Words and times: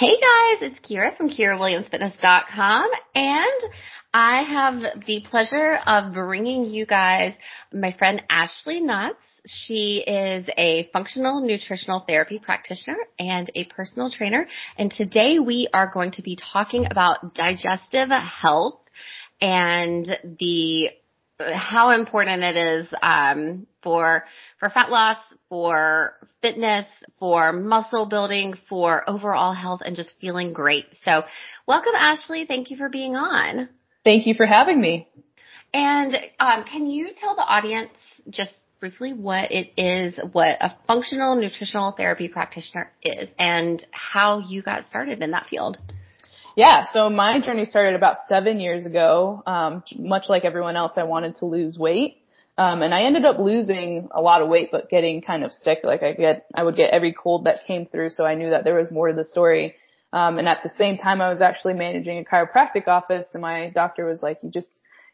Hey 0.00 0.16
guys, 0.16 0.62
it's 0.62 0.80
Kira 0.80 1.14
from 1.14 1.28
KiraWilliamsFitness.com 1.28 2.88
and 3.14 3.72
I 4.14 4.42
have 4.44 5.04
the 5.04 5.22
pleasure 5.28 5.78
of 5.86 6.14
bringing 6.14 6.64
you 6.64 6.86
guys 6.86 7.34
my 7.70 7.92
friend 7.98 8.22
Ashlee 8.30 8.80
Knotts. 8.80 9.20
She 9.44 10.02
is 10.06 10.48
a 10.56 10.88
functional 10.94 11.42
nutritional 11.42 12.02
therapy 12.08 12.38
practitioner 12.38 12.96
and 13.18 13.50
a 13.54 13.66
personal 13.66 14.10
trainer. 14.10 14.46
And 14.78 14.90
today 14.90 15.38
we 15.38 15.68
are 15.74 15.90
going 15.92 16.12
to 16.12 16.22
be 16.22 16.38
talking 16.50 16.86
about 16.90 17.34
digestive 17.34 18.08
health 18.08 18.80
and 19.38 20.06
the 20.38 20.92
how 21.52 21.90
important 21.90 22.42
it 22.42 22.56
is 22.56 22.86
um, 23.02 23.66
for 23.82 24.24
for 24.58 24.70
fat 24.70 24.90
loss, 24.90 25.18
for 25.50 26.14
fitness, 26.40 26.86
for 27.18 27.52
muscle 27.52 28.06
building, 28.06 28.54
for 28.68 29.08
overall 29.10 29.52
health, 29.52 29.82
and 29.84 29.94
just 29.94 30.14
feeling 30.20 30.54
great. 30.54 30.86
So, 31.04 31.24
welcome, 31.66 31.92
Ashlee. 31.94 32.48
Thank 32.48 32.70
you 32.70 32.78
for 32.78 32.88
being 32.88 33.16
on. 33.16 33.68
Thank 34.04 34.26
you 34.26 34.32
for 34.32 34.46
having 34.46 34.80
me. 34.80 35.08
And 35.74 36.16
um, 36.38 36.64
can 36.64 36.86
you 36.86 37.10
tell 37.20 37.34
the 37.34 37.42
audience 37.42 37.90
just 38.30 38.54
briefly 38.80 39.12
what 39.12 39.52
it 39.52 39.72
is, 39.76 40.18
what 40.32 40.56
a 40.60 40.74
functional 40.86 41.36
nutritional 41.36 41.92
therapy 41.92 42.28
practitioner 42.28 42.90
is, 43.02 43.28
and 43.38 43.84
how 43.90 44.38
you 44.38 44.62
got 44.62 44.88
started 44.88 45.20
in 45.20 45.32
that 45.32 45.46
field? 45.46 45.76
Yeah, 46.56 46.86
so 46.92 47.10
my 47.10 47.40
journey 47.40 47.64
started 47.64 47.94
about 47.94 48.16
seven 48.28 48.58
years 48.58 48.86
ago. 48.86 49.42
Um, 49.46 49.84
much 49.96 50.24
like 50.28 50.44
everyone 50.44 50.76
else, 50.76 50.92
I 50.96 51.04
wanted 51.04 51.36
to 51.36 51.46
lose 51.46 51.78
weight. 51.78 52.19
Um, 52.60 52.82
and 52.82 52.92
I 52.92 53.04
ended 53.04 53.24
up 53.24 53.38
losing 53.38 54.10
a 54.10 54.20
lot 54.20 54.42
of 54.42 54.50
weight, 54.50 54.68
but 54.70 54.90
getting 54.90 55.22
kind 55.22 55.44
of 55.44 55.52
sick. 55.52 55.78
Like 55.82 56.02
I 56.02 56.12
get, 56.12 56.44
I 56.54 56.62
would 56.62 56.76
get 56.76 56.90
every 56.90 57.14
cold 57.14 57.46
that 57.46 57.64
came 57.66 57.86
through. 57.86 58.10
So 58.10 58.26
I 58.26 58.34
knew 58.34 58.50
that 58.50 58.64
there 58.64 58.74
was 58.74 58.90
more 58.90 59.08
to 59.08 59.14
the 59.14 59.24
story. 59.24 59.76
Um, 60.12 60.38
and 60.38 60.46
at 60.46 60.58
the 60.62 60.68
same 60.76 60.98
time, 60.98 61.22
I 61.22 61.30
was 61.30 61.40
actually 61.40 61.72
managing 61.72 62.18
a 62.18 62.22
chiropractic 62.22 62.86
office 62.86 63.28
and 63.32 63.40
my 63.40 63.70
doctor 63.70 64.04
was 64.04 64.22
like, 64.22 64.40
you 64.42 64.50
just, 64.50 64.68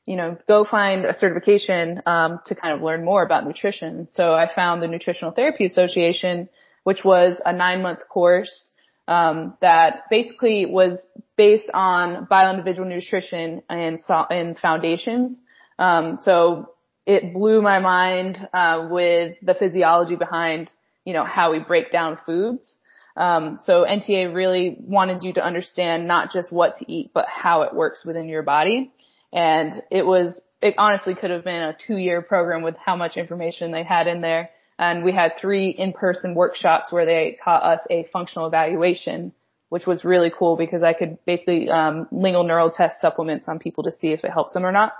you 0.06 0.16
know, 0.16 0.36
go 0.48 0.64
find 0.64 1.04
a 1.04 1.16
certification, 1.16 2.02
um, 2.04 2.40
to 2.46 2.56
kind 2.56 2.74
of 2.74 2.82
learn 2.82 3.04
more 3.04 3.22
about 3.22 3.46
nutrition. 3.46 4.08
So 4.10 4.34
I 4.34 4.52
found 4.52 4.82
the 4.82 4.88
Nutritional 4.88 5.30
Therapy 5.30 5.66
Association, 5.66 6.48
which 6.82 7.04
was 7.04 7.40
a 7.46 7.52
nine 7.52 7.80
month 7.80 8.08
course 8.08 8.72
um, 9.06 9.56
that 9.60 10.10
basically 10.10 10.66
was 10.66 10.98
based 11.36 11.70
on 11.72 12.26
bio-individual 12.28 12.88
nutrition 12.88 13.62
and, 13.70 14.00
and 14.30 14.58
foundations. 14.58 15.40
Um, 15.78 16.18
so 16.24 16.72
it 17.06 17.32
blew 17.32 17.62
my 17.62 17.78
mind 17.78 18.36
uh, 18.52 18.88
with 18.90 19.36
the 19.42 19.54
physiology 19.54 20.16
behind, 20.16 20.70
you 21.04 21.12
know, 21.12 21.24
how 21.24 21.52
we 21.52 21.60
break 21.60 21.92
down 21.92 22.18
foods. 22.26 22.76
Um, 23.16 23.60
so 23.64 23.86
NTA 23.88 24.34
really 24.34 24.76
wanted 24.78 25.22
you 25.24 25.32
to 25.34 25.44
understand 25.44 26.06
not 26.06 26.32
just 26.32 26.52
what 26.52 26.76
to 26.78 26.92
eat, 26.92 27.12
but 27.14 27.26
how 27.28 27.62
it 27.62 27.74
works 27.74 28.04
within 28.04 28.28
your 28.28 28.42
body. 28.42 28.92
And 29.32 29.82
it 29.90 30.04
was, 30.04 30.38
it 30.60 30.74
honestly 30.76 31.14
could 31.14 31.30
have 31.30 31.44
been 31.44 31.62
a 31.62 31.76
two 31.86 31.96
year 31.96 32.20
program 32.20 32.62
with 32.62 32.76
how 32.76 32.96
much 32.96 33.16
information 33.16 33.72
they 33.72 33.84
had 33.84 34.06
in 34.06 34.20
there 34.20 34.50
and 34.78 35.04
we 35.04 35.12
had 35.12 35.38
three 35.40 35.70
in-person 35.70 36.34
workshops 36.34 36.92
where 36.92 37.06
they 37.06 37.36
taught 37.42 37.62
us 37.62 37.80
a 37.90 38.04
functional 38.12 38.46
evaluation, 38.46 39.32
which 39.68 39.86
was 39.86 40.04
really 40.04 40.30
cool 40.36 40.56
because 40.56 40.82
I 40.82 40.92
could 40.92 41.18
basically 41.24 41.70
um, 41.70 42.06
lingual 42.12 42.44
neural 42.44 42.70
test 42.70 43.00
supplements 43.00 43.48
on 43.48 43.58
people 43.58 43.84
to 43.84 43.92
see 43.92 44.08
if 44.08 44.24
it 44.24 44.30
helps 44.30 44.52
them 44.52 44.66
or 44.66 44.72
not. 44.72 44.92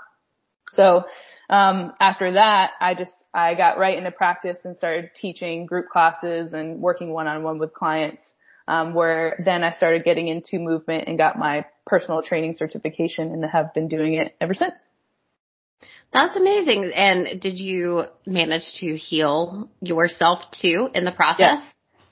So 0.71 1.03
um, 1.49 1.93
after 1.99 2.33
that, 2.33 2.71
I 2.81 2.93
just 2.93 3.13
I 3.33 3.55
got 3.55 3.77
right 3.77 3.97
into 3.97 4.11
practice 4.11 4.57
and 4.63 4.75
started 4.77 5.11
teaching 5.15 5.65
group 5.65 5.89
classes 5.89 6.53
and 6.53 6.81
working 6.81 7.09
one-on-one 7.11 7.59
with 7.59 7.73
clients. 7.73 8.23
Um, 8.69 8.93
where 8.93 9.41
then 9.45 9.63
I 9.63 9.71
started 9.71 10.03
getting 10.03 10.27
into 10.27 10.59
movement 10.59 11.05
and 11.07 11.17
got 11.17 11.39
my 11.39 11.65
personal 11.85 12.21
training 12.21 12.57
certification 12.57 13.31
and 13.31 13.45
have 13.45 13.73
been 13.73 13.87
doing 13.87 14.15
it 14.15 14.35
ever 14.41 14.53
since. 14.53 14.73
That's 16.11 16.35
amazing. 16.35 16.91
And 16.93 17.39
did 17.39 17.59
you 17.59 18.03
manage 18.25 18.79
to 18.79 18.97
heal 18.97 19.69
yourself 19.81 20.39
too 20.61 20.89
in 20.93 21.05
the 21.05 21.13
process? 21.13 21.61
Yes, 21.61 21.63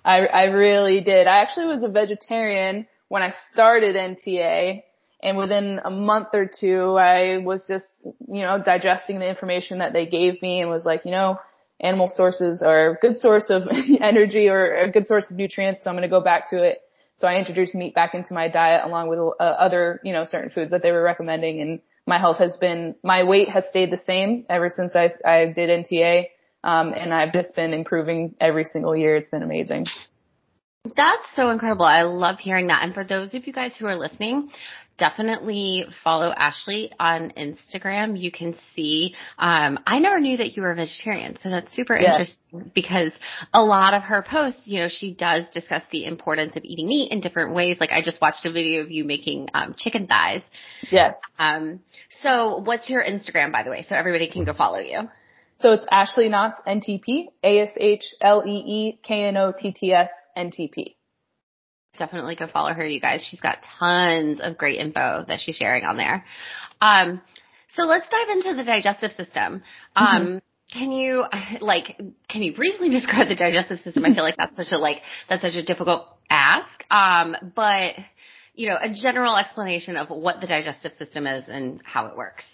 I, 0.05 0.25
I 0.27 0.43
really 0.45 1.01
did. 1.01 1.27
I 1.27 1.39
actually 1.39 1.67
was 1.67 1.83
a 1.83 1.89
vegetarian 1.89 2.87
when 3.07 3.21
I 3.21 3.33
started 3.51 3.95
NTA 3.95 4.83
and 5.25 5.37
within 5.37 5.81
a 5.83 5.89
month 5.89 6.27
or 6.33 6.45
two 6.45 6.95
I 6.97 7.39
was 7.39 7.65
just, 7.67 7.87
you 8.03 8.43
know, 8.43 8.61
digesting 8.63 9.17
the 9.17 9.27
information 9.27 9.79
that 9.79 9.91
they 9.91 10.05
gave 10.05 10.39
me 10.41 10.61
and 10.61 10.69
was 10.69 10.85
like, 10.85 11.03
you 11.03 11.11
know, 11.11 11.39
animal 11.81 12.11
sources 12.13 12.61
are 12.61 12.91
a 12.91 12.95
good 12.95 13.19
source 13.19 13.45
of 13.49 13.63
energy 14.01 14.47
or 14.47 14.75
a 14.75 14.91
good 14.91 15.07
source 15.07 15.25
of 15.31 15.35
nutrients. 15.35 15.83
So 15.83 15.89
I'm 15.89 15.95
going 15.95 16.03
to 16.03 16.15
go 16.15 16.21
back 16.21 16.51
to 16.51 16.63
it. 16.63 16.81
So 17.17 17.27
I 17.27 17.39
introduced 17.39 17.73
meat 17.73 17.95
back 17.95 18.13
into 18.13 18.35
my 18.35 18.49
diet 18.49 18.85
along 18.85 19.07
with 19.07 19.17
uh, 19.17 19.43
other, 19.43 19.99
you 20.03 20.13
know, 20.13 20.25
certain 20.25 20.51
foods 20.51 20.69
that 20.69 20.83
they 20.83 20.91
were 20.91 21.01
recommending 21.01 21.59
and 21.59 21.79
my 22.05 22.19
health 22.19 22.37
has 22.37 22.55
been, 22.57 22.93
my 23.03 23.23
weight 23.23 23.49
has 23.49 23.63
stayed 23.71 23.91
the 23.91 24.01
same 24.05 24.45
ever 24.47 24.69
since 24.69 24.95
I, 24.95 25.09
I 25.25 25.45
did 25.45 25.85
NTA. 25.85 26.25
Um, 26.63 26.93
and 26.93 27.11
I've 27.11 27.33
just 27.33 27.55
been 27.55 27.73
improving 27.73 28.35
every 28.39 28.65
single 28.65 28.95
year. 28.95 29.15
It's 29.15 29.29
been 29.29 29.43
amazing. 29.43 29.87
That's 30.95 31.25
so 31.35 31.49
incredible. 31.49 31.85
I 31.85 32.03
love 32.03 32.39
hearing 32.39 32.67
that. 32.67 32.83
And 32.83 32.93
for 32.93 33.03
those 33.03 33.33
of 33.33 33.47
you 33.47 33.53
guys 33.53 33.73
who 33.77 33.87
are 33.87 33.95
listening, 33.95 34.51
definitely 34.97 35.85
follow 36.03 36.33
Ashlee 36.33 36.89
on 36.99 37.31
Instagram. 37.31 38.19
You 38.19 38.31
can 38.31 38.55
see, 38.75 39.15
um, 39.37 39.79
I 39.85 39.99
never 39.99 40.19
knew 40.19 40.37
that 40.37 40.55
you 40.55 40.61
were 40.61 40.71
a 40.71 40.75
vegetarian. 40.75 41.37
So 41.41 41.49
that's 41.49 41.73
super 41.75 41.97
yes. 41.97 42.11
interesting 42.11 42.71
because 42.73 43.11
a 43.53 43.63
lot 43.63 43.93
of 43.93 44.03
her 44.03 44.21
posts, 44.21 44.61
you 44.65 44.79
know, 44.79 44.87
she 44.89 45.13
does 45.13 45.43
discuss 45.53 45.83
the 45.91 46.05
importance 46.05 46.55
of 46.55 46.63
eating 46.63 46.87
meat 46.87 47.11
in 47.11 47.19
different 47.19 47.53
ways. 47.53 47.77
Like 47.79 47.91
I 47.91 48.01
just 48.01 48.21
watched 48.21 48.45
a 48.45 48.51
video 48.51 48.81
of 48.81 48.91
you 48.91 49.03
making, 49.03 49.49
um, 49.53 49.75
chicken 49.77 50.07
thighs. 50.07 50.41
Yes. 50.91 51.15
Um, 51.37 51.81
so 52.23 52.61
what's 52.63 52.89
your 52.89 53.03
Instagram, 53.03 53.51
by 53.51 53.63
the 53.63 53.69
way? 53.69 53.85
So 53.87 53.95
everybody 53.95 54.29
can 54.29 54.45
go 54.45 54.53
follow 54.53 54.79
you. 54.79 55.09
So 55.57 55.71
it's 55.71 55.85
Ashlee 55.85 56.29
Knotts 56.29 56.55
NTP, 56.67 57.27
A-S-H-L-E-E-K-N-O-T-T-S 57.43 60.09
NTP 60.37 60.95
definitely 61.97 62.35
go 62.35 62.47
follow 62.47 62.73
her, 62.73 62.85
you 62.85 62.99
guys. 62.99 63.25
She's 63.29 63.39
got 63.39 63.57
tons 63.79 64.39
of 64.41 64.57
great 64.57 64.79
info 64.79 65.25
that 65.27 65.39
she's 65.39 65.55
sharing 65.55 65.83
on 65.83 65.97
there. 65.97 66.25
Um, 66.81 67.21
so 67.75 67.83
let's 67.83 68.07
dive 68.09 68.29
into 68.29 68.55
the 68.55 68.63
digestive 68.63 69.11
system. 69.11 69.63
Um, 69.95 70.07
mm-hmm. 70.07 70.37
Can 70.77 70.91
you 70.91 71.23
like 71.61 71.99
can 72.29 72.41
you 72.41 72.55
briefly 72.55 72.89
describe 72.97 73.27
the 73.27 73.35
digestive 73.35 73.79
system? 73.79 74.05
I 74.05 74.13
feel 74.13 74.23
like 74.23 74.37
that's 74.37 74.55
such 74.55 74.71
a 74.71 74.77
like 74.77 75.01
that's 75.29 75.41
such 75.41 75.55
a 75.55 75.63
difficult 75.63 76.07
ask. 76.29 76.67
Um, 76.89 77.35
but 77.55 77.93
you 78.53 78.69
know, 78.69 78.77
a 78.79 78.93
general 78.93 79.35
explanation 79.35 79.97
of 79.97 80.09
what 80.09 80.39
the 80.39 80.47
digestive 80.47 80.93
system 80.93 81.27
is 81.27 81.45
and 81.49 81.81
how 81.83 82.07
it 82.07 82.15
works. 82.15 82.45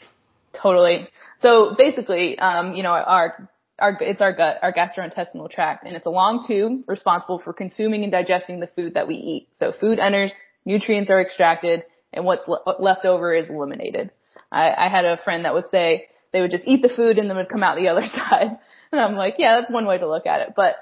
Totally. 0.54 1.08
So 1.40 1.76
basically, 1.78 2.38
um, 2.40 2.74
you 2.74 2.84
know, 2.84 2.90
our 2.90 3.50
our, 3.82 3.98
it's 4.00 4.22
our 4.22 4.32
gut, 4.32 4.60
our 4.62 4.72
gastrointestinal 4.72 5.50
tract, 5.50 5.86
and 5.86 5.96
it's 5.96 6.06
a 6.06 6.12
long 6.12 6.46
tube 6.48 6.84
responsible 6.88 7.40
for 7.40 7.52
consuming 7.52 8.04
and 8.04 8.12
digesting 8.12 8.60
the 8.60 8.68
food 8.68 8.94
that 8.94 9.08
we 9.08 9.16
eat. 9.16 9.48
So 9.58 9.74
food 9.74 10.00
enters, 10.00 10.34
nutrients 10.66 11.10
are 11.10 11.20
extracted, 11.20 11.84
and 12.14 12.24
what's 12.24 12.48
le- 12.48 12.76
left 12.80 13.06
over 13.06 13.34
is 13.34 13.50
eliminated. 13.50 14.12
I, 14.52 14.72
I 14.72 14.90
had 14.90 15.06
a 15.06 15.18
friend 15.18 15.46
that 15.46 15.54
would 15.54 15.68
say 15.70 16.08
they 16.32 16.42
would 16.42 16.52
just 16.52 16.68
eat 16.68 16.82
the 16.82 16.94
food 16.96 17.18
and 17.18 17.30
then 17.30 17.38
would 17.38 17.50
come 17.50 17.64
out 17.64 17.76
the 17.76 17.88
other 17.90 18.06
side. 18.06 18.58
And 18.92 19.02
I'm 19.02 19.16
like, 19.16 19.36
yeah, 19.38 19.60
that's 19.60 19.72
one 19.72 19.88
way 19.88 19.98
to 19.98 20.08
look 20.08 20.26
at 20.26 20.42
it. 20.42 20.54
But 20.56 20.76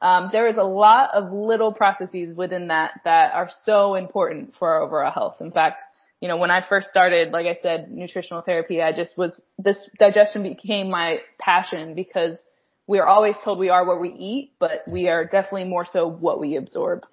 um, 0.00 0.30
there 0.32 0.48
is 0.48 0.56
a 0.56 0.62
lot 0.62 1.10
of 1.14 1.32
little 1.32 1.72
processes 1.72 2.36
within 2.36 2.68
that 2.68 3.00
that 3.04 3.32
are 3.32 3.50
so 3.64 3.94
important 3.94 4.54
for 4.58 4.68
our 4.68 4.82
overall 4.82 5.12
health. 5.12 5.36
In 5.40 5.52
fact, 5.52 5.82
you 6.20 6.28
know, 6.28 6.38
when 6.38 6.50
I 6.50 6.66
first 6.66 6.88
started, 6.88 7.30
like 7.32 7.46
I 7.46 7.58
said, 7.60 7.90
nutritional 7.90 8.42
therapy, 8.42 8.80
I 8.80 8.92
just 8.92 9.16
was, 9.18 9.40
this 9.58 9.78
digestion 9.98 10.42
became 10.42 10.90
my 10.90 11.18
passion 11.38 11.94
because 11.94 12.38
we 12.86 12.98
are 12.98 13.06
always 13.06 13.34
told 13.44 13.58
we 13.58 13.68
are 13.68 13.84
what 13.84 14.00
we 14.00 14.10
eat, 14.10 14.52
but 14.58 14.82
we 14.86 15.08
are 15.08 15.24
definitely 15.24 15.64
more 15.64 15.84
so 15.84 16.08
what 16.08 16.40
we 16.40 16.56
absorb. 16.56 17.04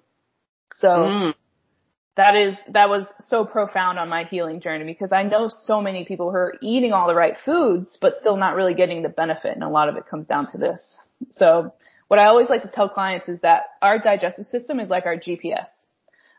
So 0.76 0.88
mm. 0.88 1.34
that 2.16 2.36
is, 2.36 2.54
that 2.72 2.88
was 2.88 3.06
so 3.26 3.44
profound 3.44 3.98
on 3.98 4.08
my 4.08 4.24
healing 4.24 4.60
journey 4.60 4.84
because 4.84 5.12
I 5.12 5.24
know 5.24 5.50
so 5.66 5.80
many 5.80 6.04
people 6.04 6.30
who 6.30 6.36
are 6.36 6.54
eating 6.62 6.92
all 6.92 7.08
the 7.08 7.14
right 7.14 7.36
foods, 7.44 7.98
but 8.00 8.14
still 8.20 8.36
not 8.36 8.54
really 8.54 8.74
getting 8.74 9.02
the 9.02 9.08
benefit. 9.08 9.54
And 9.54 9.64
a 9.64 9.68
lot 9.68 9.88
of 9.88 9.96
it 9.96 10.06
comes 10.08 10.26
down 10.26 10.50
to 10.52 10.58
this. 10.58 10.98
So 11.30 11.72
what 12.08 12.20
I 12.20 12.26
always 12.26 12.48
like 12.48 12.62
to 12.62 12.68
tell 12.68 12.88
clients 12.88 13.28
is 13.28 13.40
that 13.40 13.64
our 13.82 13.98
digestive 13.98 14.46
system 14.46 14.78
is 14.78 14.88
like 14.88 15.06
our 15.06 15.16
GPS. 15.16 15.66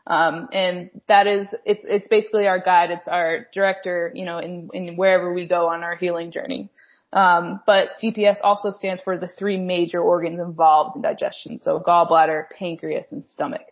Um, 0.06 0.48
and 0.52 0.90
that 1.08 1.26
is, 1.26 1.48
it's, 1.64 1.84
it's 1.86 2.06
basically 2.08 2.46
our 2.46 2.60
guide. 2.60 2.90
It's 2.90 3.08
our 3.08 3.46
director, 3.52 4.12
you 4.14 4.24
know, 4.24 4.38
in, 4.38 4.70
in 4.72 4.96
wherever 4.96 5.34
we 5.34 5.46
go 5.46 5.68
on 5.68 5.82
our 5.82 5.96
healing 5.96 6.30
journey. 6.30 6.70
Um, 7.12 7.60
but 7.66 7.90
GPS 8.02 8.36
also 8.42 8.70
stands 8.70 9.00
for 9.00 9.16
the 9.16 9.28
three 9.28 9.56
major 9.56 10.00
organs 10.00 10.40
involved 10.40 10.96
in 10.96 11.02
digestion. 11.02 11.58
So 11.58 11.80
gallbladder, 11.80 12.44
pancreas, 12.50 13.12
and 13.12 13.24
stomach. 13.24 13.62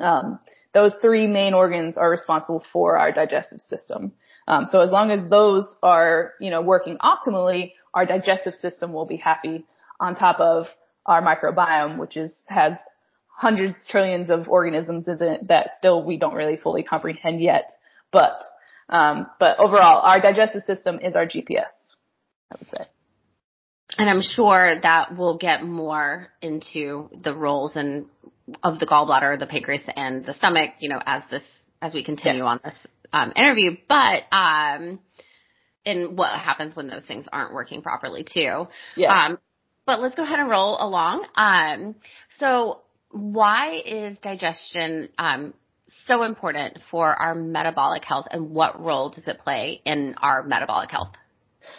Um, 0.00 0.38
those 0.74 0.94
three 1.02 1.26
main 1.26 1.54
organs 1.54 1.98
are 1.98 2.10
responsible 2.10 2.64
for 2.72 2.98
our 2.98 3.12
digestive 3.12 3.60
system. 3.60 4.12
Um, 4.48 4.66
so 4.66 4.80
as 4.80 4.90
long 4.90 5.10
as 5.10 5.28
those 5.28 5.76
are, 5.82 6.32
you 6.40 6.50
know, 6.50 6.62
working 6.62 6.98
optimally, 6.98 7.72
our 7.94 8.06
digestive 8.06 8.54
system 8.54 8.92
will 8.92 9.06
be 9.06 9.16
happy 9.16 9.64
on 10.00 10.14
top 10.14 10.40
of 10.40 10.66
our 11.06 11.22
microbiome, 11.22 11.98
which 11.98 12.16
is, 12.16 12.44
has 12.48 12.74
hundreds, 13.26 13.76
trillions 13.88 14.30
of 14.30 14.48
organisms 14.48 15.06
that 15.06 15.70
still 15.78 16.02
we 16.04 16.16
don't 16.16 16.34
really 16.34 16.56
fully 16.56 16.82
comprehend 16.82 17.40
yet. 17.40 17.70
But, 18.10 18.42
um, 18.88 19.26
but 19.38 19.58
overall, 19.58 20.00
our 20.02 20.20
digestive 20.20 20.62
system 20.64 21.00
is 21.00 21.14
our 21.16 21.26
GPS, 21.26 21.81
I 22.52 22.56
would 22.58 22.68
say. 22.68 22.84
And 23.98 24.08
I'm 24.08 24.22
sure 24.22 24.80
that 24.80 25.16
we'll 25.16 25.38
get 25.38 25.64
more 25.64 26.28
into 26.40 27.10
the 27.22 27.34
roles 27.34 27.72
and 27.74 28.06
of 28.62 28.78
the 28.80 28.86
gallbladder, 28.86 29.38
the 29.38 29.46
pancreas, 29.46 29.82
and 29.94 30.24
the 30.24 30.34
stomach, 30.34 30.70
you 30.80 30.88
know, 30.88 31.00
as 31.04 31.22
this 31.30 31.42
as 31.80 31.92
we 31.92 32.04
continue 32.04 32.42
yeah. 32.42 32.48
on 32.48 32.60
this 32.64 32.74
um, 33.12 33.32
interview. 33.36 33.76
But 33.88 34.22
um, 34.32 35.00
and 35.84 36.16
what 36.16 36.38
happens 36.38 36.74
when 36.74 36.88
those 36.88 37.04
things 37.04 37.26
aren't 37.32 37.52
working 37.52 37.82
properly 37.82 38.24
too. 38.24 38.66
Yeah. 38.96 39.26
Um, 39.26 39.38
but 39.84 40.00
let's 40.00 40.14
go 40.14 40.22
ahead 40.22 40.38
and 40.38 40.48
roll 40.48 40.76
along. 40.80 41.26
Um, 41.34 41.96
so 42.38 42.80
why 43.10 43.82
is 43.84 44.16
digestion 44.22 45.10
um, 45.18 45.54
so 46.06 46.22
important 46.22 46.78
for 46.90 47.08
our 47.08 47.34
metabolic 47.34 48.04
health, 48.04 48.26
and 48.30 48.50
what 48.50 48.80
role 48.80 49.10
does 49.10 49.26
it 49.26 49.38
play 49.40 49.80
in 49.84 50.14
our 50.20 50.42
metabolic 50.42 50.90
health? 50.90 51.10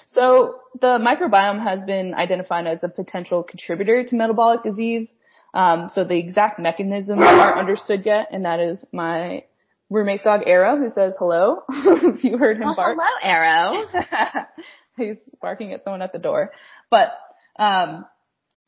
So 0.07 0.59
the 0.79 0.99
microbiome 0.99 1.63
has 1.63 1.83
been 1.85 2.13
identified 2.13 2.67
as 2.67 2.83
a 2.83 2.89
potential 2.89 3.43
contributor 3.43 4.03
to 4.03 4.15
metabolic 4.15 4.63
disease. 4.63 5.13
Um, 5.53 5.89
so 5.93 6.03
the 6.03 6.17
exact 6.17 6.59
mechanisms 6.59 7.21
aren't 7.23 7.59
understood 7.59 8.05
yet, 8.05 8.29
and 8.31 8.45
that 8.45 8.59
is 8.59 8.83
my 8.91 9.43
roommate's 9.89 10.23
dog 10.23 10.41
Arrow, 10.45 10.77
who 10.77 10.89
says 10.89 11.13
hello. 11.19 11.63
if 11.69 12.23
you 12.23 12.37
heard 12.37 12.57
him 12.57 12.63
well, 12.63 12.75
bark. 12.75 12.97
Hello, 12.99 13.19
Arrow. 13.21 14.45
He's 14.97 15.17
barking 15.41 15.73
at 15.73 15.83
someone 15.83 16.01
at 16.01 16.11
the 16.11 16.19
door. 16.19 16.51
But 16.89 17.09
um, 17.57 18.05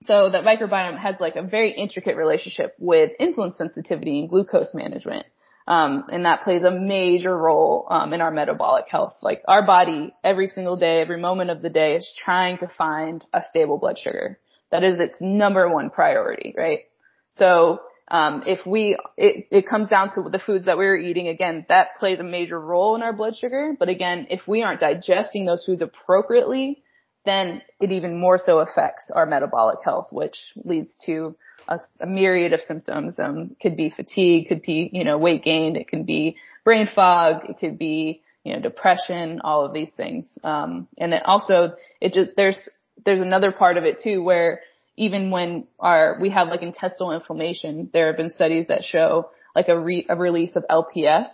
so 0.03 0.29
the 0.29 0.39
microbiome 0.39 1.00
has 1.00 1.15
like 1.19 1.35
a 1.35 1.44
very 1.44 1.71
intricate 1.71 2.15
relationship 2.15 2.75
with 2.79 3.12
insulin 3.19 3.56
sensitivity 3.56 4.19
and 4.19 4.29
glucose 4.29 4.73
management. 4.73 5.25
Um, 5.67 6.06
and 6.12 6.25
that 6.25 6.44
plays 6.44 6.62
a 6.62 6.71
major 6.71 7.35
role 7.35 7.88
um, 7.89 8.13
in 8.13 8.21
our 8.21 8.31
metabolic 8.31 8.85
health. 8.89 9.15
Like 9.21 9.41
our 9.47 9.65
body, 9.65 10.13
every 10.23 10.47
single 10.47 10.77
day, 10.77 11.01
every 11.01 11.19
moment 11.19 11.50
of 11.50 11.62
the 11.62 11.69
day, 11.69 11.95
is 11.95 12.13
trying 12.23 12.59
to 12.59 12.67
find 12.67 13.25
a 13.33 13.41
stable 13.50 13.79
blood 13.79 13.97
sugar. 13.97 14.39
That 14.71 14.83
is 14.83 15.00
its 15.00 15.19
number 15.19 15.67
one 15.73 15.89
priority, 15.89 16.53
right? 16.56 16.81
So 17.29 17.79
um, 18.09 18.44
if 18.45 18.65
we, 18.65 18.97
it, 19.17 19.47
it 19.51 19.67
comes 19.67 19.89
down 19.89 20.13
to 20.13 20.29
the 20.29 20.39
foods 20.39 20.65
that 20.65 20.77
we're 20.77 20.97
eating. 20.97 21.27
Again, 21.27 21.65
that 21.69 22.00
plays 22.00 22.19
a 22.19 22.23
major 22.23 22.59
role 22.59 22.95
in 22.95 23.01
our 23.01 23.13
blood 23.13 23.35
sugar. 23.35 23.75
But 23.77 23.89
again, 23.89 24.27
if 24.29 24.47
we 24.47 24.62
aren't 24.62 24.81
digesting 24.81 25.45
those 25.45 25.63
foods 25.65 25.81
appropriately, 25.81 26.83
then 27.25 27.63
it 27.81 27.91
even 27.91 28.19
more 28.19 28.38
so 28.38 28.59
affects 28.59 29.09
our 29.13 29.25
metabolic 29.25 29.79
health, 29.83 30.09
which 30.12 30.38
leads 30.63 30.94
to 31.07 31.35
a, 31.67 31.79
a 32.00 32.06
myriad 32.06 32.53
of 32.53 32.62
symptoms. 32.67 33.19
Um, 33.19 33.56
could 33.62 33.75
be 33.75 33.89
fatigue, 33.89 34.47
could 34.47 34.62
be, 34.62 34.89
you 34.91 35.03
know, 35.03 35.17
weight 35.17 35.44
gain, 35.44 35.75
it 35.75 35.88
could 35.88 36.06
be 36.06 36.38
brain 36.63 36.88
fog, 36.94 37.50
it 37.50 37.59
could 37.59 37.77
be, 37.77 38.21
you 38.44 38.53
know, 38.53 38.62
depression, 38.62 39.41
all 39.44 39.65
of 39.65 39.73
these 39.73 39.91
things. 39.95 40.27
Um, 40.44 40.88
and 40.97 41.13
then 41.13 41.21
also 41.25 41.75
it 42.01 42.13
just, 42.13 42.31
there's, 42.35 42.69
there's 43.06 43.21
another 43.21 43.51
part 43.51 43.77
of 43.77 43.83
it 43.83 44.01
too 44.01 44.23
where 44.23 44.62
even 44.97 45.31
when 45.31 45.67
our, 45.79 46.17
we 46.19 46.29
have 46.29 46.47
like 46.47 46.62
intestinal 46.62 47.12
inflammation, 47.12 47.89
there 47.91 48.07
have 48.07 48.17
been 48.17 48.29
studies 48.29 48.67
that 48.67 48.83
show 48.83 49.29
like 49.56 49.67
a, 49.67 49.79
re, 49.79 50.06
a 50.09 50.15
release 50.15 50.56
of 50.56 50.63
LPS, 50.69 51.27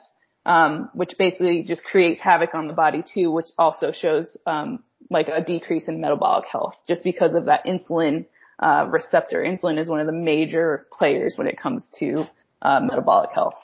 um, 0.45 0.89
which 0.93 1.13
basically 1.17 1.63
just 1.63 1.83
creates 1.83 2.21
havoc 2.21 2.55
on 2.55 2.67
the 2.67 2.73
body 2.73 3.03
too, 3.13 3.31
which 3.31 3.47
also 3.57 3.91
shows, 3.91 4.37
um, 4.47 4.83
like 5.09 5.27
a 5.27 5.43
decrease 5.43 5.87
in 5.87 5.99
metabolic 5.99 6.45
health 6.45 6.75
just 6.87 7.03
because 7.03 7.33
of 7.33 7.45
that 7.45 7.65
insulin 7.65 8.25
uh, 8.61 8.85
receptor. 8.89 9.41
Insulin 9.43 9.79
is 9.79 9.87
one 9.87 9.99
of 9.99 10.05
the 10.05 10.13
major 10.13 10.87
players 10.91 11.33
when 11.35 11.47
it 11.47 11.59
comes 11.59 11.83
to 11.99 12.25
uh, 12.61 12.79
metabolic 12.81 13.31
health. 13.33 13.55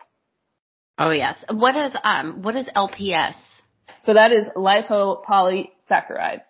Oh 0.98 1.12
yes. 1.12 1.36
What 1.52 1.76
is 1.76 1.92
um 2.04 2.42
what 2.42 2.56
is 2.56 2.66
LPS? 2.76 3.36
So 4.04 4.16
that 4.16 4.32
is 4.32 4.48
lipopolysaccharides. 4.56 6.42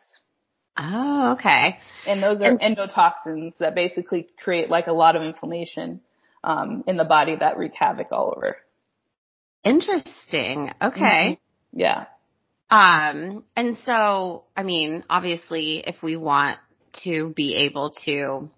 Oh, 0.78 1.36
okay. 1.38 1.80
And 2.06 2.22
those 2.22 2.42
are 2.42 2.56
and, 2.56 2.78
endotoxins 2.78 3.54
that 3.60 3.74
basically 3.76 4.28
create 4.38 4.70
like 4.70 4.88
a 4.88 4.94
lot 4.94 5.16
of 5.16 5.24
inflammation 5.24 6.02
um, 6.44 6.84
in 6.88 6.98
the 6.98 7.04
body 7.04 7.36
that 7.40 7.58
wreak 7.58 7.74
havoc 7.74 8.12
all 8.12 8.34
over. 8.36 8.58
Interesting. 9.64 10.72
Okay. 10.82 11.40
Mm-hmm. 11.74 11.80
Yeah. 11.80 12.06
Um, 12.70 13.44
and 13.56 13.78
so, 13.86 14.44
I 14.56 14.64
mean, 14.64 15.04
obviously, 15.10 15.84
if 15.86 16.04
we 16.04 16.16
want 16.16 16.60
to 17.04 17.34
be 17.36 17.56
able 17.56 17.92
to, 18.06 18.50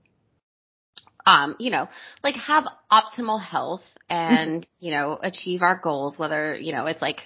um, 1.25 1.55
you 1.59 1.71
know, 1.71 1.87
like 2.23 2.35
have 2.35 2.65
optimal 2.91 3.41
health 3.41 3.83
and, 4.09 4.63
mm-hmm. 4.63 4.85
you 4.85 4.91
know, 4.91 5.19
achieve 5.21 5.61
our 5.61 5.79
goals, 5.81 6.17
whether, 6.17 6.55
you 6.55 6.71
know, 6.71 6.85
it's 6.85 7.01
like, 7.01 7.17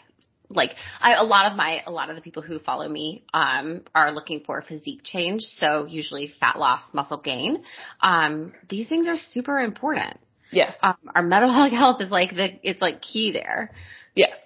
like 0.49 0.71
I, 0.99 1.13
a 1.13 1.23
lot 1.23 1.51
of 1.51 1.57
my, 1.57 1.81
a 1.85 1.91
lot 1.91 2.09
of 2.09 2.15
the 2.15 2.21
people 2.21 2.43
who 2.43 2.59
follow 2.59 2.87
me, 2.87 3.23
um, 3.33 3.81
are 3.95 4.11
looking 4.11 4.41
for 4.45 4.61
physique 4.61 5.01
change. 5.03 5.43
So 5.57 5.85
usually 5.85 6.33
fat 6.39 6.59
loss, 6.59 6.81
muscle 6.93 7.21
gain. 7.21 7.63
Um, 8.01 8.53
these 8.69 8.89
things 8.89 9.07
are 9.07 9.17
super 9.17 9.59
important. 9.59 10.17
Yes. 10.51 10.75
Um, 10.81 10.95
our 11.15 11.23
metabolic 11.23 11.73
health 11.73 12.01
is 12.01 12.11
like 12.11 12.31
the, 12.31 12.49
it's 12.61 12.81
like 12.81 13.01
key 13.01 13.31
there. 13.31 13.71
Yes. 14.15 14.37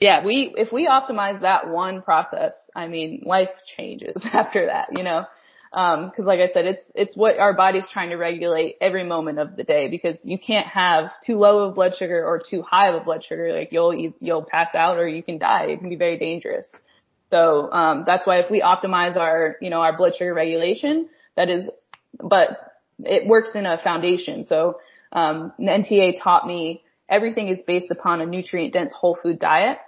Yeah, 0.00 0.24
we, 0.24 0.54
if 0.56 0.72
we 0.72 0.86
optimize 0.86 1.40
that 1.40 1.68
one 1.68 2.02
process, 2.02 2.52
I 2.74 2.86
mean, 2.86 3.22
life 3.26 3.50
changes 3.76 4.22
after 4.32 4.66
that, 4.66 4.90
you 4.96 5.02
know? 5.02 5.24
Um, 5.72 6.10
cause 6.16 6.24
like 6.24 6.40
I 6.40 6.50
said, 6.52 6.64
it's, 6.64 6.90
it's 6.94 7.16
what 7.16 7.38
our 7.38 7.54
body's 7.54 7.86
trying 7.92 8.10
to 8.10 8.16
regulate 8.16 8.76
every 8.80 9.04
moment 9.04 9.38
of 9.38 9.56
the 9.56 9.64
day 9.64 9.88
because 9.88 10.16
you 10.22 10.38
can't 10.38 10.66
have 10.66 11.10
too 11.26 11.34
low 11.36 11.68
of 11.68 11.74
blood 11.74 11.94
sugar 11.98 12.24
or 12.24 12.40
too 12.40 12.62
high 12.62 12.88
of 12.88 13.00
a 13.00 13.04
blood 13.04 13.22
sugar. 13.22 13.52
Like 13.52 13.68
you'll, 13.70 14.12
you'll 14.20 14.44
pass 14.44 14.74
out 14.74 14.98
or 14.98 15.06
you 15.06 15.22
can 15.22 15.38
die. 15.38 15.66
It 15.66 15.80
can 15.80 15.90
be 15.90 15.96
very 15.96 16.18
dangerous. 16.18 16.66
So, 17.30 17.70
um, 17.70 18.04
that's 18.06 18.26
why 18.26 18.38
if 18.38 18.50
we 18.50 18.62
optimize 18.62 19.16
our, 19.16 19.56
you 19.60 19.70
know, 19.70 19.80
our 19.80 19.96
blood 19.96 20.14
sugar 20.16 20.32
regulation, 20.32 21.08
that 21.36 21.50
is, 21.50 21.68
but 22.18 22.72
it 23.00 23.26
works 23.26 23.50
in 23.54 23.66
a 23.66 23.78
foundation. 23.78 24.46
So, 24.46 24.80
um, 25.12 25.52
NTA 25.60 26.22
taught 26.22 26.46
me 26.46 26.82
everything 27.08 27.48
is 27.48 27.58
based 27.66 27.90
upon 27.90 28.20
a 28.20 28.26
nutrient 28.26 28.72
dense 28.72 28.92
whole 28.92 29.18
food 29.20 29.38
diet. 29.38 29.78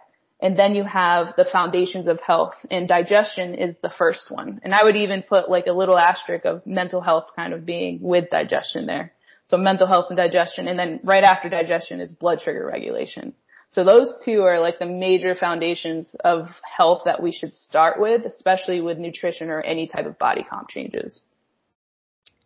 And 0.42 0.58
then 0.58 0.74
you 0.74 0.84
have 0.84 1.34
the 1.36 1.44
foundations 1.44 2.06
of 2.06 2.20
health 2.20 2.54
and 2.70 2.88
digestion 2.88 3.54
is 3.54 3.74
the 3.82 3.90
first 3.90 4.30
one. 4.30 4.60
And 4.62 4.74
I 4.74 4.82
would 4.82 4.96
even 4.96 5.22
put 5.22 5.50
like 5.50 5.66
a 5.66 5.72
little 5.72 5.98
asterisk 5.98 6.46
of 6.46 6.66
mental 6.66 7.02
health 7.02 7.28
kind 7.36 7.52
of 7.52 7.66
being 7.66 8.00
with 8.00 8.30
digestion 8.30 8.86
there. 8.86 9.12
So 9.44 9.58
mental 9.58 9.86
health 9.86 10.06
and 10.08 10.16
digestion. 10.16 10.66
And 10.66 10.78
then 10.78 11.00
right 11.04 11.24
after 11.24 11.48
digestion 11.48 12.00
is 12.00 12.10
blood 12.10 12.40
sugar 12.40 12.64
regulation. 12.64 13.34
So 13.70 13.84
those 13.84 14.16
two 14.24 14.42
are 14.42 14.58
like 14.58 14.78
the 14.78 14.86
major 14.86 15.34
foundations 15.34 16.16
of 16.24 16.48
health 16.76 17.02
that 17.04 17.22
we 17.22 17.32
should 17.32 17.52
start 17.52 18.00
with, 18.00 18.24
especially 18.24 18.80
with 18.80 18.98
nutrition 18.98 19.50
or 19.50 19.60
any 19.60 19.86
type 19.86 20.06
of 20.06 20.18
body 20.18 20.44
comp 20.48 20.68
changes. 20.68 21.20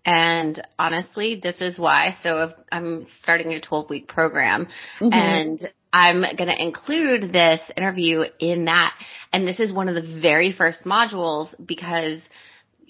And 0.04 0.66
honestly, 0.78 1.40
this 1.42 1.56
is 1.60 1.78
why. 1.78 2.16
So 2.22 2.52
I'm 2.70 3.06
starting 3.22 3.52
a 3.54 3.60
12 3.60 3.88
week 3.88 4.08
program 4.08 4.66
mm-hmm. 5.00 5.12
and 5.12 5.72
I'm 5.94 6.22
going 6.22 6.48
to 6.48 6.60
include 6.60 7.32
this 7.32 7.60
interview 7.76 8.24
in 8.40 8.64
that. 8.64 8.94
And 9.32 9.46
this 9.46 9.60
is 9.60 9.72
one 9.72 9.88
of 9.88 9.94
the 9.94 10.20
very 10.20 10.52
first 10.52 10.82
modules 10.84 11.54
because 11.64 12.20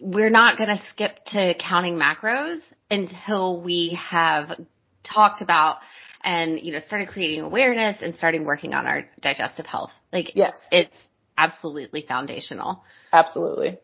we're 0.00 0.30
not 0.30 0.56
going 0.56 0.70
to 0.70 0.82
skip 0.90 1.22
to 1.26 1.52
counting 1.60 1.96
macros 1.96 2.60
until 2.90 3.62
we 3.62 3.98
have 4.10 4.58
talked 5.02 5.42
about 5.42 5.80
and, 6.22 6.58
you 6.58 6.72
know, 6.72 6.78
started 6.78 7.08
creating 7.08 7.42
awareness 7.42 7.98
and 8.00 8.16
starting 8.16 8.46
working 8.46 8.72
on 8.72 8.86
our 8.86 9.04
digestive 9.20 9.66
health. 9.66 9.90
Like, 10.10 10.34
yes, 10.34 10.56
it's 10.70 10.96
absolutely 11.36 12.06
foundational. 12.08 12.84
Absolutely. 13.12 13.80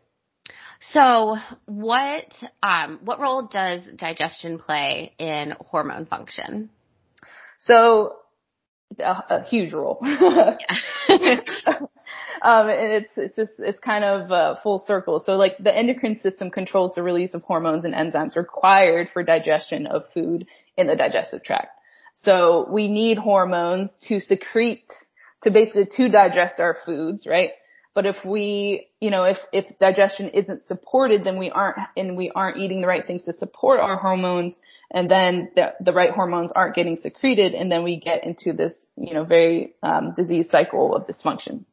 So 0.94 1.36
what, 1.66 2.32
um, 2.62 3.00
what 3.04 3.20
role 3.20 3.48
does 3.52 3.82
digestion 3.96 4.58
play 4.58 5.12
in 5.18 5.52
hormone 5.60 6.06
function? 6.06 6.70
So 7.58 8.14
a, 8.98 9.24
a 9.30 9.44
huge 9.44 9.72
role. 9.72 9.98
um, 10.02 10.58
and 12.68 12.92
it's 12.92 13.12
it's 13.16 13.36
just 13.36 13.52
it's 13.58 13.80
kind 13.80 14.04
of 14.04 14.32
uh, 14.32 14.56
full 14.62 14.78
circle. 14.78 15.22
So 15.24 15.36
like 15.36 15.58
the 15.58 15.76
endocrine 15.76 16.18
system 16.18 16.50
controls 16.50 16.92
the 16.94 17.02
release 17.02 17.34
of 17.34 17.42
hormones 17.42 17.84
and 17.84 17.94
enzymes 17.94 18.36
required 18.36 19.10
for 19.12 19.22
digestion 19.22 19.86
of 19.86 20.04
food 20.12 20.46
in 20.76 20.86
the 20.86 20.96
digestive 20.96 21.42
tract. 21.42 21.68
So 22.14 22.68
we 22.70 22.88
need 22.88 23.18
hormones 23.18 23.90
to 24.08 24.20
secrete 24.20 24.90
to 25.42 25.50
basically 25.50 25.86
to 25.86 26.08
digest 26.08 26.60
our 26.60 26.76
foods, 26.84 27.26
right? 27.26 27.50
But 27.94 28.06
if 28.06 28.16
we, 28.24 28.88
you 29.00 29.10
know, 29.10 29.24
if, 29.24 29.38
if 29.52 29.78
digestion 29.78 30.30
isn't 30.30 30.66
supported, 30.66 31.24
then 31.24 31.38
we 31.38 31.50
aren't, 31.50 31.76
and 31.96 32.16
we 32.16 32.30
aren't 32.32 32.58
eating 32.58 32.80
the 32.80 32.86
right 32.86 33.04
things 33.04 33.24
to 33.24 33.32
support 33.32 33.80
our 33.80 33.96
hormones, 33.96 34.56
and 34.92 35.10
then 35.10 35.50
the, 35.56 35.74
the 35.80 35.92
right 35.92 36.10
hormones 36.10 36.52
aren't 36.52 36.76
getting 36.76 36.96
secreted, 36.96 37.52
and 37.54 37.70
then 37.70 37.82
we 37.82 37.98
get 37.98 38.24
into 38.24 38.52
this, 38.52 38.74
you 38.96 39.12
know, 39.12 39.24
very, 39.24 39.74
um, 39.82 40.14
disease 40.16 40.48
cycle 40.50 40.94
of 40.94 41.06
dysfunction. 41.06 41.64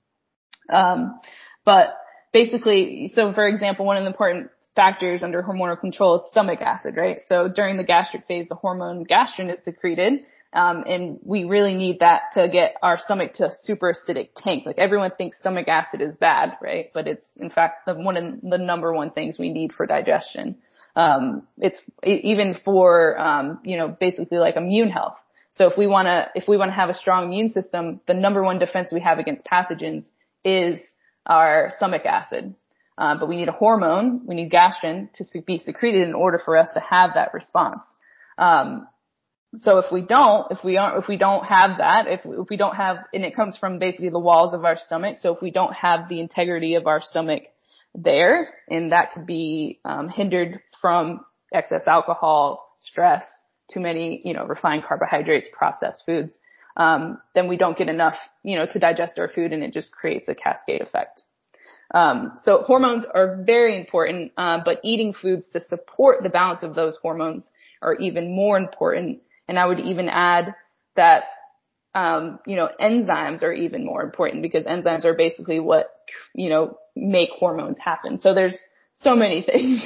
Um, 0.69 1.19
but 1.63 1.95
basically, 2.33 3.11
so 3.13 3.31
for 3.33 3.47
example, 3.47 3.85
one 3.85 3.97
of 3.97 4.03
the 4.03 4.09
important 4.09 4.49
factors 4.75 5.23
under 5.23 5.43
hormonal 5.43 5.79
control 5.79 6.21
is 6.21 6.29
stomach 6.31 6.61
acid, 6.61 6.95
right? 6.97 7.19
So 7.27 7.47
during 7.47 7.77
the 7.77 7.83
gastric 7.83 8.27
phase, 8.27 8.47
the 8.47 8.55
hormone 8.55 9.05
gastrin 9.05 9.51
is 9.51 9.63
secreted. 9.65 10.21
Um, 10.57 10.85
and 10.87 11.19
we 11.21 11.43
really 11.43 11.75
need 11.75 11.99
that 11.99 12.31
to 12.33 12.49
get 12.49 12.77
our 12.81 12.97
stomach 12.97 13.33
to 13.33 13.49
a 13.49 13.51
super 13.51 13.93
acidic 13.93 14.29
tank. 14.35 14.65
Like 14.65 14.79
everyone 14.79 15.11
thinks 15.15 15.37
stomach 15.37 15.67
acid 15.67 16.01
is 16.01 16.17
bad, 16.17 16.53
right? 16.63 16.87
But 16.95 17.07
it's 17.07 17.27
in 17.39 17.51
fact 17.51 17.85
the 17.85 17.93
one 17.93 18.17
of 18.17 18.41
the 18.41 18.57
number 18.57 18.91
one 18.91 19.11
things 19.11 19.37
we 19.37 19.53
need 19.53 19.71
for 19.71 19.85
digestion. 19.85 20.57
Um, 20.95 21.47
it's 21.59 21.79
even 22.03 22.57
for, 22.65 23.19
um, 23.19 23.59
you 23.63 23.77
know, 23.77 23.87
basically 23.87 24.39
like 24.39 24.55
immune 24.55 24.89
health. 24.89 25.15
So 25.51 25.67
if 25.67 25.77
we 25.77 25.85
want 25.85 26.07
to, 26.07 26.31
if 26.33 26.47
we 26.47 26.57
want 26.57 26.69
to 26.69 26.75
have 26.75 26.89
a 26.89 26.95
strong 26.95 27.25
immune 27.25 27.51
system, 27.51 28.01
the 28.07 28.15
number 28.15 28.41
one 28.41 28.57
defense 28.57 28.91
we 28.91 29.01
have 29.01 29.19
against 29.19 29.45
pathogens 29.45 30.09
is 30.43 30.79
our 31.27 31.71
stomach 31.77 32.03
acid. 32.03 32.55
Uh, 32.97 33.15
but 33.19 33.29
we 33.29 33.37
need 33.37 33.47
a 33.47 33.51
hormone, 33.51 34.25
we 34.25 34.33
need 34.33 34.51
gastrin 34.51 35.13
to 35.13 35.23
be 35.45 35.59
secreted 35.59 36.07
in 36.07 36.15
order 36.15 36.39
for 36.43 36.57
us 36.57 36.69
to 36.73 36.79
have 36.79 37.11
that 37.13 37.31
response. 37.35 37.83
Um, 38.39 38.87
so 39.55 39.77
if 39.77 39.91
we 39.91 40.01
don't, 40.01 40.51
if 40.51 40.63
we 40.63 40.77
aren't, 40.77 41.01
if 41.01 41.07
we 41.07 41.17
don't 41.17 41.45
have 41.45 41.77
that, 41.77 42.07
if, 42.07 42.21
if 42.25 42.49
we 42.49 42.57
don't 42.57 42.75
have, 42.75 42.97
and 43.13 43.23
it 43.23 43.35
comes 43.35 43.55
from 43.57 43.79
basically 43.79 44.09
the 44.09 44.19
walls 44.19 44.53
of 44.53 44.65
our 44.65 44.77
stomach. 44.77 45.17
So 45.19 45.33
if 45.33 45.41
we 45.41 45.51
don't 45.51 45.73
have 45.73 46.09
the 46.09 46.19
integrity 46.19 46.75
of 46.75 46.85
our 46.85 47.01
stomach 47.01 47.43
there, 47.95 48.53
and 48.69 48.91
that 48.91 49.13
could 49.13 49.25
be 49.25 49.79
um, 49.85 50.09
hindered 50.09 50.59
from 50.81 51.25
excess 51.53 51.83
alcohol, 51.87 52.77
stress, 52.81 53.23
too 53.73 53.79
many, 53.79 54.21
you 54.23 54.33
know, 54.33 54.45
refined 54.45 54.83
carbohydrates, 54.85 55.47
processed 55.53 56.03
foods, 56.05 56.37
um, 56.75 57.19
then 57.33 57.47
we 57.47 57.57
don't 57.57 57.77
get 57.77 57.89
enough, 57.89 58.15
you 58.43 58.57
know, 58.57 58.65
to 58.65 58.79
digest 58.79 59.17
our 59.17 59.29
food, 59.29 59.53
and 59.53 59.63
it 59.63 59.73
just 59.73 59.91
creates 59.91 60.27
a 60.27 60.35
cascade 60.35 60.81
effect. 60.81 61.23
Um, 61.93 62.37
so 62.43 62.63
hormones 62.63 63.05
are 63.11 63.41
very 63.43 63.79
important, 63.79 64.33
uh, 64.37 64.59
but 64.63 64.79
eating 64.83 65.13
foods 65.13 65.49
to 65.53 65.61
support 65.61 66.21
the 66.21 66.29
balance 66.29 66.61
of 66.63 66.75
those 66.75 66.97
hormones 67.01 67.45
are 67.81 67.95
even 67.95 68.35
more 68.35 68.57
important. 68.57 69.21
And 69.47 69.57
I 69.57 69.65
would 69.65 69.79
even 69.79 70.09
add 70.09 70.53
that, 70.95 71.23
um, 71.95 72.39
you 72.45 72.55
know, 72.55 72.69
enzymes 72.79 73.43
are 73.43 73.53
even 73.53 73.85
more 73.85 74.03
important 74.03 74.41
because 74.41 74.65
enzymes 74.65 75.05
are 75.05 75.13
basically 75.13 75.59
what, 75.59 75.89
you 76.33 76.49
know, 76.49 76.77
make 76.95 77.29
hormones 77.31 77.77
happen. 77.79 78.19
So 78.19 78.33
there's 78.33 78.57
so 78.93 79.15
many 79.15 79.41
things, 79.51 79.81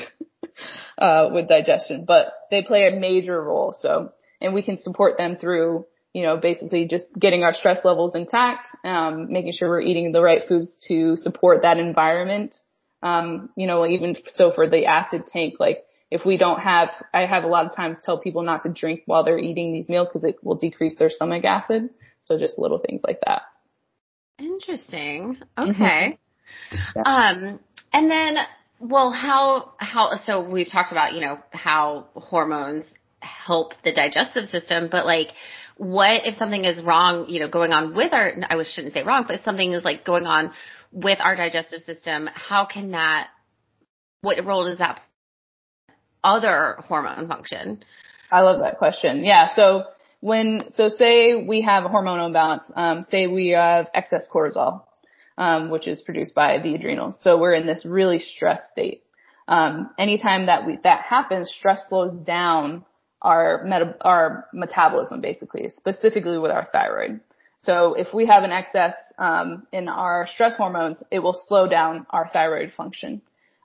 uh, 0.98 1.30
with 1.32 1.48
digestion, 1.48 2.06
but 2.06 2.34
they 2.50 2.64
play 2.64 2.88
a 2.88 3.00
major 3.00 3.42
role. 3.42 3.76
So, 3.80 4.12
and 4.40 4.54
we 4.54 4.62
can 4.64 4.82
support 4.82 5.18
them 5.18 5.38
through 5.38 5.86
you 6.14 6.24
know, 6.24 6.38
basically 6.38 6.88
just 6.88 7.06
getting 7.18 7.44
our 7.44 7.54
stress 7.54 7.80
levels 7.84 8.16
intact, 8.16 8.68
um, 8.84 9.32
making 9.32 9.54
sure 9.54 9.70
we're 9.70 9.82
eating 9.82 10.12
the 10.12 10.22
right 10.22 10.44
foods 10.48 10.70
to 10.88 11.16
support 11.18 11.62
that 11.62 11.78
environment. 11.78 12.56
Um, 13.02 13.50
you 13.56 13.66
know, 13.66 13.88
even 13.88 14.16
so 14.36 14.52
for 14.52 14.70
the 14.70 14.86
acid 14.86 15.28
tank, 15.28 15.56
like 15.60 15.84
if 16.12 16.26
we 16.26 16.38
don't 16.38 16.60
have, 16.60 16.90
I 17.14 17.26
have 17.26 17.46
a 17.46 17.48
lot 17.48 17.66
of 17.66 17.74
times 17.74 17.98
tell 18.04 18.20
people 18.20 18.44
not 18.44 18.64
to 18.64 18.70
drink 18.70 19.04
while 19.06 19.24
they're 19.24 19.40
eating 19.40 19.72
these 19.72 19.88
meals 19.88 20.10
because 20.10 20.26
it 20.26 20.44
will 20.44 20.56
decrease 20.56 20.96
their 21.00 21.10
stomach 21.10 21.46
acid. 21.46 21.90
So 22.22 22.38
just 22.38 22.60
little 22.60 22.80
things 22.80 23.02
like 23.08 23.20
that. 23.26 23.44
Interesting. 24.38 25.38
Okay. 25.58 26.20
Mm-hmm. 26.74 26.78
Yeah. 26.96 27.02
Um, 27.04 27.60
and 27.94 28.12
then, 28.12 28.36
well, 28.80 29.12
how, 29.12 29.74
how, 29.78 30.20
so 30.26 30.48
we've 30.50 30.70
talked 30.70 30.92
about, 30.92 31.14
you 31.14 31.22
know, 31.22 31.40
how 31.52 32.08
hormones 32.14 32.86
help 33.22 33.74
the 33.84 33.94
digestive 33.94 34.50
system, 34.50 34.90
but 34.92 35.06
like, 35.06 35.28
what 35.78 36.26
if 36.26 36.38
something 36.38 36.66
is 36.66 36.84
wrong, 36.84 37.28
you 37.30 37.40
know, 37.40 37.50
going 37.50 37.72
on 37.72 37.96
with 37.96 38.14
our, 38.14 38.34
I 38.50 38.62
shouldn't 38.64 38.94
say 38.94 39.04
wrong, 39.04 39.26
but 39.28 39.44
something 39.46 39.72
is 39.72 39.84
like 39.84 40.06
going 40.06 40.26
on 40.26 40.52
with 40.92 41.20
our 41.22 41.36
digestive 41.36 41.84
system, 41.84 42.30
how 42.34 42.66
can 42.66 42.92
that, 42.92 43.30
what 44.22 44.44
role 44.46 44.66
does 44.66 44.80
that 44.80 45.02
other 46.24 46.78
hormone 46.88 47.28
function? 47.28 47.84
I 48.32 48.42
love 48.42 48.62
that 48.62 48.78
question. 48.78 49.24
Yeah. 49.24 49.54
So 49.56 49.86
when, 50.22 50.72
so 50.76 50.90
say 50.90 51.46
we 51.48 51.62
have 51.62 51.84
a 51.86 51.90
hormonal 51.90 52.28
imbalance, 52.28 52.72
um, 52.76 53.04
say 53.04 53.28
we 53.28 53.50
have 53.50 53.90
excess 53.94 54.28
cortisol, 54.32 54.84
um, 55.38 55.70
which 55.70 55.88
is 55.88 56.02
produced 56.02 56.34
by 56.34 56.60
the 56.60 56.76
adrenals. 56.76 57.18
So 57.24 57.38
we're 57.40 57.54
in 57.56 57.66
this 57.66 57.86
really 57.86 58.20
stressed 58.20 58.70
state. 58.72 59.04
Um, 59.48 59.90
anytime 59.98 60.46
that 60.46 60.66
we, 60.66 60.78
that 60.84 61.02
happens, 61.02 61.52
stress 61.52 61.82
slows 61.90 62.14
down 62.26 62.86
our 63.22 63.64
meta- 63.64 63.98
our 64.02 64.48
metabolism 64.54 65.22
basically, 65.22 65.70
specifically 65.78 66.38
with 66.38 66.52
our 66.52 66.68
thyroid. 66.72 67.20
So 67.60 67.94
if 67.94 68.14
we 68.14 68.26
have 68.26 68.44
an 68.44 68.52
excess 68.52 68.96
um, 69.20 69.68
in 69.72 69.88
our 69.88 70.28
stress 70.28 70.56
hormones, 70.56 71.04
it 71.12 71.20
will 71.20 71.40
slow 71.48 71.68
down 71.68 72.08
our 72.10 72.28
thyroid 72.28 72.74
function. 72.74 73.22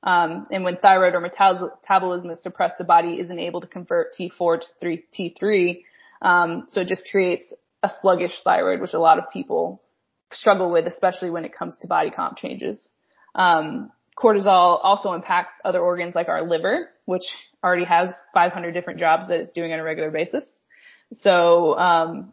Um, 0.06 0.46
and 0.52 0.62
when 0.62 0.76
thyroid 0.76 1.14
or 1.14 1.20
metabolism 1.20 2.30
is 2.30 2.40
suppressed, 2.40 2.78
the 2.78 2.84
body 2.84 3.20
isn't 3.20 3.38
able 3.38 3.60
to 3.60 3.66
convert 3.66 4.14
T4 4.14 4.62
to 4.80 4.98
T3. 5.18 5.82
Um, 6.22 6.66
so 6.68 6.80
it 6.80 6.86
just 6.86 7.02
creates 7.10 7.52
a 7.82 7.90
sluggish 8.00 8.40
thyroid, 8.44 8.80
which 8.80 8.94
a 8.94 9.00
lot 9.00 9.18
of 9.18 9.24
people 9.32 9.82
struggle 10.32 10.70
with, 10.70 10.86
especially 10.86 11.30
when 11.30 11.44
it 11.44 11.52
comes 11.52 11.74
to 11.80 11.88
body 11.88 12.10
comp 12.10 12.38
changes. 12.38 12.88
Um, 13.34 13.90
cortisol 14.16 14.78
also 14.80 15.12
impacts 15.12 15.52
other 15.64 15.80
organs 15.80 16.14
like 16.14 16.28
our 16.28 16.48
liver, 16.48 16.88
which 17.04 17.24
already 17.64 17.84
has 17.84 18.10
500 18.32 18.72
different 18.72 19.00
jobs 19.00 19.26
that 19.26 19.40
it's 19.40 19.52
doing 19.52 19.72
on 19.72 19.80
a 19.80 19.84
regular 19.84 20.12
basis. 20.12 20.44
So, 21.14 21.76
um, 21.76 22.32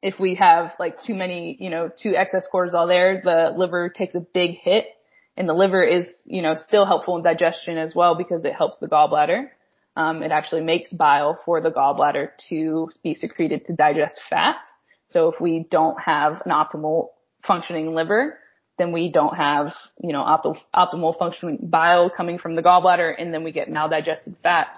if 0.00 0.18
we 0.18 0.36
have 0.36 0.72
like 0.78 1.02
too 1.02 1.14
many, 1.14 1.56
you 1.60 1.70
know, 1.70 1.90
too 1.90 2.14
excess 2.16 2.46
cortisol 2.52 2.88
there, 2.88 3.20
the 3.22 3.52
liver 3.56 3.88
takes 3.90 4.14
a 4.14 4.20
big 4.20 4.52
hit 4.62 4.86
and 5.38 5.48
the 5.48 5.54
liver 5.54 5.84
is, 5.84 6.12
you 6.24 6.42
know, 6.42 6.56
still 6.66 6.84
helpful 6.84 7.16
in 7.16 7.22
digestion 7.22 7.78
as 7.78 7.94
well 7.94 8.16
because 8.16 8.44
it 8.44 8.54
helps 8.54 8.76
the 8.78 8.88
gallbladder. 8.88 9.48
Um, 9.96 10.24
it 10.24 10.32
actually 10.32 10.62
makes 10.62 10.90
bile 10.90 11.38
for 11.44 11.60
the 11.60 11.70
gallbladder 11.70 12.30
to 12.48 12.90
be 13.04 13.14
secreted 13.14 13.64
to 13.66 13.74
digest 13.74 14.20
fat. 14.28 14.56
So 15.06 15.28
if 15.28 15.40
we 15.40 15.64
don't 15.70 15.98
have 16.00 16.42
an 16.44 16.50
optimal 16.50 17.10
functioning 17.46 17.94
liver, 17.94 18.36
then 18.78 18.90
we 18.90 19.12
don't 19.12 19.36
have, 19.36 19.72
you 20.02 20.12
know, 20.12 20.22
optimal, 20.22 20.58
optimal 20.74 21.16
functioning 21.16 21.58
bile 21.62 22.10
coming 22.10 22.38
from 22.38 22.56
the 22.56 22.62
gallbladder 22.62 23.14
and 23.16 23.32
then 23.32 23.44
we 23.44 23.52
get 23.52 23.70
maldigested 23.70 24.36
fats 24.42 24.76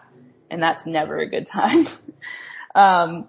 and 0.50 0.62
that's 0.62 0.84
never 0.84 1.18
a 1.18 1.28
good 1.28 1.46
time. 1.46 1.86
um, 2.74 3.28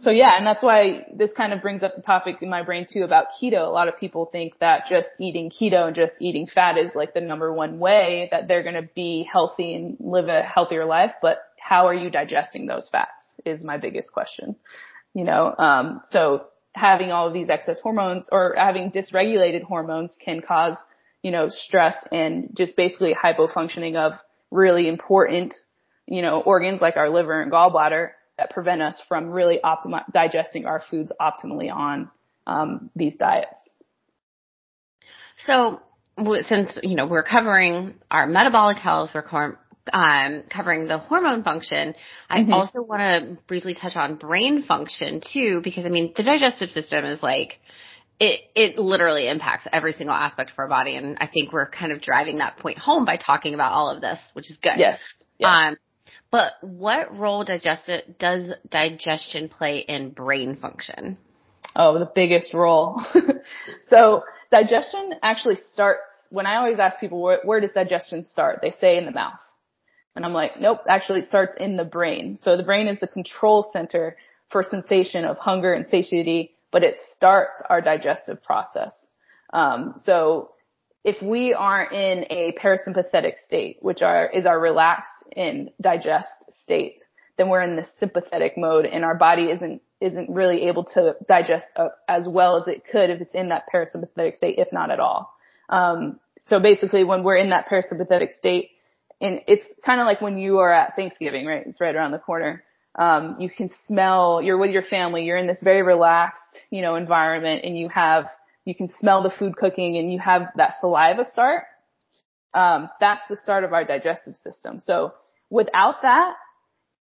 so 0.00 0.10
yeah, 0.10 0.36
and 0.36 0.46
that's 0.46 0.62
why 0.62 1.06
this 1.12 1.32
kind 1.32 1.52
of 1.52 1.60
brings 1.60 1.82
up 1.82 1.96
the 1.96 2.02
topic 2.02 2.36
in 2.40 2.48
my 2.48 2.62
brain 2.62 2.86
too 2.90 3.02
about 3.02 3.26
keto. 3.40 3.66
A 3.66 3.70
lot 3.70 3.88
of 3.88 3.98
people 3.98 4.26
think 4.26 4.58
that 4.60 4.86
just 4.88 5.08
eating 5.18 5.50
keto 5.50 5.86
and 5.86 5.96
just 5.96 6.14
eating 6.20 6.46
fat 6.46 6.78
is 6.78 6.90
like 6.94 7.14
the 7.14 7.20
number 7.20 7.52
one 7.52 7.80
way 7.80 8.28
that 8.30 8.46
they're 8.46 8.62
going 8.62 8.76
to 8.76 8.88
be 8.94 9.28
healthy 9.30 9.74
and 9.74 9.96
live 9.98 10.28
a 10.28 10.42
healthier 10.42 10.84
life. 10.84 11.12
But 11.20 11.38
how 11.58 11.88
are 11.88 11.94
you 11.94 12.10
digesting 12.10 12.66
those 12.66 12.88
fats 12.90 13.10
is 13.44 13.64
my 13.64 13.76
biggest 13.76 14.12
question. 14.12 14.54
You 15.14 15.24
know, 15.24 15.52
um, 15.58 16.02
so 16.10 16.46
having 16.74 17.10
all 17.10 17.26
of 17.26 17.34
these 17.34 17.50
excess 17.50 17.80
hormones 17.80 18.28
or 18.30 18.54
having 18.56 18.92
dysregulated 18.92 19.62
hormones 19.62 20.16
can 20.24 20.40
cause, 20.40 20.76
you 21.22 21.32
know, 21.32 21.48
stress 21.48 21.96
and 22.12 22.50
just 22.56 22.76
basically 22.76 23.14
hypofunctioning 23.14 23.96
of 23.96 24.12
really 24.52 24.86
important, 24.86 25.54
you 26.06 26.22
know, 26.22 26.40
organs 26.40 26.80
like 26.80 26.96
our 26.96 27.10
liver 27.10 27.42
and 27.42 27.50
gallbladder 27.50 28.10
that 28.38 28.50
prevent 28.50 28.80
us 28.80 29.00
from 29.08 29.30
really 29.30 29.60
optimi- 29.62 30.04
digesting 30.12 30.64
our 30.64 30.82
foods 30.90 31.12
optimally 31.20 31.72
on 31.72 32.10
um, 32.46 32.90
these 32.96 33.16
diets. 33.16 33.70
So, 35.46 35.80
since 36.48 36.78
you 36.82 36.96
know 36.96 37.06
we're 37.06 37.22
covering 37.22 37.94
our 38.10 38.26
metabolic 38.26 38.78
health, 38.78 39.10
we're 39.14 39.22
um, 39.92 40.44
covering 40.50 40.86
the 40.86 40.98
hormone 40.98 41.42
function, 41.42 41.94
I 42.28 42.40
mm-hmm. 42.40 42.52
also 42.52 42.82
want 42.82 43.00
to 43.00 43.38
briefly 43.46 43.74
touch 43.74 43.96
on 43.96 44.16
brain 44.16 44.62
function 44.62 45.20
too, 45.20 45.60
because 45.62 45.84
I 45.84 45.88
mean, 45.88 46.12
the 46.16 46.22
digestive 46.22 46.70
system 46.70 47.04
is 47.04 47.22
like, 47.22 47.58
it, 48.20 48.40
it 48.54 48.78
literally 48.78 49.28
impacts 49.28 49.66
every 49.72 49.92
single 49.92 50.14
aspect 50.14 50.50
of 50.50 50.58
our 50.58 50.68
body. 50.68 50.96
And 50.96 51.18
I 51.20 51.28
think 51.28 51.52
we're 51.52 51.70
kind 51.70 51.92
of 51.92 52.00
driving 52.00 52.38
that 52.38 52.58
point 52.58 52.78
home 52.78 53.04
by 53.04 53.16
talking 53.16 53.54
about 53.54 53.72
all 53.72 53.90
of 53.90 54.00
this, 54.00 54.18
which 54.32 54.50
is 54.50 54.58
good. 54.58 54.74
Yes. 54.76 54.98
yes. 55.38 55.48
Um, 55.48 55.76
but 56.30 56.52
what 56.60 57.16
role 57.16 57.44
digesti- 57.44 58.18
does 58.18 58.52
digestion 58.70 59.48
play 59.48 59.78
in 59.78 60.10
brain 60.10 60.56
function? 60.56 61.16
Oh, 61.74 61.98
the 61.98 62.10
biggest 62.14 62.54
role. 62.54 63.02
so 63.90 64.24
digestion 64.50 65.14
actually 65.22 65.56
starts, 65.72 66.10
when 66.30 66.46
I 66.46 66.56
always 66.56 66.78
ask 66.78 66.98
people, 66.98 67.22
where, 67.22 67.40
where 67.44 67.60
does 67.60 67.70
digestion 67.70 68.24
start? 68.24 68.60
They 68.62 68.74
say 68.80 68.96
in 68.98 69.04
the 69.04 69.12
mouth. 69.12 69.38
And 70.16 70.24
I'm 70.24 70.32
like, 70.32 70.60
nope, 70.60 70.80
actually 70.88 71.20
it 71.20 71.28
starts 71.28 71.54
in 71.58 71.76
the 71.76 71.84
brain. 71.84 72.38
So 72.42 72.56
the 72.56 72.62
brain 72.62 72.88
is 72.88 72.98
the 73.00 73.06
control 73.06 73.70
center 73.72 74.16
for 74.50 74.64
sensation 74.64 75.24
of 75.24 75.38
hunger 75.38 75.72
and 75.72 75.86
satiety, 75.86 76.56
but 76.72 76.82
it 76.82 76.96
starts 77.14 77.62
our 77.70 77.80
digestive 77.80 78.42
process. 78.42 78.94
Um, 79.52 79.94
so 80.02 80.50
if 81.08 81.22
we 81.22 81.54
aren't 81.54 81.92
in 81.92 82.26
a 82.28 82.52
parasympathetic 82.62 83.38
state, 83.46 83.78
which 83.80 84.02
are, 84.02 84.28
is 84.28 84.44
our 84.44 84.60
relaxed 84.60 85.24
and 85.34 85.70
digest 85.80 86.28
state, 86.62 87.02
then 87.38 87.48
we're 87.48 87.62
in 87.62 87.76
the 87.76 87.86
sympathetic 87.98 88.58
mode 88.58 88.84
and 88.84 89.06
our 89.06 89.14
body 89.14 89.44
isn't, 89.44 89.80
isn't 90.02 90.28
really 90.28 90.64
able 90.68 90.84
to 90.84 91.16
digest 91.26 91.64
as 92.06 92.28
well 92.28 92.60
as 92.60 92.68
it 92.68 92.82
could 92.92 93.08
if 93.08 93.22
it's 93.22 93.32
in 93.32 93.48
that 93.48 93.62
parasympathetic 93.72 94.36
state, 94.36 94.58
if 94.58 94.68
not 94.70 94.90
at 94.90 95.00
all. 95.00 95.32
Um, 95.70 96.20
so 96.48 96.60
basically 96.60 97.04
when 97.04 97.22
we're 97.22 97.36
in 97.36 97.50
that 97.50 97.68
parasympathetic 97.68 98.36
state, 98.36 98.72
and 99.18 99.40
it's 99.48 99.64
kind 99.86 100.00
of 100.02 100.04
like 100.04 100.20
when 100.20 100.36
you 100.36 100.58
are 100.58 100.72
at 100.72 100.94
Thanksgiving, 100.94 101.46
right? 101.46 101.66
It's 101.66 101.80
right 101.80 101.96
around 101.96 102.10
the 102.10 102.18
corner. 102.18 102.62
Um, 102.98 103.36
you 103.38 103.48
can 103.48 103.70
smell, 103.86 104.42
you're 104.42 104.58
with 104.58 104.72
your 104.72 104.82
family, 104.82 105.24
you're 105.24 105.38
in 105.38 105.46
this 105.46 105.62
very 105.62 105.82
relaxed, 105.82 106.42
you 106.70 106.82
know, 106.82 106.96
environment 106.96 107.62
and 107.64 107.78
you 107.78 107.88
have, 107.88 108.26
you 108.68 108.74
can 108.74 108.88
smell 109.00 109.22
the 109.22 109.30
food 109.30 109.56
cooking 109.56 109.96
and 109.96 110.12
you 110.12 110.18
have 110.18 110.42
that 110.56 110.74
saliva 110.78 111.24
start. 111.32 111.64
Um, 112.52 112.90
that's 113.00 113.22
the 113.30 113.38
start 113.38 113.64
of 113.64 113.72
our 113.72 113.82
digestive 113.82 114.36
system. 114.36 114.78
So 114.78 115.14
without 115.48 116.02
that, 116.02 116.34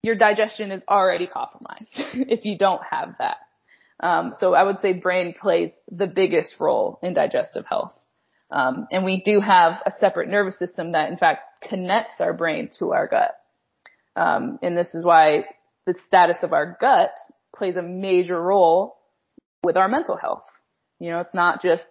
your 0.02 0.16
digestion 0.16 0.73
is 0.73 0.83
already 0.88 1.28
compromised 1.28 1.92
if 1.95 2.45
you 2.45 2.59
don't 2.59 2.83
have 2.90 3.14
that. 3.21 3.37
Um, 4.00 4.35
so 4.40 4.54
I 4.54 4.64
would 4.64 4.81
say 4.81 4.95
brain 4.95 5.35
plays 5.40 5.71
the 5.88 6.09
biggest 6.09 6.57
role 6.59 6.99
in 7.00 7.14
digestive 7.14 7.64
health. 7.64 7.95
Um, 8.50 8.88
and 8.90 9.04
we 9.04 9.23
do 9.25 9.38
have 9.38 9.81
a 9.87 9.92
separate 10.00 10.28
nervous 10.28 10.59
system 10.59 10.92
that 10.92 11.11
in 11.12 11.16
fact 11.16 11.42
connects 11.62 12.21
our 12.21 12.33
brain 12.33 12.71
to 12.81 12.92
our 12.92 13.07
gut. 13.07 13.37
Um, 14.16 14.59
and 14.62 14.76
this 14.76 14.92
is 14.95 15.04
why 15.04 15.45
the 15.87 15.95
status 16.09 16.38
of 16.42 16.52
our 16.52 16.76
gut 16.81 17.14
plays 17.54 17.76
a 17.76 17.83
major 17.83 18.42
role 18.42 18.97
with 19.62 19.76
our 19.76 19.87
mental 19.87 20.16
health. 20.16 20.42
You 21.02 21.11
know, 21.11 21.18
it's 21.18 21.35
not 21.35 21.61
just 21.61 21.82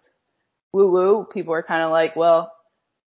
woo 0.71 0.89
woo. 0.89 1.27
People 1.29 1.53
are 1.53 1.63
kind 1.63 1.83
of 1.83 1.91
like, 1.91 2.15
well, 2.15 2.53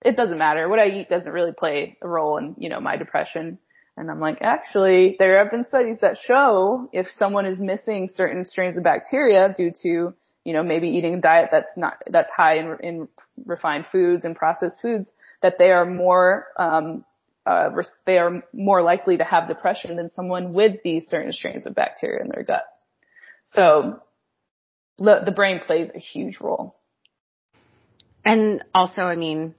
it 0.05 0.17
doesn't 0.17 0.39
matter. 0.39 0.69
What 0.69 0.81
I 0.81 0.89
eat 0.89 1.09
doesn't 1.09 1.31
really 1.31 1.53
play 1.53 1.97
a 2.03 2.09
role 2.09 2.37
in, 2.37 2.57
you 2.59 2.69
know, 2.69 2.81
my 2.81 2.97
depression. 2.97 3.59
And 3.97 4.11
I'm 4.11 4.19
like, 4.19 4.39
actually, 4.41 5.15
there 5.21 5.39
have 5.39 5.53
been 5.53 5.65
studies 5.65 6.01
that 6.01 6.17
show 6.17 6.89
if 6.93 7.07
someone 7.17 7.47
is 7.47 7.61
missing 7.61 8.09
certain 8.13 8.45
strains 8.45 8.77
of 8.77 8.83
bacteria 8.83 9.55
due 9.57 9.71
to, 9.83 10.13
you 10.43 10.53
know, 10.53 10.65
maybe 10.65 10.89
eating 10.89 11.15
a 11.15 11.21
diet 11.21 11.51
that's 11.53 11.71
not, 11.77 12.03
that's 12.11 12.31
high 12.37 12.59
in, 12.59 12.77
in 12.81 13.09
refined 13.47 13.87
foods 13.93 14.25
and 14.25 14.35
processed 14.35 14.83
foods, 14.83 15.13
that 15.43 15.59
they 15.59 15.71
are 15.71 15.87
more, 15.87 16.49
um, 16.59 17.05
uh, 17.47 17.71
they 18.05 18.19
are 18.19 18.43
more 18.53 18.83
likely 18.83 19.17
to 19.19 19.25
have 19.25 19.47
depression 19.47 19.95
than 19.95 20.11
someone 20.17 20.55
with 20.55 20.83
these 20.83 21.07
certain 21.07 21.33
strains 21.33 21.67
of 21.67 21.77
bacteria 21.77 22.21
in 22.21 22.31
their 22.31 22.43
gut. 22.43 22.65
So 23.45 24.01
the, 24.99 25.23
the 25.25 25.33
brain 25.33 25.61
plays 25.61 25.91
a 25.95 25.99
huge 25.99 26.41
role. 26.41 26.77
And 28.25 28.65
also, 28.75 29.03
I 29.03 29.17
mean, 29.17 29.55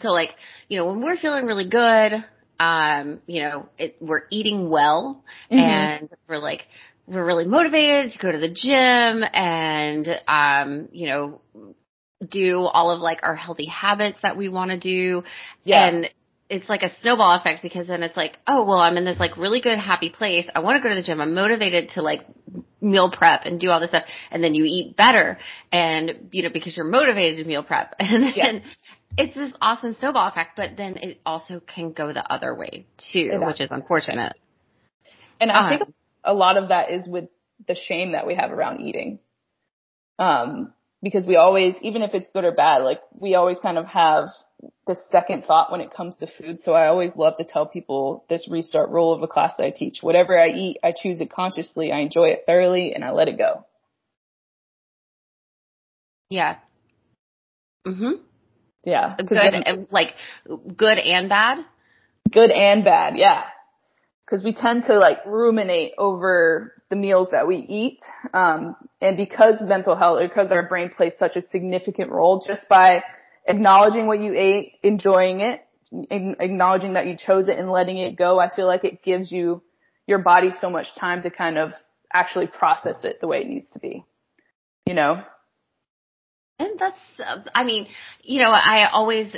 so 0.00 0.08
like, 0.08 0.34
you 0.68 0.76
know, 0.76 0.86
when 0.86 1.00
we're 1.00 1.16
feeling 1.16 1.46
really 1.46 1.68
good, 1.68 2.24
um, 2.60 3.20
you 3.26 3.42
know, 3.42 3.68
it, 3.78 3.96
we're 4.00 4.22
eating 4.30 4.68
well 4.68 5.24
mm-hmm. 5.50 5.58
and 5.58 6.08
we're 6.28 6.38
like, 6.38 6.62
we're 7.06 7.24
really 7.24 7.46
motivated 7.46 8.12
to 8.12 8.18
go 8.18 8.32
to 8.32 8.38
the 8.38 8.52
gym 8.52 9.24
and, 9.32 10.08
um, 10.26 10.88
you 10.92 11.06
know, 11.06 11.40
do 12.28 12.60
all 12.64 12.90
of 12.90 13.00
like 13.00 13.20
our 13.22 13.36
healthy 13.36 13.66
habits 13.66 14.18
that 14.22 14.36
we 14.36 14.48
want 14.48 14.72
to 14.72 14.78
do. 14.78 15.22
Yeah. 15.64 15.86
And 15.86 16.10
it's 16.50 16.68
like 16.68 16.82
a 16.82 16.90
snowball 17.00 17.38
effect 17.38 17.62
because 17.62 17.86
then 17.86 18.02
it's 18.02 18.16
like, 18.16 18.38
oh, 18.46 18.64
well, 18.64 18.78
I'm 18.78 18.96
in 18.96 19.04
this 19.04 19.20
like 19.20 19.36
really 19.36 19.60
good, 19.60 19.78
happy 19.78 20.10
place. 20.10 20.46
I 20.54 20.60
want 20.60 20.76
to 20.76 20.82
go 20.82 20.88
to 20.88 21.00
the 21.00 21.06
gym. 21.06 21.20
I'm 21.20 21.34
motivated 21.34 21.90
to 21.90 22.02
like 22.02 22.20
meal 22.80 23.10
prep 23.10 23.42
and 23.44 23.60
do 23.60 23.70
all 23.70 23.80
this 23.80 23.90
stuff. 23.90 24.04
And 24.30 24.42
then 24.42 24.54
you 24.54 24.64
eat 24.64 24.96
better 24.96 25.38
and, 25.72 26.28
you 26.32 26.42
know, 26.42 26.50
because 26.52 26.76
you're 26.76 26.86
motivated 26.86 27.38
to 27.38 27.44
meal 27.44 27.62
prep. 27.62 27.94
And 27.98 28.22
then 28.22 28.32
yes 28.36 28.62
it's 29.16 29.34
this 29.34 29.52
awesome 29.60 29.96
snowball 29.98 30.28
effect, 30.28 30.52
but 30.56 30.76
then 30.76 30.96
it 30.96 31.20
also 31.24 31.60
can 31.60 31.92
go 31.92 32.12
the 32.12 32.32
other 32.32 32.54
way 32.54 32.86
too, 33.12 33.30
which 33.42 33.60
is 33.60 33.70
unfortunate. 33.70 34.34
And 35.40 35.50
I 35.50 35.72
um, 35.72 35.78
think 35.78 35.94
a 36.24 36.34
lot 36.34 36.56
of 36.56 36.68
that 36.68 36.90
is 36.90 37.06
with 37.06 37.28
the 37.66 37.74
shame 37.74 38.12
that 38.12 38.26
we 38.26 38.34
have 38.34 38.52
around 38.52 38.80
eating. 38.80 39.18
Um, 40.18 40.72
because 41.02 41.26
we 41.26 41.36
always, 41.36 41.74
even 41.82 42.02
if 42.02 42.10
it's 42.12 42.28
good 42.30 42.44
or 42.44 42.52
bad, 42.52 42.78
like 42.78 43.00
we 43.12 43.34
always 43.34 43.58
kind 43.60 43.78
of 43.78 43.86
have 43.86 44.28
the 44.86 44.96
second 45.10 45.44
thought 45.44 45.70
when 45.70 45.80
it 45.80 45.92
comes 45.94 46.16
to 46.16 46.26
food. 46.26 46.60
So 46.60 46.72
I 46.72 46.88
always 46.88 47.14
love 47.14 47.36
to 47.36 47.44
tell 47.44 47.66
people 47.66 48.24
this 48.28 48.48
restart 48.50 48.90
rule 48.90 49.12
of 49.12 49.22
a 49.22 49.28
class 49.28 49.54
that 49.58 49.64
I 49.64 49.70
teach. 49.70 49.98
Whatever 50.00 50.40
I 50.40 50.48
eat, 50.48 50.78
I 50.82 50.92
choose 50.96 51.20
it 51.20 51.30
consciously, 51.30 51.92
I 51.92 52.00
enjoy 52.00 52.28
it 52.30 52.44
thoroughly, 52.46 52.94
and 52.94 53.04
I 53.04 53.12
let 53.12 53.28
it 53.28 53.38
go. 53.38 53.64
Yeah. 56.30 56.56
Mhm. 57.86 58.20
Yeah. 58.84 59.16
Good, 59.16 59.28
then, 59.28 59.86
like 59.90 60.14
good 60.76 60.98
and 60.98 61.28
bad? 61.28 61.64
Good 62.30 62.50
and 62.50 62.84
bad, 62.84 63.16
yeah. 63.16 63.44
Cause 64.28 64.42
we 64.44 64.52
tend 64.52 64.84
to 64.84 64.98
like 64.98 65.24
ruminate 65.24 65.92
over 65.96 66.74
the 66.90 66.96
meals 66.96 67.28
that 67.32 67.46
we 67.46 67.56
eat. 67.56 68.00
Um, 68.34 68.76
and 69.00 69.16
because 69.16 69.62
mental 69.62 69.96
health, 69.96 70.20
because 70.20 70.52
our 70.52 70.68
brain 70.68 70.90
plays 70.94 71.14
such 71.18 71.36
a 71.36 71.42
significant 71.42 72.10
role 72.10 72.44
just 72.46 72.68
by 72.68 73.02
acknowledging 73.48 74.06
what 74.06 74.20
you 74.20 74.34
ate, 74.36 74.74
enjoying 74.82 75.40
it, 75.40 75.64
acknowledging 76.10 76.92
that 76.92 77.06
you 77.06 77.16
chose 77.16 77.48
it 77.48 77.58
and 77.58 77.70
letting 77.70 77.96
it 77.98 78.16
go, 78.16 78.38
I 78.38 78.54
feel 78.54 78.66
like 78.66 78.84
it 78.84 79.02
gives 79.02 79.32
you 79.32 79.62
your 80.06 80.18
body 80.18 80.50
so 80.60 80.70
much 80.70 80.86
time 80.98 81.22
to 81.22 81.30
kind 81.30 81.58
of 81.58 81.72
actually 82.12 82.46
process 82.46 83.04
it 83.04 83.20
the 83.20 83.26
way 83.26 83.38
it 83.40 83.48
needs 83.48 83.72
to 83.72 83.78
be. 83.78 84.04
You 84.86 84.94
know? 84.94 85.22
And 86.58 86.78
that's, 86.78 87.00
I 87.54 87.64
mean, 87.64 87.86
you 88.22 88.40
know, 88.40 88.50
I 88.50 88.88
always 88.90 89.34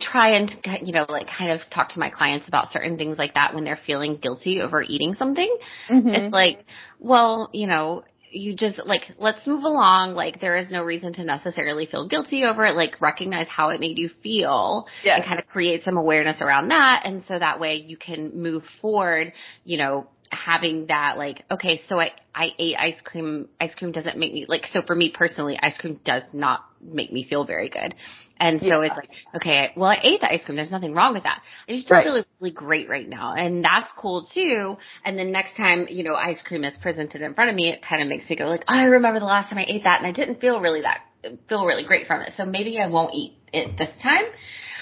try 0.00 0.36
and, 0.36 0.50
you 0.82 0.92
know, 0.92 1.06
like 1.08 1.26
kind 1.26 1.52
of 1.52 1.60
talk 1.70 1.90
to 1.90 1.98
my 1.98 2.10
clients 2.10 2.46
about 2.46 2.72
certain 2.72 2.98
things 2.98 3.16
like 3.16 3.34
that 3.34 3.54
when 3.54 3.64
they're 3.64 3.80
feeling 3.86 4.16
guilty 4.16 4.60
over 4.60 4.82
eating 4.82 5.14
something. 5.14 5.56
Mm-hmm. 5.88 6.08
It's 6.08 6.32
like, 6.32 6.66
well, 6.98 7.48
you 7.54 7.66
know, 7.66 8.04
you 8.30 8.54
just 8.54 8.78
like, 8.84 9.02
let's 9.18 9.46
move 9.46 9.64
along. 9.64 10.14
Like 10.14 10.40
there 10.40 10.56
is 10.56 10.70
no 10.70 10.84
reason 10.84 11.12
to 11.14 11.24
necessarily 11.24 11.86
feel 11.86 12.08
guilty 12.08 12.44
over 12.44 12.64
it. 12.66 12.74
Like 12.74 13.00
recognize 13.00 13.48
how 13.48 13.70
it 13.70 13.80
made 13.80 13.98
you 13.98 14.10
feel 14.22 14.86
yes. 15.04 15.18
and 15.18 15.26
kind 15.26 15.38
of 15.38 15.46
create 15.46 15.84
some 15.84 15.96
awareness 15.96 16.40
around 16.40 16.68
that. 16.68 17.02
And 17.04 17.24
so 17.26 17.38
that 17.38 17.60
way 17.60 17.76
you 17.76 17.96
can 17.96 18.40
move 18.40 18.64
forward, 18.80 19.32
you 19.64 19.78
know, 19.78 20.08
having 20.30 20.86
that 20.88 21.16
like 21.16 21.42
okay 21.50 21.80
so 21.88 21.98
i 21.98 22.10
i 22.34 22.48
ate 22.58 22.76
ice 22.78 23.00
cream 23.02 23.48
ice 23.60 23.74
cream 23.74 23.92
doesn't 23.92 24.18
make 24.18 24.32
me 24.32 24.44
like 24.46 24.66
so 24.72 24.82
for 24.82 24.94
me 24.94 25.10
personally 25.10 25.58
ice 25.62 25.76
cream 25.78 25.98
does 26.04 26.22
not 26.32 26.66
make 26.82 27.10
me 27.10 27.24
feel 27.24 27.46
very 27.46 27.70
good 27.70 27.94
and 28.40 28.60
so 28.60 28.66
yeah. 28.66 28.82
it's 28.82 28.96
like 28.96 29.10
okay 29.34 29.72
well 29.76 29.90
i 29.90 29.98
ate 30.02 30.20
the 30.20 30.30
ice 30.30 30.44
cream. 30.44 30.56
There's 30.56 30.70
nothing 30.70 30.94
wrong 30.94 31.14
with 31.14 31.24
that. 31.24 31.42
I 31.68 31.72
just 31.72 31.88
don't 31.88 31.96
right. 31.96 32.04
feel 32.04 32.24
really 32.40 32.52
great 32.52 32.88
right 32.88 33.08
now. 33.08 33.34
And 33.34 33.64
that's 33.64 33.90
cool 33.96 34.26
too. 34.32 34.76
And 35.04 35.18
then 35.18 35.32
next 35.32 35.56
time 35.56 35.86
you 35.88 36.04
know 36.04 36.14
ice 36.14 36.42
cream 36.42 36.64
is 36.64 36.76
presented 36.78 37.22
in 37.22 37.34
front 37.34 37.50
of 37.50 37.56
me 37.56 37.68
it 37.68 37.82
kind 37.82 38.02
of 38.02 38.08
makes 38.08 38.28
me 38.28 38.36
go 38.36 38.44
like 38.46 38.64
oh, 38.68 38.74
i 38.74 38.84
remember 38.84 39.20
the 39.20 39.26
last 39.26 39.50
time 39.50 39.58
i 39.58 39.64
ate 39.66 39.84
that 39.84 39.98
and 39.98 40.06
i 40.06 40.12
didn't 40.12 40.40
feel 40.40 40.60
really 40.60 40.82
that 40.82 41.00
feel 41.48 41.66
really 41.66 41.84
great 41.84 42.06
from 42.06 42.20
it. 42.20 42.32
So 42.36 42.44
maybe 42.44 42.78
i 42.78 42.88
won't 42.88 43.14
eat 43.14 43.34
it 43.52 43.76
this 43.78 43.90
time. 44.02 44.24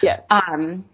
Yes. 0.02 0.22
Um 0.30 0.84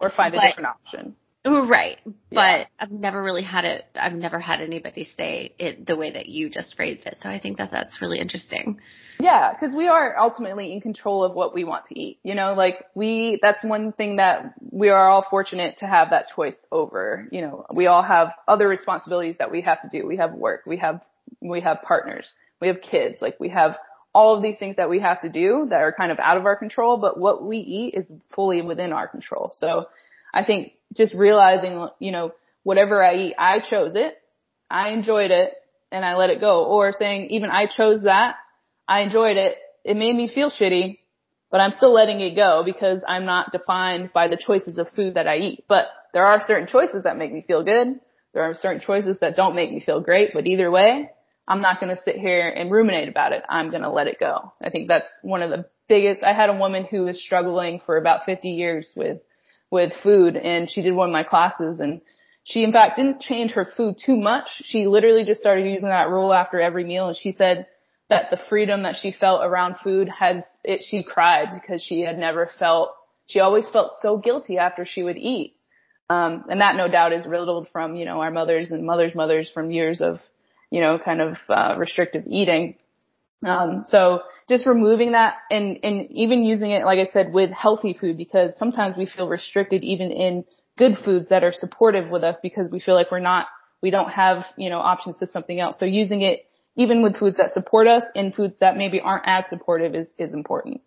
or 0.00 0.10
find 0.10 0.34
a 0.34 0.38
but, 0.38 0.48
different 0.48 0.68
option 0.68 1.16
Right. 1.44 1.98
But 2.04 2.60
yeah. 2.60 2.64
I've 2.78 2.92
never 2.92 3.20
really 3.22 3.42
had 3.42 3.64
it, 3.64 3.84
I've 3.96 4.14
never 4.14 4.38
had 4.38 4.60
anybody 4.60 5.08
say 5.16 5.54
it 5.58 5.86
the 5.86 5.96
way 5.96 6.12
that 6.12 6.26
you 6.26 6.48
just 6.48 6.76
phrased 6.76 7.04
it. 7.06 7.18
So 7.20 7.28
I 7.28 7.40
think 7.40 7.58
that 7.58 7.70
that's 7.72 8.00
really 8.00 8.20
interesting. 8.20 8.78
Yeah, 9.18 9.52
because 9.52 9.74
we 9.74 9.88
are 9.88 10.16
ultimately 10.18 10.72
in 10.72 10.80
control 10.80 11.24
of 11.24 11.34
what 11.34 11.52
we 11.52 11.64
want 11.64 11.86
to 11.86 11.98
eat. 11.98 12.20
You 12.22 12.34
know, 12.34 12.54
like 12.54 12.84
we, 12.94 13.38
that's 13.42 13.64
one 13.64 13.92
thing 13.92 14.16
that 14.16 14.54
we 14.70 14.88
are 14.90 15.08
all 15.08 15.26
fortunate 15.28 15.78
to 15.78 15.86
have 15.86 16.10
that 16.10 16.26
choice 16.34 16.56
over. 16.70 17.28
You 17.32 17.40
know, 17.42 17.66
we 17.74 17.86
all 17.86 18.02
have 18.02 18.32
other 18.46 18.68
responsibilities 18.68 19.36
that 19.38 19.50
we 19.50 19.62
have 19.62 19.82
to 19.82 19.88
do. 19.88 20.06
We 20.06 20.18
have 20.18 20.32
work, 20.32 20.62
we 20.64 20.76
have, 20.76 21.00
we 21.40 21.60
have 21.60 21.82
partners, 21.82 22.30
we 22.60 22.68
have 22.68 22.80
kids, 22.80 23.20
like 23.20 23.40
we 23.40 23.48
have 23.48 23.78
all 24.14 24.36
of 24.36 24.42
these 24.42 24.56
things 24.58 24.76
that 24.76 24.90
we 24.90 25.00
have 25.00 25.22
to 25.22 25.28
do 25.28 25.66
that 25.70 25.80
are 25.80 25.92
kind 25.92 26.12
of 26.12 26.18
out 26.20 26.36
of 26.36 26.44
our 26.44 26.54
control, 26.54 26.98
but 26.98 27.18
what 27.18 27.42
we 27.42 27.58
eat 27.58 27.94
is 27.94 28.12
fully 28.34 28.60
within 28.60 28.92
our 28.92 29.08
control. 29.08 29.50
So 29.54 29.88
I 30.32 30.44
think 30.44 30.72
just 30.94 31.14
realizing, 31.14 31.88
you 31.98 32.12
know, 32.12 32.32
whatever 32.62 33.02
I 33.02 33.16
eat, 33.16 33.34
I 33.38 33.60
chose 33.60 33.92
it, 33.94 34.14
I 34.70 34.90
enjoyed 34.90 35.30
it, 35.30 35.52
and 35.90 36.04
I 36.04 36.16
let 36.16 36.30
it 36.30 36.40
go. 36.40 36.64
Or 36.64 36.92
saying, 36.92 37.30
even 37.30 37.50
I 37.50 37.66
chose 37.66 38.02
that, 38.02 38.36
I 38.88 39.00
enjoyed 39.00 39.36
it, 39.36 39.56
it 39.84 39.96
made 39.96 40.14
me 40.14 40.30
feel 40.32 40.50
shitty, 40.50 40.98
but 41.50 41.60
I'm 41.60 41.72
still 41.72 41.92
letting 41.92 42.20
it 42.20 42.34
go 42.34 42.62
because 42.64 43.04
I'm 43.06 43.26
not 43.26 43.52
defined 43.52 44.10
by 44.12 44.28
the 44.28 44.36
choices 44.38 44.78
of 44.78 44.88
food 44.96 45.14
that 45.14 45.28
I 45.28 45.36
eat. 45.36 45.64
But 45.68 45.86
there 46.14 46.24
are 46.24 46.42
certain 46.46 46.66
choices 46.66 47.04
that 47.04 47.16
make 47.16 47.32
me 47.32 47.44
feel 47.46 47.64
good. 47.64 48.00
There 48.32 48.42
are 48.42 48.54
certain 48.54 48.80
choices 48.80 49.18
that 49.20 49.36
don't 49.36 49.54
make 49.54 49.70
me 49.70 49.80
feel 49.80 50.00
great, 50.00 50.30
but 50.32 50.46
either 50.46 50.70
way, 50.70 51.10
I'm 51.46 51.60
not 51.60 51.80
going 51.80 51.94
to 51.94 52.02
sit 52.02 52.16
here 52.16 52.48
and 52.48 52.70
ruminate 52.70 53.08
about 53.08 53.32
it. 53.32 53.42
I'm 53.48 53.70
going 53.70 53.82
to 53.82 53.90
let 53.90 54.06
it 54.06 54.18
go. 54.18 54.52
I 54.62 54.70
think 54.70 54.88
that's 54.88 55.10
one 55.22 55.42
of 55.42 55.50
the 55.50 55.66
biggest, 55.88 56.22
I 56.22 56.32
had 56.32 56.48
a 56.48 56.56
woman 56.56 56.86
who 56.90 57.04
was 57.04 57.22
struggling 57.22 57.80
for 57.84 57.98
about 57.98 58.24
50 58.24 58.48
years 58.48 58.90
with 58.96 59.18
with 59.72 59.92
food 60.02 60.36
and 60.36 60.70
she 60.70 60.82
did 60.82 60.92
one 60.92 61.08
of 61.08 61.12
my 61.12 61.24
classes 61.24 61.80
and 61.80 62.02
she 62.44 62.62
in 62.62 62.72
fact 62.72 62.96
didn't 62.96 63.22
change 63.22 63.52
her 63.52 63.72
food 63.76 63.96
too 64.04 64.16
much. 64.16 64.48
She 64.64 64.86
literally 64.86 65.24
just 65.24 65.40
started 65.40 65.66
using 65.66 65.88
that 65.88 66.10
rule 66.10 66.32
after 66.32 66.60
every 66.60 66.84
meal 66.84 67.08
and 67.08 67.16
she 67.16 67.32
said 67.32 67.66
that 68.10 68.30
the 68.30 68.38
freedom 68.50 68.82
that 68.82 68.96
she 68.96 69.12
felt 69.12 69.42
around 69.42 69.76
food 69.82 70.08
had 70.10 70.44
it 70.62 70.82
she 70.82 71.02
cried 71.02 71.48
because 71.54 71.82
she 71.82 72.02
had 72.02 72.18
never 72.18 72.50
felt 72.58 72.90
she 73.26 73.40
always 73.40 73.66
felt 73.70 73.92
so 74.02 74.18
guilty 74.18 74.58
after 74.58 74.84
she 74.84 75.02
would 75.02 75.16
eat. 75.16 75.56
Um, 76.10 76.44
and 76.50 76.60
that 76.60 76.76
no 76.76 76.88
doubt 76.88 77.14
is 77.14 77.26
riddled 77.26 77.68
from, 77.72 77.96
you 77.96 78.04
know, 78.04 78.20
our 78.20 78.30
mothers 78.30 78.70
and 78.70 78.84
mothers' 78.84 79.14
mothers 79.14 79.48
from 79.48 79.70
years 79.70 80.02
of, 80.02 80.18
you 80.70 80.82
know, 80.82 80.98
kind 80.98 81.22
of, 81.22 81.38
uh, 81.48 81.76
restrictive 81.78 82.24
eating. 82.26 82.76
Um, 83.44 83.84
so 83.88 84.20
just 84.48 84.66
removing 84.66 85.12
that 85.12 85.34
and, 85.50 85.78
and 85.82 86.10
even 86.10 86.44
using 86.44 86.70
it, 86.70 86.84
like 86.84 86.98
I 86.98 87.10
said, 87.12 87.32
with 87.32 87.50
healthy 87.50 87.96
food 87.98 88.16
because 88.16 88.56
sometimes 88.56 88.96
we 88.96 89.06
feel 89.06 89.28
restricted 89.28 89.82
even 89.82 90.10
in 90.10 90.44
good 90.78 90.96
foods 91.04 91.28
that 91.30 91.42
are 91.42 91.52
supportive 91.52 92.08
with 92.08 92.22
us 92.22 92.38
because 92.42 92.68
we 92.70 92.80
feel 92.80 92.94
like 92.94 93.10
we're 93.10 93.18
not, 93.18 93.46
we 93.82 93.90
don't 93.90 94.10
have, 94.10 94.44
you 94.56 94.70
know, 94.70 94.78
options 94.78 95.18
to 95.18 95.26
something 95.26 95.58
else. 95.58 95.76
So 95.78 95.84
using 95.84 96.22
it 96.22 96.40
even 96.76 97.02
with 97.02 97.18
foods 97.18 97.36
that 97.36 97.52
support 97.52 97.86
us 97.86 98.02
in 98.14 98.32
foods 98.32 98.54
that 98.60 98.76
maybe 98.76 99.00
aren't 99.00 99.24
as 99.26 99.44
supportive 99.48 99.94
is, 99.94 100.12
is 100.18 100.32
important. 100.32 100.80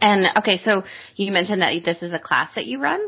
And 0.00 0.26
okay, 0.36 0.60
so 0.64 0.82
you 1.16 1.32
mentioned 1.32 1.62
that 1.62 1.72
this 1.84 2.02
is 2.02 2.12
a 2.12 2.18
class 2.18 2.50
that 2.54 2.66
you 2.66 2.80
run? 2.80 3.00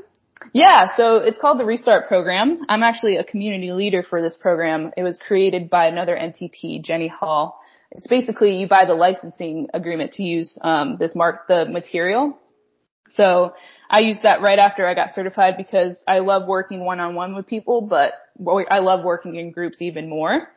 Yeah, 0.52 0.96
so 0.96 1.16
it's 1.16 1.38
called 1.38 1.58
the 1.58 1.64
Restart 1.64 2.08
Program. 2.08 2.60
I'm 2.68 2.82
actually 2.82 3.16
a 3.16 3.24
community 3.24 3.72
leader 3.72 4.02
for 4.02 4.22
this 4.22 4.36
program. 4.36 4.92
It 4.96 5.02
was 5.02 5.18
created 5.18 5.68
by 5.68 5.86
another 5.86 6.16
NTP, 6.16 6.82
Jenny 6.82 7.08
Hall. 7.08 7.60
It's 7.90 8.06
basically 8.06 8.56
you 8.56 8.68
buy 8.68 8.84
the 8.86 8.94
licensing 8.94 9.68
agreement 9.74 10.12
to 10.12 10.22
use 10.22 10.56
um, 10.60 10.96
this 10.98 11.14
mark 11.14 11.48
the 11.48 11.64
material. 11.64 12.38
So 13.10 13.54
I 13.88 14.00
used 14.00 14.22
that 14.22 14.42
right 14.42 14.58
after 14.58 14.86
I 14.86 14.94
got 14.94 15.14
certified 15.14 15.54
because 15.56 15.96
I 16.06 16.18
love 16.18 16.46
working 16.46 16.84
one 16.84 17.00
on 17.00 17.14
one 17.14 17.34
with 17.34 17.46
people, 17.46 17.80
but 17.80 18.12
I 18.70 18.80
love 18.80 19.04
working 19.04 19.36
in 19.36 19.50
groups 19.50 19.80
even 19.80 20.08
more. 20.08 20.48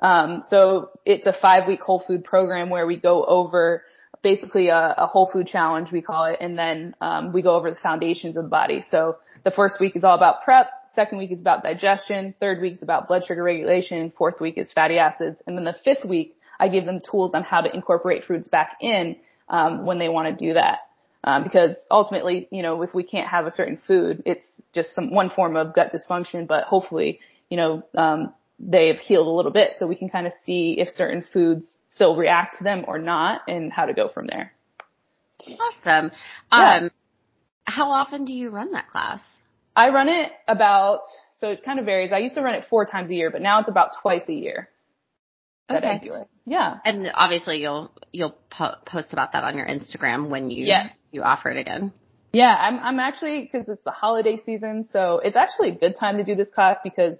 Um, 0.00 0.42
so 0.48 0.90
it's 1.04 1.26
a 1.26 1.32
five 1.32 1.66
week 1.68 1.80
whole 1.80 2.02
food 2.04 2.24
program 2.24 2.70
where 2.70 2.86
we 2.86 2.96
go 2.96 3.24
over 3.24 3.84
basically 4.22 4.68
a, 4.68 4.94
a, 4.98 5.06
whole 5.06 5.30
food 5.30 5.46
challenge 5.46 5.90
we 5.92 6.02
call 6.02 6.26
it 6.26 6.36
and 6.40 6.58
then 6.58 6.94
um, 7.00 7.32
we 7.32 7.42
go 7.42 7.54
over 7.54 7.70
the 7.70 7.76
foundations 7.76 8.36
of 8.36 8.44
the 8.44 8.50
body 8.50 8.84
so 8.90 9.16
the 9.44 9.50
first 9.50 9.80
week 9.80 9.96
is 9.96 10.04
all 10.04 10.14
about 10.14 10.42
prep 10.42 10.70
second 10.94 11.18
week 11.18 11.30
is 11.30 11.40
about 11.40 11.62
digestion 11.62 12.34
third 12.40 12.60
week 12.60 12.74
is 12.74 12.82
about 12.82 13.08
blood 13.08 13.24
sugar 13.24 13.42
regulation 13.42 14.12
fourth 14.16 14.40
week 14.40 14.58
is 14.58 14.72
fatty 14.72 14.98
acids 14.98 15.40
and 15.46 15.56
then 15.56 15.64
the 15.64 15.76
fifth 15.84 16.04
week 16.04 16.36
i 16.58 16.68
give 16.68 16.84
them 16.84 17.00
tools 17.00 17.34
on 17.34 17.42
how 17.42 17.60
to 17.60 17.74
incorporate 17.74 18.24
foods 18.24 18.48
back 18.48 18.76
in 18.80 19.16
um, 19.48 19.84
when 19.84 19.98
they 19.98 20.08
want 20.08 20.26
to 20.26 20.46
do 20.46 20.54
that 20.54 20.78
um, 21.24 21.42
because 21.44 21.76
ultimately 21.90 22.48
you 22.50 22.62
know 22.62 22.82
if 22.82 22.94
we 22.94 23.02
can't 23.02 23.28
have 23.28 23.46
a 23.46 23.50
certain 23.50 23.78
food 23.86 24.22
it's 24.26 24.48
just 24.72 24.94
some 24.94 25.12
one 25.12 25.30
form 25.30 25.56
of 25.56 25.74
gut 25.74 25.92
dysfunction 25.92 26.46
but 26.46 26.64
hopefully 26.64 27.20
you 27.48 27.56
know 27.56 27.82
um, 27.96 28.32
they've 28.60 28.98
healed 28.98 29.26
a 29.26 29.30
little 29.30 29.50
bit 29.50 29.72
so 29.78 29.86
we 29.86 29.96
can 29.96 30.08
kind 30.08 30.26
of 30.26 30.32
see 30.44 30.76
if 30.78 30.88
certain 30.90 31.24
foods 31.32 31.66
still 31.92 32.16
react 32.16 32.58
to 32.58 32.64
them 32.64 32.84
or 32.86 32.98
not 32.98 33.42
and 33.48 33.72
how 33.72 33.86
to 33.86 33.94
go 33.94 34.08
from 34.08 34.26
there. 34.26 34.52
Awesome. 35.42 36.12
Yeah. 36.52 36.76
Um, 36.76 36.90
how 37.64 37.90
often 37.90 38.24
do 38.24 38.32
you 38.32 38.50
run 38.50 38.72
that 38.72 38.90
class? 38.90 39.20
I 39.80 39.88
run 39.88 40.10
it 40.10 40.30
about, 40.46 41.02
so 41.38 41.48
it 41.48 41.64
kind 41.64 41.78
of 41.78 41.86
varies. 41.86 42.12
I 42.12 42.18
used 42.18 42.34
to 42.34 42.42
run 42.42 42.54
it 42.54 42.64
four 42.68 42.84
times 42.84 43.08
a 43.08 43.14
year, 43.14 43.30
but 43.30 43.40
now 43.40 43.60
it's 43.60 43.68
about 43.70 43.92
twice 44.02 44.28
a 44.28 44.34
year. 44.34 44.68
That 45.70 45.78
okay. 45.78 45.88
I 45.88 45.98
do 45.98 46.12
it. 46.12 46.28
Yeah. 46.44 46.74
And 46.84 47.10
obviously 47.14 47.62
you'll, 47.62 47.90
you'll 48.12 48.36
po- 48.50 48.74
post 48.84 49.14
about 49.14 49.32
that 49.32 49.42
on 49.42 49.56
your 49.56 49.66
Instagram 49.66 50.28
when 50.28 50.50
you, 50.50 50.66
yes. 50.66 50.92
you 51.12 51.22
offer 51.22 51.48
it 51.48 51.58
again. 51.58 51.92
Yeah, 52.30 52.54
I'm, 52.54 52.78
I'm 52.80 53.00
actually, 53.00 53.48
cause 53.50 53.68
it's 53.68 53.82
the 53.82 53.90
holiday 53.90 54.36
season, 54.36 54.86
so 54.92 55.20
it's 55.24 55.36
actually 55.36 55.70
a 55.70 55.74
good 55.74 55.96
time 55.98 56.18
to 56.18 56.24
do 56.24 56.34
this 56.34 56.48
class 56.54 56.76
because 56.84 57.16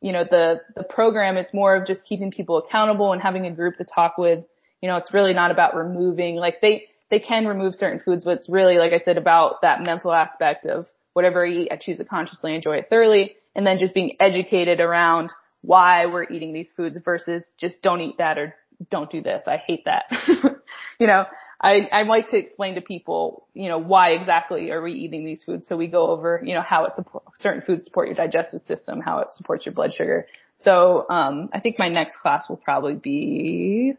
you 0.00 0.12
know, 0.12 0.22
the, 0.22 0.60
the 0.76 0.84
program 0.84 1.36
is 1.36 1.46
more 1.52 1.74
of 1.74 1.86
just 1.86 2.04
keeping 2.04 2.30
people 2.30 2.58
accountable 2.58 3.12
and 3.12 3.20
having 3.22 3.46
a 3.46 3.50
group 3.50 3.78
to 3.78 3.84
talk 3.84 4.18
with. 4.18 4.44
You 4.82 4.88
know, 4.88 4.96
it's 4.96 5.12
really 5.12 5.32
not 5.32 5.50
about 5.50 5.74
removing, 5.74 6.36
like 6.36 6.60
they, 6.60 6.84
they 7.10 7.18
can 7.18 7.46
remove 7.46 7.74
certain 7.74 8.00
foods, 8.04 8.22
but 8.22 8.38
it's 8.38 8.48
really, 8.48 8.76
like 8.76 8.92
I 8.92 9.02
said, 9.02 9.16
about 9.16 9.62
that 9.62 9.82
mental 9.82 10.12
aspect 10.12 10.66
of 10.66 10.86
whatever 11.14 11.46
I 11.46 11.50
eat, 11.50 11.68
I 11.72 11.76
choose 11.76 11.96
to 11.98 12.04
consciously 12.04 12.54
enjoy 12.54 12.76
it 12.76 12.88
thoroughly. 12.90 13.36
And 13.54 13.66
then 13.66 13.78
just 13.78 13.94
being 13.94 14.16
educated 14.20 14.80
around 14.80 15.30
why 15.62 16.06
we're 16.06 16.24
eating 16.24 16.52
these 16.52 16.70
foods 16.76 16.98
versus 17.02 17.44
just 17.58 17.80
don't 17.82 18.02
eat 18.02 18.18
that 18.18 18.36
or 18.36 18.54
don't 18.90 19.10
do 19.10 19.22
this. 19.22 19.44
I 19.46 19.56
hate 19.56 19.86
that. 19.86 20.04
you 20.98 21.06
know, 21.06 21.24
I, 21.60 21.88
I 21.90 22.02
like 22.02 22.28
to 22.30 22.36
explain 22.36 22.74
to 22.74 22.80
people, 22.80 23.46
you 23.54 23.68
know, 23.68 23.78
why 23.78 24.10
exactly 24.10 24.70
are 24.70 24.82
we 24.82 24.92
eating 24.92 25.24
these 25.24 25.42
foods? 25.44 25.66
So 25.66 25.76
we 25.76 25.86
go 25.86 26.08
over, 26.08 26.42
you 26.44 26.54
know, 26.54 26.60
how 26.60 26.84
it 26.84 26.92
support, 26.94 27.22
certain 27.38 27.62
foods 27.62 27.84
support 27.84 28.08
your 28.08 28.16
digestive 28.16 28.60
system, 28.62 29.00
how 29.00 29.20
it 29.20 29.28
supports 29.32 29.64
your 29.64 29.74
blood 29.74 29.94
sugar. 29.94 30.26
So, 30.58 31.06
um, 31.08 31.48
I 31.52 31.60
think 31.60 31.78
my 31.78 31.88
next 31.88 32.16
class 32.18 32.48
will 32.48 32.56
probably 32.56 32.94
be, 32.94 33.94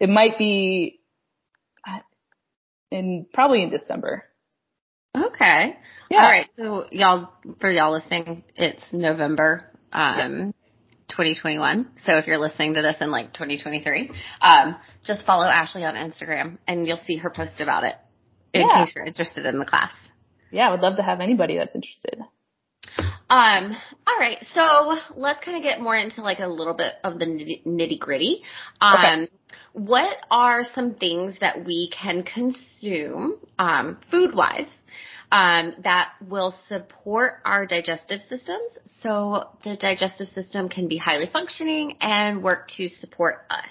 it 0.00 0.08
might 0.08 0.38
be 0.38 0.98
in, 2.90 3.26
probably 3.32 3.62
in 3.62 3.70
December. 3.70 4.24
Okay. 5.16 5.76
Yeah. 6.10 6.22
All 6.22 6.30
right. 6.30 6.48
So 6.56 6.86
y'all, 6.90 7.30
for 7.60 7.70
y'all 7.70 7.92
listening, 7.92 8.44
it's 8.56 8.82
November. 8.92 9.68
Um, 9.92 10.54
2021. 11.12 11.90
So 12.06 12.16
if 12.16 12.26
you're 12.26 12.38
listening 12.38 12.74
to 12.74 12.82
this 12.82 12.96
in 13.00 13.10
like 13.10 13.34
2023, 13.34 14.10
um, 14.40 14.76
just 15.04 15.24
follow 15.26 15.44
Ashlee 15.44 15.86
on 15.86 15.94
Instagram 15.94 16.58
and 16.66 16.86
you'll 16.86 17.00
see 17.06 17.18
her 17.18 17.30
post 17.30 17.60
about 17.60 17.84
it 17.84 17.94
in 18.54 18.62
yeah. 18.66 18.84
case 18.84 18.94
you're 18.96 19.04
interested 19.04 19.46
in 19.46 19.58
the 19.58 19.64
class. 19.64 19.92
Yeah, 20.50 20.68
I 20.68 20.70
would 20.70 20.80
love 20.80 20.96
to 20.96 21.02
have 21.02 21.20
anybody 21.20 21.56
that's 21.58 21.74
interested. 21.74 22.18
Um, 23.28 23.76
all 24.06 24.18
right. 24.18 24.38
So 24.52 24.98
let's 25.16 25.42
kind 25.44 25.56
of 25.56 25.62
get 25.62 25.80
more 25.80 25.96
into 25.96 26.22
like 26.22 26.40
a 26.40 26.48
little 26.48 26.74
bit 26.74 26.94
of 27.04 27.18
the 27.18 27.26
nitty 27.26 27.98
gritty. 27.98 28.42
Um, 28.80 28.96
okay. 28.96 29.28
what 29.72 30.16
are 30.30 30.64
some 30.74 30.94
things 30.94 31.36
that 31.40 31.64
we 31.64 31.90
can 31.90 32.24
consume, 32.24 33.36
um, 33.58 33.98
food 34.10 34.34
wise 34.34 34.66
um, 35.32 35.74
that 35.82 36.12
will 36.28 36.54
support 36.68 37.40
our 37.46 37.66
digestive 37.66 38.20
systems 38.28 38.78
so 39.00 39.48
the 39.64 39.76
digestive 39.76 40.28
system 40.28 40.68
can 40.68 40.88
be 40.88 40.98
highly 40.98 41.26
functioning 41.26 41.96
and 42.02 42.42
work 42.42 42.68
to 42.76 42.88
support 43.00 43.46
us. 43.48 43.70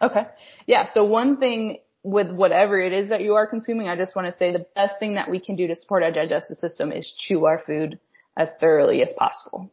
Okay. 0.00 0.22
Yeah. 0.66 0.88
So 0.92 1.04
one 1.04 1.36
thing 1.36 1.78
with 2.02 2.30
whatever 2.30 2.80
it 2.80 2.94
is 2.94 3.10
that 3.10 3.20
you 3.20 3.34
are 3.34 3.46
consuming, 3.46 3.88
I 3.88 3.96
just 3.96 4.16
want 4.16 4.26
to 4.32 4.36
say 4.38 4.52
the 4.52 4.66
best 4.74 4.94
thing 4.98 5.14
that 5.14 5.30
we 5.30 5.38
can 5.38 5.54
do 5.54 5.66
to 5.66 5.74
support 5.74 6.02
our 6.02 6.10
digestive 6.10 6.56
system 6.56 6.90
is 6.92 7.12
chew 7.18 7.44
our 7.44 7.62
food 7.66 7.98
as 8.36 8.48
thoroughly 8.58 9.02
as 9.02 9.12
possible. 9.18 9.70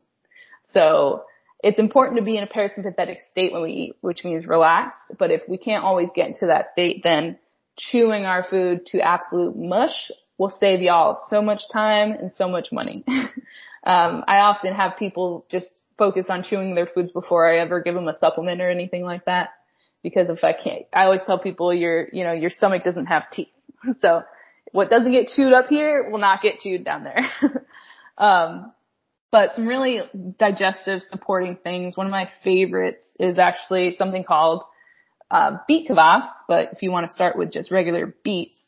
So 0.72 1.24
it's 1.64 1.80
important 1.80 2.18
to 2.20 2.24
be 2.24 2.38
in 2.38 2.44
a 2.44 2.48
parasympathetic 2.48 3.18
state 3.32 3.54
when 3.54 3.62
we 3.62 3.72
eat, 3.72 3.96
which 4.02 4.26
means 4.26 4.46
relaxed. 4.46 5.00
But 5.18 5.32
if 5.32 5.42
we 5.48 5.58
can't 5.58 5.86
always 5.86 6.10
get 6.14 6.28
into 6.28 6.48
that 6.48 6.72
state, 6.72 7.02
then 7.04 7.40
chewing 7.78 8.26
our 8.26 8.44
food 8.44 8.86
to 8.88 9.00
absolute 9.00 9.56
mush 9.56 10.12
will 10.38 10.50
save 10.50 10.82
y'all 10.82 11.22
so 11.30 11.42
much 11.42 11.62
time 11.72 12.12
and 12.12 12.32
so 12.34 12.48
much 12.48 12.72
money. 12.72 13.04
um, 13.08 14.24
I 14.28 14.40
often 14.40 14.74
have 14.74 14.98
people 14.98 15.46
just 15.50 15.70
focus 15.98 16.26
on 16.30 16.44
chewing 16.44 16.76
their 16.76 16.88
foods 16.88 17.12
before 17.12 17.50
I 17.50 17.60
ever 17.60 17.82
give 17.82 17.96
them 17.96 18.08
a 18.08 18.18
supplement 18.18 18.62
or 18.62 18.70
anything 18.70 19.04
like 19.04 19.26
that. 19.26 19.50
Because 20.02 20.30
if 20.30 20.44
I 20.44 20.54
can't, 20.54 20.86
I 20.94 21.06
always 21.06 21.22
tell 21.26 21.40
people 21.40 21.74
your, 21.74 22.08
you 22.12 22.24
know, 22.24 22.34
your 22.34 22.50
stomach 22.50 22.84
doesn't 22.84 23.06
have 23.06 23.24
teeth. 23.32 23.48
so 24.02 24.24
what 24.72 24.90
doesn't 24.90 25.12
get 25.12 25.28
chewed 25.28 25.54
up 25.54 25.68
here 25.68 26.10
will 26.10 26.20
not 26.20 26.42
get 26.42 26.60
chewed 26.60 26.84
down 26.84 27.04
there. 27.04 27.32
um, 28.18 28.74
but 29.32 29.56
some 29.56 29.68
really 29.68 30.02
digestive 30.38 31.02
supporting 31.10 31.56
things. 31.56 31.96
One 31.96 32.06
of 32.06 32.12
my 32.12 32.30
favorites 32.44 33.16
is 33.20 33.40
actually 33.40 33.96
something 33.96 34.24
called 34.24 34.64
uh, 35.32 35.58
beet 35.68 35.90
kvass, 35.90 36.30
but 36.48 36.74
if 36.74 36.84
you 36.84 36.92
want 36.92 37.08
to 37.08 37.14
start 37.14 37.38
with 37.38 37.52
just 37.52 37.72
regular 37.72 38.14
beets, 38.24 38.60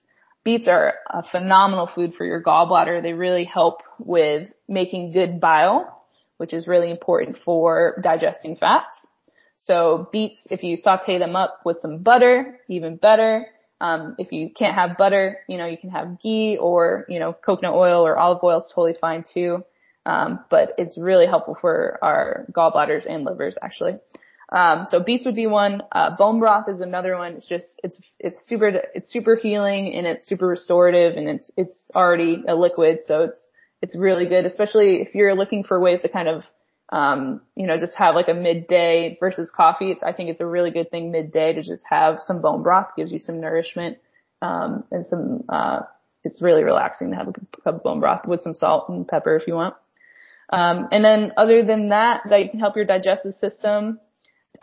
beets 0.45 0.67
are 0.67 0.93
a 1.09 1.23
phenomenal 1.23 1.89
food 1.93 2.13
for 2.15 2.23
your 2.23 2.41
gallbladder. 2.41 3.01
They 3.01 3.13
really 3.13 3.43
help 3.43 3.81
with 3.99 4.47
making 4.69 5.11
good 5.11 5.41
bile, 5.41 6.05
which 6.37 6.53
is 6.53 6.67
really 6.67 6.91
important 6.91 7.39
for 7.43 7.99
digesting 8.01 8.55
fats. 8.55 8.95
So 9.57 10.07
beets, 10.11 10.39
if 10.51 10.63
you 10.63 10.77
saute 10.77 11.17
them 11.17 11.35
up 11.35 11.61
with 11.65 11.81
some 11.81 11.97
butter, 11.97 12.59
even 12.69 12.95
better. 12.97 13.47
Um, 13.81 14.15
if 14.19 14.31
you 14.31 14.51
can't 14.55 14.75
have 14.75 14.97
butter, 14.97 15.39
you 15.49 15.57
know, 15.57 15.65
you 15.65 15.77
can 15.77 15.89
have 15.89 16.21
ghee 16.21 16.57
or, 16.57 17.05
you 17.09 17.19
know, 17.19 17.33
coconut 17.33 17.73
oil 17.73 18.05
or 18.05 18.17
olive 18.17 18.43
oil 18.43 18.59
is 18.59 18.71
totally 18.73 18.95
fine 18.99 19.25
too. 19.33 19.65
Um, 20.05 20.45
but 20.51 20.73
it's 20.77 20.97
really 20.97 21.25
helpful 21.25 21.57
for 21.59 21.97
our 22.01 22.45
gallbladders 22.51 23.09
and 23.09 23.25
livers 23.25 23.57
actually. 23.61 23.95
Um, 24.51 24.85
so 24.89 24.99
beets 24.99 25.25
would 25.25 25.35
be 25.35 25.47
one. 25.47 25.81
Uh, 25.91 26.15
bone 26.15 26.39
broth 26.39 26.69
is 26.69 26.81
another 26.81 27.17
one. 27.17 27.33
It's 27.33 27.47
just, 27.47 27.79
it's, 27.83 27.99
it's 28.19 28.37
super, 28.47 28.81
it's 28.93 29.11
super 29.11 29.35
healing 29.35 29.93
and 29.95 30.05
it's 30.05 30.27
super 30.27 30.47
restorative 30.47 31.17
and 31.17 31.27
it's, 31.27 31.51
it's 31.57 31.77
already 31.95 32.43
a 32.47 32.55
liquid. 32.55 32.99
So 33.05 33.23
it's, 33.23 33.39
it's 33.81 33.95
really 33.95 34.27
good, 34.27 34.45
especially 34.45 35.01
if 35.01 35.15
you're 35.15 35.35
looking 35.35 35.63
for 35.63 35.79
ways 35.79 36.01
to 36.01 36.09
kind 36.09 36.27
of, 36.27 36.43
um, 36.91 37.41
you 37.55 37.65
know, 37.65 37.77
just 37.77 37.95
have 37.95 38.15
like 38.15 38.27
a 38.27 38.33
midday 38.33 39.17
versus 39.19 39.51
coffee. 39.55 39.91
It's, 39.91 40.03
I 40.03 40.13
think 40.13 40.29
it's 40.29 40.41
a 40.41 40.45
really 40.45 40.71
good 40.71 40.91
thing 40.91 41.11
midday 41.11 41.53
to 41.53 41.63
just 41.63 41.83
have 41.89 42.19
some 42.21 42.41
bone 42.41 42.61
broth, 42.61 42.89
gives 42.95 43.11
you 43.11 43.19
some 43.19 43.41
nourishment, 43.41 43.97
um, 44.41 44.83
and 44.91 45.05
some, 45.07 45.43
uh, 45.49 45.81
it's 46.23 46.41
really 46.41 46.63
relaxing 46.63 47.11
to 47.11 47.15
have 47.15 47.27
a 47.27 47.33
cup 47.33 47.75
of 47.75 47.83
bone 47.83 47.99
broth 47.99 48.27
with 48.27 48.41
some 48.41 48.53
salt 48.53 48.89
and 48.89 49.07
pepper 49.07 49.35
if 49.35 49.47
you 49.47 49.55
want. 49.55 49.75
Um, 50.49 50.87
and 50.91 51.03
then 51.03 51.33
other 51.37 51.65
than 51.65 51.89
that, 51.89 52.21
that 52.29 52.51
can 52.51 52.59
help 52.59 52.75
your 52.75 52.85
digestive 52.85 53.33
system. 53.35 53.99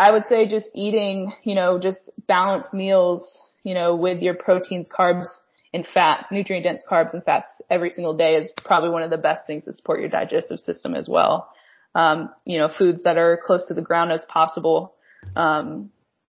I 0.02 0.10
would 0.10 0.24
say 0.26 0.48
just 0.48 0.66
eating, 0.74 1.32
you 1.44 1.54
know, 1.54 1.78
just 1.78 2.10
balanced 2.26 2.74
meals, 2.74 3.38
you 3.62 3.72
know, 3.72 3.94
with 3.94 4.20
your 4.20 4.34
proteins, 4.34 4.88
carbs, 4.88 5.28
and 5.72 5.86
fat, 5.86 6.26
nutrient 6.32 6.64
dense 6.64 6.82
carbs 6.90 7.14
and 7.14 7.22
fats 7.22 7.48
every 7.70 7.90
single 7.90 8.16
day 8.16 8.34
is 8.34 8.50
probably 8.64 8.90
one 8.90 9.04
of 9.04 9.10
the 9.10 9.16
best 9.16 9.46
things 9.46 9.64
to 9.64 9.72
support 9.72 10.00
your 10.00 10.08
digestive 10.08 10.58
system 10.58 10.96
as 10.96 11.08
well. 11.08 11.52
Um, 11.94 12.30
you 12.44 12.58
know, 12.58 12.68
foods 12.68 13.04
that 13.04 13.16
are 13.16 13.40
close 13.46 13.68
to 13.68 13.74
the 13.74 13.80
ground 13.80 14.10
as 14.10 14.24
possible. 14.24 14.96
Um, 15.36 15.90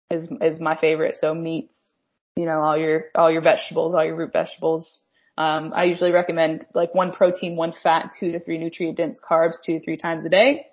is 0.09 0.29
is 0.41 0.61
my 0.61 0.77
favorite. 0.79 1.17
So 1.19 1.33
meats, 1.33 1.75
you 2.37 2.45
know, 2.45 2.61
all 2.61 2.77
your 2.77 3.07
all 3.15 3.29
your 3.29 3.41
vegetables, 3.41 3.93
all 3.93 4.05
your 4.05 4.15
root 4.15 4.31
vegetables. 4.31 5.01
Um, 5.37 5.73
I 5.75 5.83
usually 5.83 6.13
recommend 6.13 6.65
like 6.73 6.95
one 6.95 7.11
protein, 7.11 7.57
one 7.57 7.73
fat, 7.83 8.11
two 8.17 8.31
to 8.31 8.39
three 8.39 8.59
nutrient 8.59 8.95
dense 8.95 9.19
carbs, 9.19 9.55
two 9.61 9.77
to 9.77 9.83
three 9.83 9.97
times 9.97 10.23
a 10.23 10.29
day. 10.29 10.67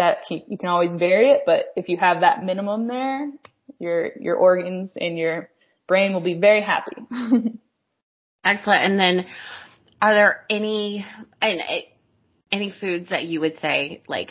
That 0.00 0.30
you 0.30 0.56
can 0.56 0.70
always 0.70 0.94
vary 0.94 1.30
it, 1.30 1.42
but 1.44 1.74
if 1.76 1.90
you 1.90 1.98
have 1.98 2.20
that 2.22 2.42
minimum 2.42 2.88
there, 2.88 3.30
your 3.78 4.12
your 4.18 4.36
organs 4.36 4.92
and 4.96 5.18
your 5.18 5.50
brain 5.86 6.14
will 6.14 6.22
be 6.22 6.38
very 6.40 6.62
happy. 6.62 6.96
Excellent. 8.44 8.84
And 8.84 8.98
then, 8.98 9.26
are 10.00 10.14
there 10.14 10.46
any 10.48 11.04
and 11.42 11.60
uh, 11.60 11.80
any 12.50 12.72
foods 12.80 13.10
that 13.10 13.24
you 13.24 13.40
would 13.40 13.58
say 13.58 14.02
like 14.08 14.30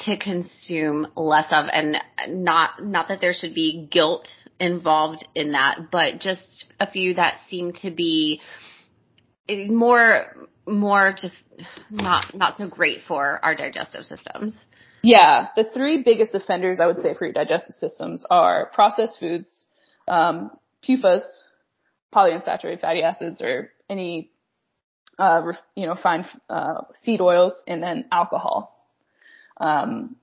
to 0.00 0.18
consume 0.18 1.06
less 1.16 1.46
of 1.50 1.66
and 1.72 1.96
not 2.28 2.84
not 2.84 3.08
that 3.08 3.22
there 3.22 3.32
should 3.32 3.54
be 3.54 3.88
guilt 3.90 4.28
involved 4.58 5.26
in 5.34 5.52
that 5.52 5.90
but 5.90 6.20
just 6.20 6.72
a 6.78 6.90
few 6.90 7.14
that 7.14 7.38
seem 7.48 7.72
to 7.72 7.90
be 7.90 8.40
eh, 9.48 9.66
more 9.66 10.36
more 10.66 11.16
just 11.20 11.34
not 11.90 12.34
not 12.34 12.58
so 12.58 12.68
great 12.68 13.00
for 13.08 13.40
our 13.42 13.56
digestive 13.56 14.04
systems 14.04 14.54
yeah 15.02 15.48
the 15.56 15.64
three 15.64 16.02
biggest 16.02 16.34
offenders 16.34 16.80
i 16.80 16.86
would 16.86 17.00
say 17.00 17.14
for 17.14 17.26
your 17.26 17.32
digestive 17.32 17.74
systems 17.74 18.24
are 18.30 18.70
processed 18.74 19.18
foods 19.18 19.64
um, 20.08 20.50
PUFAs 20.86 21.22
polyunsaturated 22.12 22.80
fatty 22.80 23.02
acids 23.02 23.40
or 23.40 23.70
any 23.88 24.30
uh, 25.20 25.52
you 25.76 25.86
know, 25.86 25.94
fine 25.94 26.26
uh, 26.48 26.82
seed 27.02 27.20
oils, 27.20 27.52
and 27.68 27.82
then 27.82 28.06
alcohol. 28.10 28.74
Um, 29.58 30.16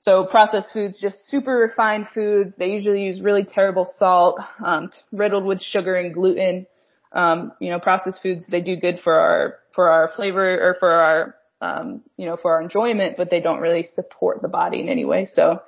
so 0.00 0.26
processed 0.26 0.72
foods, 0.72 1.00
just 1.00 1.28
super 1.28 1.56
refined 1.56 2.08
foods. 2.12 2.54
They 2.58 2.70
usually 2.70 3.04
use 3.04 3.20
really 3.20 3.44
terrible 3.44 3.84
salt, 3.96 4.40
um, 4.64 4.90
riddled 5.12 5.44
with 5.44 5.62
sugar 5.62 5.94
and 5.94 6.12
gluten. 6.12 6.66
Um, 7.12 7.52
you 7.60 7.70
know, 7.70 7.78
processed 7.78 8.20
foods 8.20 8.46
they 8.48 8.60
do 8.60 8.74
good 8.76 8.98
for 9.04 9.14
our 9.14 9.58
for 9.74 9.90
our 9.90 10.10
flavor 10.16 10.70
or 10.70 10.76
for 10.80 10.90
our 10.90 11.36
um, 11.62 12.02
you 12.16 12.26
know 12.26 12.36
for 12.36 12.52
our 12.54 12.60
enjoyment, 12.60 13.16
but 13.16 13.30
they 13.30 13.40
don't 13.40 13.60
really 13.60 13.84
support 13.94 14.42
the 14.42 14.48
body 14.48 14.80
in 14.80 14.88
any 14.88 15.04
way. 15.04 15.24
So 15.24 15.62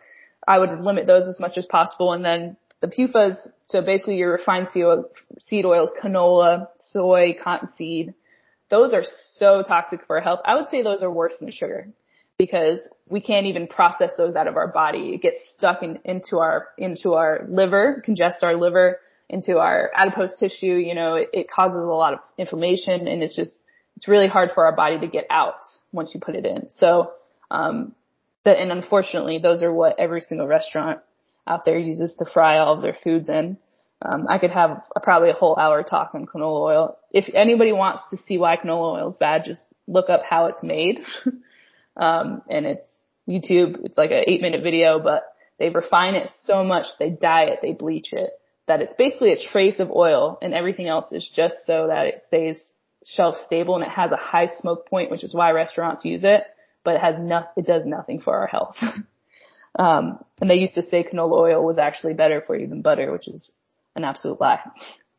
I 0.47 0.59
would 0.59 0.81
limit 0.81 1.07
those 1.07 1.27
as 1.27 1.41
much 1.41 1.57
as 1.57 1.67
possible, 1.67 2.13
and 2.13 2.25
then 2.25 2.57
the 2.81 2.89
PUFAs, 2.89 3.37
so 3.67 3.81
basically 3.81 4.17
your 4.17 4.33
refined 4.33 4.69
seed 4.73 5.65
oils, 5.65 5.91
canola, 6.03 6.69
soy, 6.81 7.35
cottonseed, 7.43 8.13
those 8.69 8.93
are 8.93 9.05
so 9.37 9.63
toxic 9.67 10.07
for 10.07 10.17
our 10.17 10.23
health. 10.23 10.41
I 10.45 10.57
would 10.57 10.69
say 10.69 10.83
those 10.83 11.03
are 11.03 11.11
worse 11.11 11.35
than 11.41 11.51
sugar 11.51 11.89
because 12.39 12.81
we 13.09 13.21
can't 13.21 13.47
even 13.47 13.69
process 13.69 14.11
those 14.19 14.35
out 14.35 14.49
of 14.49 14.57
our 14.57 14.69
body. 14.69 15.15
It 15.15 15.23
gets 15.23 15.39
stuck 15.57 15.83
in, 15.83 16.01
into 16.05 16.39
our, 16.39 16.69
into 16.77 17.15
our 17.15 17.47
liver, 17.49 18.03
congests 18.05 18.43
our 18.43 18.57
liver, 18.57 18.99
into 19.31 19.59
our 19.59 19.91
adipose 19.97 20.37
tissue. 20.39 20.75
You 20.75 20.95
know, 20.95 21.15
it, 21.15 21.31
it 21.33 21.51
causes 21.51 21.79
a 21.79 21.81
lot 21.81 22.15
of 22.15 22.19
inflammation 22.37 23.07
and 23.07 23.23
it's 23.23 23.37
just, 23.37 23.57
it's 23.97 24.09
really 24.09 24.29
hard 24.29 24.51
for 24.53 24.67
our 24.67 24.75
body 24.75 24.99
to 25.01 25.07
get 25.07 25.27
out 25.31 25.57
once 25.93 26.13
you 26.15 26.21
put 26.21 26.35
it 26.35 26.47
in. 26.47 26.69
So, 26.79 27.13
um, 27.51 27.95
but, 28.45 28.59
and 28.59 28.73
unfortunately, 28.73 29.39
those 29.39 29.63
are 29.63 29.73
what 29.73 29.99
every 29.99 30.21
single 30.21 30.47
restaurant 30.47 31.01
out 31.47 31.65
there 31.65 31.79
uses 31.79 32.15
to 32.17 32.25
fry 32.25 32.59
all 32.59 32.75
of 32.75 32.83
their 32.83 32.97
foods 33.03 33.29
in. 33.29 33.57
Um, 34.03 34.27
I 34.29 34.39
could 34.39 34.51
have 34.51 34.83
a, 34.95 35.01
probably 35.01 35.31
a 35.31 35.35
whole 35.35 35.57
hour 35.57 35.83
talk 35.83 36.11
on 36.15 36.27
canola 36.27 36.61
oil. 36.61 36.99
If 37.11 37.33
anybody 37.33 37.73
wants 37.73 38.03
to 38.11 38.19
see 38.27 38.39
why 38.39 38.57
canola 38.57 39.01
oil 39.01 39.11
is 39.11 39.17
bad, 39.17 39.45
just 39.47 39.61
look 39.87 40.11
up 40.11 40.23
how 40.23 40.47
it's 40.47 40.63
made. 40.63 41.01
um, 41.97 42.43
and 42.51 42.67
it's 42.67 42.91
YouTube. 43.29 43.85
It's 43.85 43.97
like 43.97 44.11
an 44.11 44.25
eight 44.27 44.43
minute 44.43 44.63
video, 44.63 44.99
but 44.99 45.25
they 45.59 45.71
refine 45.71 46.15
it 46.15 46.31
so 46.43 46.65
much, 46.65 46.87
they 46.99 47.11
dye 47.11 47.45
it, 47.45 47.61
they 47.63 47.73
bleach 47.73 48.13
it, 48.13 48.31
that 48.67 48.81
it's 48.81 48.95
basically 48.95 49.33
a 49.33 49.39
trace 49.39 49.79
of 49.79 49.91
oil 49.91 50.39
and 50.43 50.53
everything 50.53 50.89
else 50.89 51.13
is 51.13 51.29
just 51.35 51.55
so 51.67 51.87
that 51.89 52.07
it 52.07 52.23
stays 52.27 52.63
shelf 53.07 53.37
stable 53.47 53.75
and 53.77 53.85
it 53.85 53.91
has 53.91 54.11
a 54.13 54.17
high 54.17 54.49
smoke 54.61 54.89
point, 54.89 55.11
which 55.11 55.25
is 55.25 55.35
why 55.35 55.51
restaurants 55.51 56.05
use 56.05 56.23
it, 56.25 56.45
but 56.85 56.97
it 56.97 57.01
has 57.01 57.17
no, 57.19 57.45
it 57.57 57.67
does 57.67 57.83
nothing 57.85 58.21
for 58.21 58.37
our 58.37 58.47
health. 58.47 58.77
um, 59.79 60.25
and 60.41 60.51
they 60.51 60.57
used 60.57 60.75
to 60.75 60.83
say 60.83 61.05
canola 61.05 61.39
oil 61.39 61.65
was 61.65 61.79
actually 61.79 62.15
better 62.15 62.43
for 62.47 62.57
you 62.57 62.67
than 62.67 62.83
butter, 62.83 63.13
which 63.13 63.29
is 63.29 63.51
an 63.97 64.05
absolute 64.05 64.41
lie. 64.41 64.61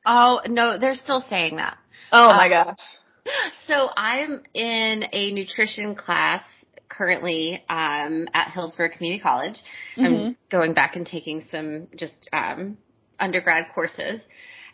Oh, 0.06 0.42
no, 0.48 0.78
they're 0.78 0.96
still 0.96 1.24
saying 1.30 1.58
that. 1.58 1.78
Oh 2.12 2.28
my 2.28 2.48
uh, 2.48 2.64
gosh. 2.66 2.80
So 3.66 3.90
I'm 3.98 4.44
in 4.54 5.04
a 5.12 5.32
nutrition 5.32 5.96
class 5.96 6.44
currently 6.88 7.64
um, 7.68 8.28
at 8.34 8.52
Hillsborough 8.52 8.92
Community 8.96 9.20
College. 9.20 9.56
Mm-hmm. 9.98 10.06
I'm 10.06 10.38
going 10.52 10.74
back 10.76 10.96
and 10.96 11.08
taking 11.08 11.44
some 11.50 11.88
just 11.96 12.30
um, 12.32 12.78
undergrad 13.20 13.66
courses, 13.74 14.22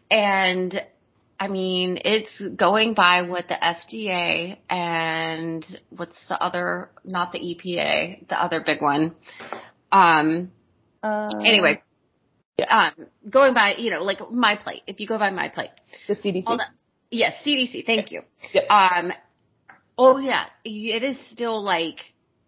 and 0.09 0.81
I 1.41 1.47
mean 1.47 1.99
it's 2.05 2.31
going 2.55 2.93
by 2.93 3.23
what 3.23 3.47
the 3.47 3.55
FDA 3.55 4.57
and 4.69 5.65
what's 5.89 6.17
the 6.29 6.41
other, 6.41 6.91
not 7.03 7.31
the 7.31 7.39
EPA, 7.39 8.27
the 8.27 8.41
other 8.41 8.63
big 8.65 8.81
one. 8.81 9.15
Um. 9.91 10.51
Uh, 11.03 11.31
anyway, 11.43 11.81
yeah. 12.57 12.91
Um, 12.95 13.07
going 13.29 13.53
by, 13.53 13.73
you 13.77 13.89
know, 13.89 14.03
like 14.03 14.19
my 14.31 14.55
plate, 14.55 14.83
If 14.85 14.99
you 14.99 15.07
go 15.07 15.17
by 15.17 15.31
MyPlate. 15.31 15.71
The 16.07 16.15
CDC. 16.15 16.43
The, 16.45 16.63
yes, 17.09 17.33
CDC. 17.43 17.85
Thank 17.85 18.11
you. 18.11 18.21
Yep. 18.53 18.69
Um, 18.69 19.11
oh 19.97 20.17
yeah, 20.19 20.45
it 20.63 21.03
is 21.03 21.17
still 21.31 21.61
like 21.63 21.99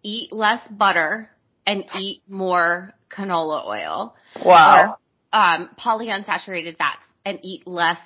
eat 0.02 0.32
less 0.32 0.60
butter 0.68 1.30
and 1.66 1.84
eat 1.98 2.22
more 2.28 2.94
canola 3.10 3.66
oil. 3.66 4.14
Wow. 4.44 4.98
Or, 5.32 5.38
um, 5.38 5.70
polyunsaturated 5.80 6.76
fats 6.76 7.08
and 7.24 7.40
eat 7.42 7.66
less, 7.66 7.98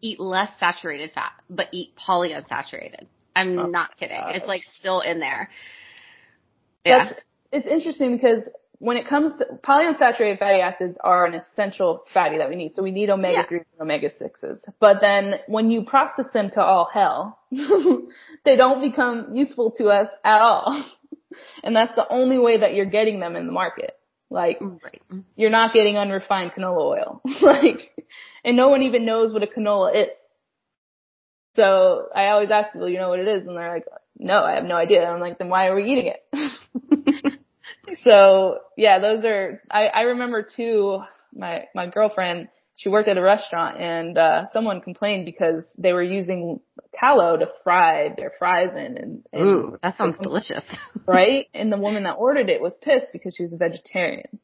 eat 0.00 0.20
less 0.20 0.50
saturated 0.58 1.12
fat, 1.14 1.32
but 1.48 1.68
eat 1.72 1.92
polyunsaturated. 1.96 3.06
I'm 3.34 3.58
oh, 3.58 3.66
not 3.66 3.96
kidding. 3.98 4.16
Gosh. 4.16 4.36
It's 4.36 4.46
like 4.46 4.62
still 4.78 5.00
in 5.00 5.20
there. 5.20 5.50
Yeah. 6.84 7.04
That's, 7.04 7.20
it's 7.52 7.66
interesting 7.66 8.16
because 8.16 8.48
when 8.78 8.96
it 8.96 9.08
comes 9.08 9.32
to 9.38 9.46
polyunsaturated 9.64 10.38
fatty 10.38 10.60
acids 10.60 10.98
are 11.02 11.24
an 11.24 11.34
essential 11.34 12.04
fatty 12.12 12.38
that 12.38 12.48
we 12.48 12.56
need. 12.56 12.74
So 12.74 12.82
we 12.82 12.90
need 12.90 13.10
omega 13.10 13.44
3s 13.44 13.50
yeah. 13.50 13.58
and 13.78 13.80
omega 13.80 14.10
6s. 14.10 14.60
But 14.80 14.98
then 15.00 15.34
when 15.46 15.70
you 15.70 15.84
process 15.84 16.26
them 16.32 16.50
to 16.50 16.62
all 16.62 16.88
hell, 16.92 17.38
they 18.44 18.56
don't 18.56 18.80
become 18.80 19.34
useful 19.34 19.70
to 19.72 19.86
us 19.86 20.08
at 20.24 20.40
all. 20.40 20.84
and 21.62 21.74
that's 21.74 21.94
the 21.94 22.06
only 22.10 22.38
way 22.38 22.60
that 22.60 22.74
you're 22.74 22.86
getting 22.86 23.20
them 23.20 23.36
in 23.36 23.46
the 23.46 23.52
market. 23.52 23.95
Like, 24.28 24.58
right. 24.60 25.02
you're 25.36 25.50
not 25.50 25.72
getting 25.72 25.96
unrefined 25.96 26.52
canola 26.52 26.98
oil. 26.98 27.22
like, 27.42 27.92
and 28.44 28.56
no 28.56 28.68
one 28.68 28.82
even 28.82 29.06
knows 29.06 29.32
what 29.32 29.42
a 29.42 29.46
canola 29.46 29.94
is. 29.94 30.08
So 31.54 32.08
I 32.14 32.28
always 32.28 32.50
ask 32.50 32.72
people, 32.72 32.88
you 32.88 32.98
know 32.98 33.08
what 33.08 33.20
it 33.20 33.28
is? 33.28 33.46
And 33.46 33.56
they're 33.56 33.72
like, 33.72 33.86
no, 34.18 34.42
I 34.42 34.56
have 34.56 34.64
no 34.64 34.76
idea. 34.76 35.02
And 35.02 35.14
I'm 35.14 35.20
like, 35.20 35.38
then 35.38 35.48
why 35.48 35.68
are 35.68 35.76
we 35.76 35.84
eating 35.84 36.12
it? 36.12 37.38
so 38.04 38.58
yeah, 38.76 38.98
those 38.98 39.24
are, 39.24 39.62
I, 39.70 39.86
I 39.86 40.00
remember 40.02 40.42
too, 40.42 41.00
my, 41.34 41.64
my 41.74 41.86
girlfriend, 41.86 42.48
she 42.76 42.90
worked 42.90 43.08
at 43.08 43.16
a 43.16 43.22
restaurant 43.22 43.80
and, 43.80 44.18
uh, 44.18 44.44
someone 44.52 44.82
complained 44.82 45.24
because 45.24 45.64
they 45.78 45.92
were 45.92 46.02
using 46.02 46.60
tallow 46.92 47.36
to 47.36 47.48
fry 47.64 48.14
their 48.16 48.32
fries 48.38 48.74
in 48.74 48.98
and, 48.98 49.26
and 49.32 49.42
Ooh, 49.42 49.78
that 49.82 49.96
sounds 49.96 50.18
delicious. 50.18 50.62
right? 51.06 51.46
And 51.54 51.72
the 51.72 51.78
woman 51.78 52.04
that 52.04 52.12
ordered 52.18 52.50
it 52.50 52.60
was 52.60 52.78
pissed 52.82 53.12
because 53.12 53.34
she 53.34 53.42
was 53.42 53.54
a 53.54 53.56
vegetarian 53.56 54.38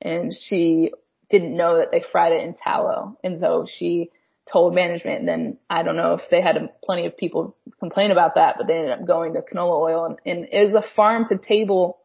and 0.00 0.32
she 0.34 0.92
didn't 1.28 1.56
know 1.56 1.76
that 1.78 1.90
they 1.90 2.02
fried 2.10 2.32
it 2.32 2.42
in 2.42 2.54
tallow. 2.54 3.18
And 3.22 3.38
so 3.40 3.66
she 3.68 4.10
told 4.50 4.74
management 4.74 5.20
and 5.20 5.28
then 5.28 5.58
I 5.68 5.82
don't 5.82 5.96
know 5.96 6.14
if 6.14 6.22
they 6.30 6.40
had 6.40 6.56
plenty 6.82 7.04
of 7.04 7.18
people 7.18 7.54
complain 7.80 8.10
about 8.10 8.36
that, 8.36 8.54
but 8.56 8.66
they 8.66 8.78
ended 8.78 8.92
up 8.92 9.06
going 9.06 9.34
to 9.34 9.42
canola 9.42 9.78
oil 9.78 10.04
and, 10.06 10.18
and 10.24 10.48
it 10.50 10.72
was 10.72 10.74
a 10.74 10.94
farm 10.96 11.26
to 11.26 11.36
table 11.36 11.98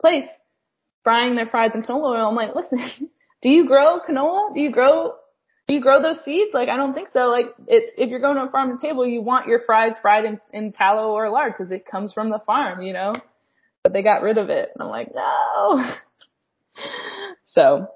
place 0.00 0.28
frying 1.04 1.36
their 1.36 1.46
fries 1.46 1.70
in 1.74 1.82
canola 1.82 2.18
oil. 2.18 2.28
I'm 2.28 2.34
like, 2.34 2.56
listen, 2.56 3.10
do 3.42 3.48
you 3.48 3.66
grow 3.66 4.00
canola? 4.06 4.54
Do 4.54 4.60
you 4.60 4.72
grow, 4.72 5.14
do 5.66 5.74
you 5.74 5.80
grow 5.80 6.02
those 6.02 6.24
seeds? 6.24 6.50
Like, 6.52 6.68
I 6.68 6.76
don't 6.76 6.94
think 6.94 7.08
so. 7.12 7.28
Like, 7.28 7.46
it's, 7.66 7.92
if 7.96 8.10
you're 8.10 8.20
going 8.20 8.36
to 8.36 8.44
a 8.44 8.50
farm 8.50 8.76
to 8.76 8.86
table, 8.86 9.06
you 9.06 9.22
want 9.22 9.46
your 9.46 9.60
fries 9.60 9.94
fried 10.00 10.24
in, 10.24 10.40
in 10.52 10.72
tallow 10.72 11.12
or 11.12 11.30
lard 11.30 11.54
because 11.56 11.70
it 11.70 11.86
comes 11.86 12.12
from 12.12 12.30
the 12.30 12.40
farm, 12.40 12.82
you 12.82 12.92
know? 12.92 13.14
But 13.82 13.92
they 13.92 14.02
got 14.02 14.22
rid 14.22 14.38
of 14.38 14.50
it. 14.50 14.70
And 14.74 14.82
I'm 14.82 14.88
like, 14.88 15.14
no. 15.14 15.92
so 17.46 17.88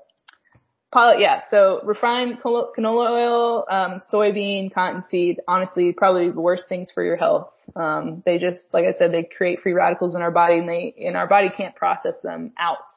yeah, 0.95 1.43
so 1.51 1.81
refined 1.85 2.39
canola 2.43 3.11
oil, 3.11 3.65
um, 3.71 4.01
soybean, 4.13 4.73
cottonseed, 4.73 5.41
honestly, 5.49 5.93
probably 5.93 6.31
the 6.31 6.41
worst 6.41 6.69
things 6.69 6.89
for 6.95 7.03
your 7.03 7.17
health. 7.17 7.51
Um, 7.75 8.23
they 8.27 8.39
just, 8.39 8.73
like 8.73 8.85
I 8.85 8.93
said, 8.99 9.13
they 9.13 9.25
create 9.25 9.61
free 9.61 9.73
radicals 9.73 10.15
in 10.15 10.23
our 10.23 10.31
body 10.31 10.59
and 10.59 10.69
they, 10.69 10.95
and 11.05 11.17
our 11.17 11.27
body 11.27 11.49
can't 11.55 11.75
process 11.75 12.15
them 12.23 12.53
out. 12.59 12.93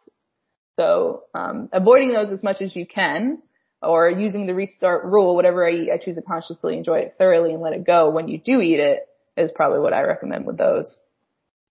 So, 0.77 1.23
um, 1.33 1.69
avoiding 1.71 2.11
those 2.11 2.31
as 2.31 2.43
much 2.43 2.61
as 2.61 2.75
you 2.75 2.85
can 2.85 3.41
or 3.81 4.09
using 4.09 4.45
the 4.45 4.53
restart 4.53 5.05
rule, 5.05 5.35
whatever 5.35 5.67
I 5.67 5.71
eat, 5.71 5.91
I 5.91 5.97
choose 5.97 6.15
to 6.15 6.21
consciously 6.21 6.77
enjoy 6.77 6.99
it 6.99 7.15
thoroughly 7.17 7.53
and 7.53 7.61
let 7.61 7.73
it 7.73 7.85
go 7.85 8.09
when 8.09 8.27
you 8.27 8.37
do 8.37 8.61
eat 8.61 8.79
it 8.79 9.07
is 9.37 9.51
probably 9.53 9.79
what 9.79 9.93
I 9.93 10.01
recommend 10.01 10.45
with 10.45 10.57
those. 10.57 10.97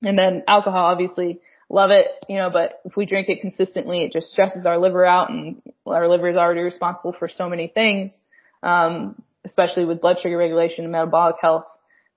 And 0.02 0.18
then 0.18 0.44
alcohol, 0.46 0.84
obviously, 0.86 1.40
love 1.68 1.90
it, 1.90 2.06
you 2.28 2.36
know, 2.36 2.50
but 2.50 2.80
if 2.84 2.96
we 2.96 3.06
drink 3.06 3.28
it 3.28 3.40
consistently, 3.40 4.04
it 4.04 4.12
just 4.12 4.30
stresses 4.30 4.66
our 4.66 4.78
liver 4.78 5.04
out 5.04 5.30
and 5.30 5.62
our 5.86 6.08
liver 6.08 6.28
is 6.28 6.36
already 6.36 6.60
responsible 6.60 7.14
for 7.18 7.28
so 7.28 7.48
many 7.48 7.68
things, 7.68 8.12
um, 8.62 9.20
especially 9.44 9.84
with 9.84 10.00
blood 10.00 10.18
sugar 10.20 10.36
regulation 10.36 10.84
and 10.84 10.92
metabolic 10.92 11.36
health 11.40 11.66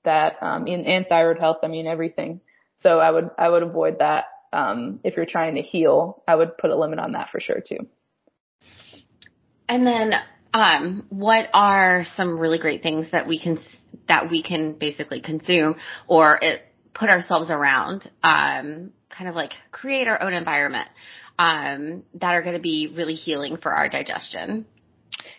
that, 0.04 0.41
um, 0.41 0.67
in, 0.67 0.86
and 0.86 1.06
thyroid 1.08 1.39
health, 1.39 1.58
I 1.63 1.67
mean 1.67 1.88
everything. 1.88 2.41
So 2.76 3.00
I 3.00 3.10
would, 3.10 3.32
I 3.38 3.50
would 3.50 3.63
avoid 3.63 4.00
that. 4.00 4.26
Um, 4.58 5.00
if 5.04 5.15
you're 5.15 5.28
trying 5.28 5.56
to 5.56 5.62
heal, 5.62 6.24
I 6.28 6.36
would 6.36 6.58
put 6.58 6.72
a 6.72 6.76
limit 6.76 6.98
on 6.98 7.12
that 7.12 7.30
for 7.30 7.39
sure 7.39 7.62
too. 7.62 7.88
And 9.70 9.86
then, 9.86 10.13
um, 10.54 11.06
what 11.10 11.50
are 11.54 12.06
some 12.15 12.39
really 12.39 12.58
great 12.58 12.82
things 12.82 13.06
that 13.12 13.28
we 13.28 13.39
can, 13.39 13.60
that 14.08 14.32
we 14.32 14.41
can 14.41 14.74
basically 14.74 15.22
consume 15.22 15.76
or 16.08 16.39
it, 16.41 16.62
put 16.93 17.10
ourselves 17.10 17.52
around, 17.52 18.10
um, 18.24 18.91
kind 19.10 19.30
of 19.30 19.36
like 19.36 19.52
create 19.72 20.08
our 20.08 20.20
own 20.22 20.34
environment, 20.34 20.89
um, 21.38 22.04
that 22.15 22.34
are 22.34 22.41
going 22.41 22.56
to 22.56 22.62
be 22.62 22.91
really 22.96 23.13
healing 23.13 23.58
for 23.58 23.72
our 23.72 23.89
digestion? 23.89 24.65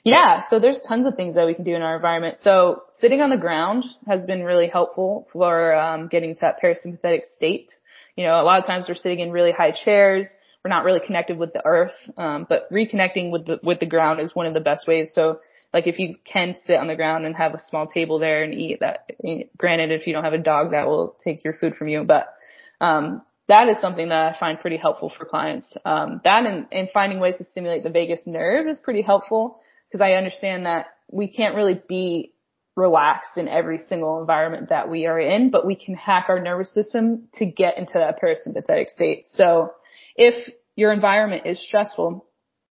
Yeah, 0.04 0.42
so 0.48 0.60
there's 0.60 0.78
tons 0.86 1.06
of 1.06 1.16
things 1.16 1.34
that 1.34 1.46
we 1.46 1.54
can 1.54 1.64
do 1.64 1.74
in 1.74 1.82
our 1.82 1.96
environment. 1.96 2.38
So 2.42 2.84
sitting 2.92 3.20
on 3.20 3.30
the 3.30 3.36
ground 3.36 3.84
has 4.06 4.24
been 4.24 4.44
really 4.44 4.68
helpful 4.68 5.26
for 5.32 5.74
um, 5.74 6.06
getting 6.06 6.34
to 6.34 6.40
that 6.42 6.62
parasympathetic 6.62 7.22
state. 7.34 7.72
You 8.18 8.24
know, 8.24 8.40
a 8.40 8.42
lot 8.42 8.58
of 8.58 8.66
times 8.66 8.86
we're 8.88 8.96
sitting 8.96 9.20
in 9.20 9.30
really 9.30 9.52
high 9.52 9.70
chairs. 9.70 10.26
We're 10.64 10.70
not 10.70 10.82
really 10.82 10.98
connected 10.98 11.38
with 11.38 11.52
the 11.52 11.64
earth, 11.64 11.94
um, 12.16 12.46
but 12.48 12.68
reconnecting 12.72 13.30
with 13.30 13.46
the 13.46 13.60
with 13.62 13.78
the 13.78 13.86
ground 13.86 14.18
is 14.18 14.34
one 14.34 14.46
of 14.46 14.54
the 14.54 14.60
best 14.60 14.88
ways. 14.88 15.12
So, 15.14 15.38
like 15.72 15.86
if 15.86 16.00
you 16.00 16.16
can 16.24 16.56
sit 16.66 16.74
on 16.74 16.88
the 16.88 16.96
ground 16.96 17.26
and 17.26 17.36
have 17.36 17.54
a 17.54 17.60
small 17.70 17.86
table 17.86 18.18
there 18.18 18.42
and 18.42 18.52
eat 18.52 18.80
that. 18.80 19.08
Granted, 19.56 19.92
if 19.92 20.08
you 20.08 20.12
don't 20.12 20.24
have 20.24 20.32
a 20.32 20.38
dog, 20.38 20.72
that 20.72 20.88
will 20.88 21.16
take 21.22 21.44
your 21.44 21.52
food 21.52 21.76
from 21.76 21.86
you, 21.86 22.02
but 22.02 22.34
um, 22.80 23.22
that 23.46 23.68
is 23.68 23.80
something 23.80 24.08
that 24.08 24.34
I 24.34 24.36
find 24.40 24.58
pretty 24.58 24.78
helpful 24.78 25.12
for 25.16 25.24
clients. 25.24 25.72
Um, 25.84 26.20
that 26.24 26.44
and, 26.44 26.66
and 26.72 26.88
finding 26.92 27.20
ways 27.20 27.36
to 27.38 27.44
stimulate 27.44 27.84
the 27.84 27.90
vagus 27.90 28.22
nerve 28.26 28.66
is 28.66 28.80
pretty 28.80 29.02
helpful 29.02 29.60
because 29.88 30.00
I 30.00 30.14
understand 30.14 30.66
that 30.66 30.86
we 31.08 31.28
can't 31.28 31.54
really 31.54 31.80
be 31.88 32.32
relaxed 32.78 33.36
in 33.36 33.48
every 33.48 33.78
single 33.78 34.20
environment 34.20 34.68
that 34.68 34.88
we 34.88 35.06
are 35.06 35.18
in, 35.18 35.50
but 35.50 35.66
we 35.66 35.74
can 35.74 35.94
hack 35.94 36.26
our 36.28 36.40
nervous 36.40 36.72
system 36.72 37.28
to 37.34 37.44
get 37.44 37.76
into 37.76 37.94
that 37.94 38.20
parasympathetic 38.22 38.88
state. 38.88 39.24
So 39.26 39.72
if 40.14 40.48
your 40.76 40.92
environment 40.92 41.42
is 41.44 41.60
stressful, 41.60 42.24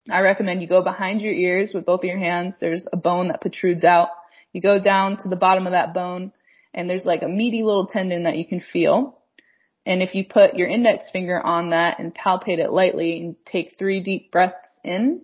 I 0.09 0.21
recommend 0.21 0.61
you 0.61 0.67
go 0.67 0.83
behind 0.83 1.21
your 1.21 1.33
ears 1.33 1.73
with 1.73 1.85
both 1.85 1.99
of 1.99 2.05
your 2.05 2.17
hands. 2.17 2.55
There's 2.59 2.87
a 2.91 2.97
bone 2.97 3.27
that 3.27 3.41
protrudes 3.41 3.83
out. 3.83 4.09
You 4.53 4.61
go 4.61 4.79
down 4.79 5.17
to 5.17 5.29
the 5.29 5.35
bottom 5.35 5.67
of 5.67 5.73
that 5.73 5.93
bone 5.93 6.31
and 6.73 6.89
there's 6.89 7.05
like 7.05 7.21
a 7.21 7.27
meaty 7.27 7.61
little 7.63 7.85
tendon 7.85 8.23
that 8.23 8.37
you 8.37 8.47
can 8.47 8.61
feel. 8.61 9.19
And 9.85 10.01
if 10.01 10.15
you 10.15 10.23
put 10.23 10.55
your 10.55 10.69
index 10.69 11.09
finger 11.11 11.39
on 11.39 11.71
that 11.71 11.99
and 11.99 12.15
palpate 12.15 12.59
it 12.59 12.71
lightly 12.71 13.19
and 13.19 13.35
take 13.45 13.75
three 13.77 14.01
deep 14.01 14.31
breaths 14.31 14.69
in, 14.83 15.23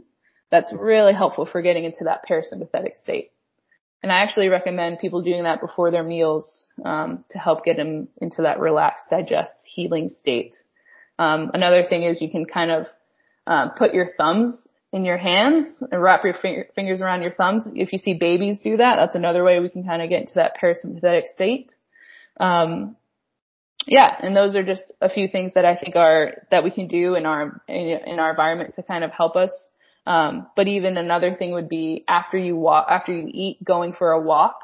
that's 0.51 0.73
really 0.73 1.13
helpful 1.13 1.45
for 1.45 1.61
getting 1.61 1.85
into 1.85 2.03
that 2.05 2.25
parasympathetic 2.29 3.01
state. 3.01 3.31
And 4.05 4.11
I 4.11 4.19
actually 4.19 4.49
recommend 4.49 4.99
people 4.99 5.23
doing 5.23 5.45
that 5.45 5.61
before 5.61 5.89
their 5.89 6.03
meals 6.03 6.67
um, 6.85 7.25
to 7.31 7.39
help 7.39 7.65
get 7.65 7.75
them 7.75 8.07
into 8.21 8.43
that 8.43 8.59
relaxed, 8.59 9.09
digest, 9.09 9.53
healing 9.65 10.09
state. 10.19 10.55
Um, 11.17 11.49
another 11.55 11.83
thing 11.83 12.03
is 12.03 12.21
you 12.21 12.29
can 12.29 12.45
kind 12.45 12.69
of 12.69 12.85
um, 13.47 13.71
put 13.75 13.95
your 13.95 14.11
thumbs 14.15 14.67
in 14.93 15.05
your 15.05 15.17
hands 15.17 15.81
and 15.91 16.03
wrap 16.03 16.23
your 16.23 16.35
finger, 16.35 16.67
fingers 16.75 17.01
around 17.01 17.23
your 17.23 17.31
thumbs. 17.31 17.63
If 17.73 17.93
you 17.93 17.97
see 17.97 18.13
babies 18.13 18.59
do 18.63 18.77
that, 18.77 18.97
that's 18.97 19.15
another 19.15 19.43
way 19.43 19.59
we 19.59 19.69
can 19.69 19.83
kind 19.83 20.03
of 20.03 20.09
get 20.09 20.21
into 20.21 20.35
that 20.35 20.53
parasympathetic 20.61 21.23
state. 21.33 21.71
Um, 22.39 22.97
yeah, 23.87 24.15
and 24.21 24.37
those 24.37 24.55
are 24.55 24.61
just 24.61 24.93
a 25.01 25.09
few 25.09 25.27
things 25.27 25.55
that 25.55 25.65
I 25.65 25.77
think 25.77 25.95
are 25.95 26.43
that 26.51 26.63
we 26.63 26.69
can 26.69 26.87
do 26.87 27.15
in 27.15 27.25
our 27.25 27.59
in 27.67 28.19
our 28.19 28.29
environment 28.29 28.75
to 28.75 28.83
kind 28.83 29.03
of 29.03 29.09
help 29.09 29.35
us. 29.35 29.51
Um, 30.05 30.47
but 30.55 30.67
even 30.67 30.97
another 30.97 31.33
thing 31.33 31.51
would 31.53 31.69
be 31.69 32.03
after 32.07 32.37
you 32.37 32.55
walk, 32.55 32.87
after 32.89 33.11
you 33.11 33.27
eat, 33.31 33.63
going 33.63 33.93
for 33.93 34.11
a 34.11 34.21
walk 34.21 34.59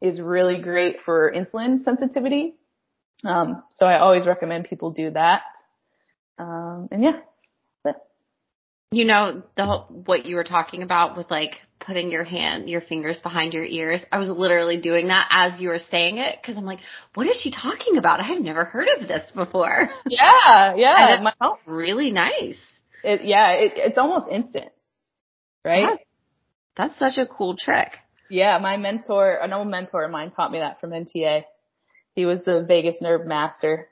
is 0.00 0.20
really 0.20 0.60
great 0.60 1.00
for 1.04 1.32
insulin 1.32 1.82
sensitivity. 1.82 2.54
Um, 3.24 3.62
so 3.74 3.86
I 3.86 3.98
always 3.98 4.26
recommend 4.26 4.64
people 4.64 4.90
do 4.90 5.10
that. 5.10 5.42
Um, 6.38 6.88
and 6.90 7.02
yeah, 7.02 7.20
you 8.90 9.04
know 9.04 9.42
the 9.56 9.84
what 9.88 10.26
you 10.26 10.36
were 10.36 10.44
talking 10.44 10.82
about 10.82 11.16
with 11.16 11.30
like 11.30 11.56
putting 11.80 12.10
your 12.10 12.24
hand, 12.24 12.70
your 12.70 12.80
fingers 12.80 13.18
behind 13.20 13.52
your 13.52 13.64
ears. 13.64 14.00
I 14.10 14.18
was 14.18 14.28
literally 14.28 14.80
doing 14.80 15.08
that 15.08 15.26
as 15.30 15.60
you 15.60 15.68
were 15.68 15.80
saying 15.90 16.18
it 16.18 16.36
because 16.40 16.56
I'm 16.56 16.64
like, 16.64 16.78
what 17.14 17.26
is 17.26 17.38
she 17.40 17.50
talking 17.50 17.98
about? 17.98 18.20
I 18.20 18.24
have 18.24 18.40
never 18.40 18.64
heard 18.64 18.88
of 18.98 19.06
this 19.06 19.30
before. 19.34 19.90
Yeah, 20.08 20.74
yeah. 20.76 21.16
and 21.18 21.26
it 21.26 21.34
felt 21.38 21.58
really 21.66 22.10
nice. 22.10 22.56
It, 23.02 23.22
yeah, 23.24 23.50
it, 23.52 23.72
it's 23.76 23.98
almost 23.98 24.28
instant, 24.30 24.70
right? 25.66 25.98
That's 26.76 26.98
such 26.98 27.18
a 27.18 27.26
cool 27.26 27.56
trick. 27.56 27.92
Yeah, 28.30 28.58
my 28.58 28.76
mentor, 28.76 29.38
an 29.42 29.52
old 29.52 29.68
mentor 29.68 30.04
of 30.04 30.10
mine 30.10 30.30
taught 30.30 30.52
me 30.52 30.58
that 30.58 30.80
from 30.80 30.90
NTA. 30.90 31.44
He 32.14 32.26
was 32.26 32.44
the 32.44 32.64
vagus 32.66 32.96
nerve 33.00 33.26
master. 33.26 33.88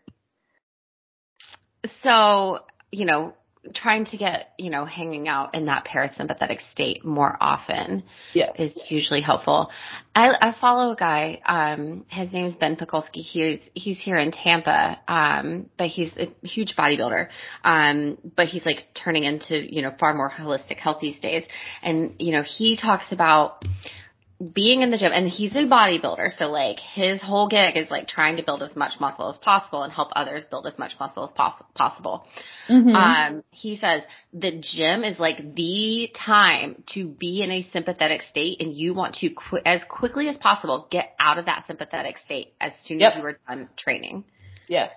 So, 2.02 2.60
you 2.90 3.04
know, 3.04 3.34
trying 3.72 4.04
to 4.06 4.16
get, 4.16 4.50
you 4.58 4.70
know, 4.70 4.84
hanging 4.84 5.28
out 5.28 5.54
in 5.54 5.66
that 5.66 5.86
parasympathetic 5.86 6.60
state 6.72 7.04
more 7.04 7.36
often 7.40 8.02
yes. 8.32 8.50
is 8.58 8.80
hugely 8.86 9.20
helpful. 9.20 9.70
I, 10.14 10.50
I 10.50 10.54
follow 10.60 10.92
a 10.92 10.96
guy, 10.96 11.40
um, 11.46 12.04
his 12.08 12.32
name 12.32 12.46
is 12.46 12.54
Ben 12.54 12.76
Pakulski. 12.76 13.22
He's, 13.22 13.60
he's 13.74 14.00
here 14.00 14.18
in 14.18 14.32
Tampa, 14.32 15.00
um, 15.08 15.70
but 15.78 15.88
he's 15.88 16.12
a 16.16 16.32
huge 16.46 16.76
bodybuilder. 16.76 17.28
Um, 17.64 18.18
but 18.36 18.48
he's 18.48 18.66
like 18.66 18.86
turning 18.94 19.24
into, 19.24 19.56
you 19.74 19.82
know, 19.82 19.94
far 19.98 20.14
more 20.14 20.30
holistic 20.30 20.76
health 20.76 20.98
these 21.00 21.18
days. 21.20 21.44
And, 21.82 22.14
you 22.18 22.32
know, 22.32 22.42
he 22.42 22.76
talks 22.76 23.06
about, 23.10 23.64
being 24.52 24.82
in 24.82 24.90
the 24.90 24.98
gym 24.98 25.12
and 25.12 25.28
he's 25.28 25.52
a 25.52 25.64
bodybuilder 25.64 26.36
so 26.36 26.46
like 26.46 26.78
his 26.80 27.22
whole 27.22 27.48
gig 27.48 27.76
is 27.76 27.88
like 27.88 28.08
trying 28.08 28.36
to 28.36 28.42
build 28.42 28.62
as 28.62 28.74
much 28.74 28.98
muscle 28.98 29.30
as 29.30 29.38
possible 29.38 29.82
and 29.84 29.92
help 29.92 30.08
others 30.16 30.44
build 30.50 30.66
as 30.66 30.76
much 30.76 30.92
muscle 30.98 31.24
as 31.24 31.30
pos- 31.32 31.62
possible 31.74 32.26
mm-hmm. 32.68 32.94
um 32.96 33.44
he 33.50 33.76
says 33.76 34.02
the 34.32 34.60
gym 34.60 35.04
is 35.04 35.20
like 35.20 35.54
the 35.54 36.08
time 36.16 36.82
to 36.92 37.06
be 37.06 37.42
in 37.42 37.50
a 37.52 37.62
sympathetic 37.72 38.22
state 38.22 38.60
and 38.60 38.74
you 38.74 38.92
want 38.92 39.14
to 39.14 39.30
qu- 39.30 39.62
as 39.64 39.80
quickly 39.88 40.28
as 40.28 40.36
possible 40.36 40.88
get 40.90 41.14
out 41.20 41.38
of 41.38 41.46
that 41.46 41.64
sympathetic 41.68 42.18
state 42.18 42.52
as 42.60 42.72
soon 42.84 42.98
yep. 42.98 43.12
as 43.12 43.18
you 43.18 43.24
are 43.24 43.38
done 43.48 43.68
training 43.76 44.24
yes 44.68 44.90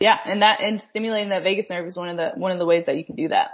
yeah 0.00 0.16
and 0.24 0.40
that 0.40 0.62
and 0.62 0.82
stimulating 0.88 1.28
that 1.28 1.42
vagus 1.42 1.66
nerve 1.68 1.86
is 1.86 1.94
one 1.94 2.08
of 2.08 2.16
the 2.16 2.32
one 2.36 2.52
of 2.52 2.58
the 2.58 2.66
ways 2.66 2.86
that 2.86 2.96
you 2.96 3.04
can 3.04 3.16
do 3.16 3.28
that 3.28 3.50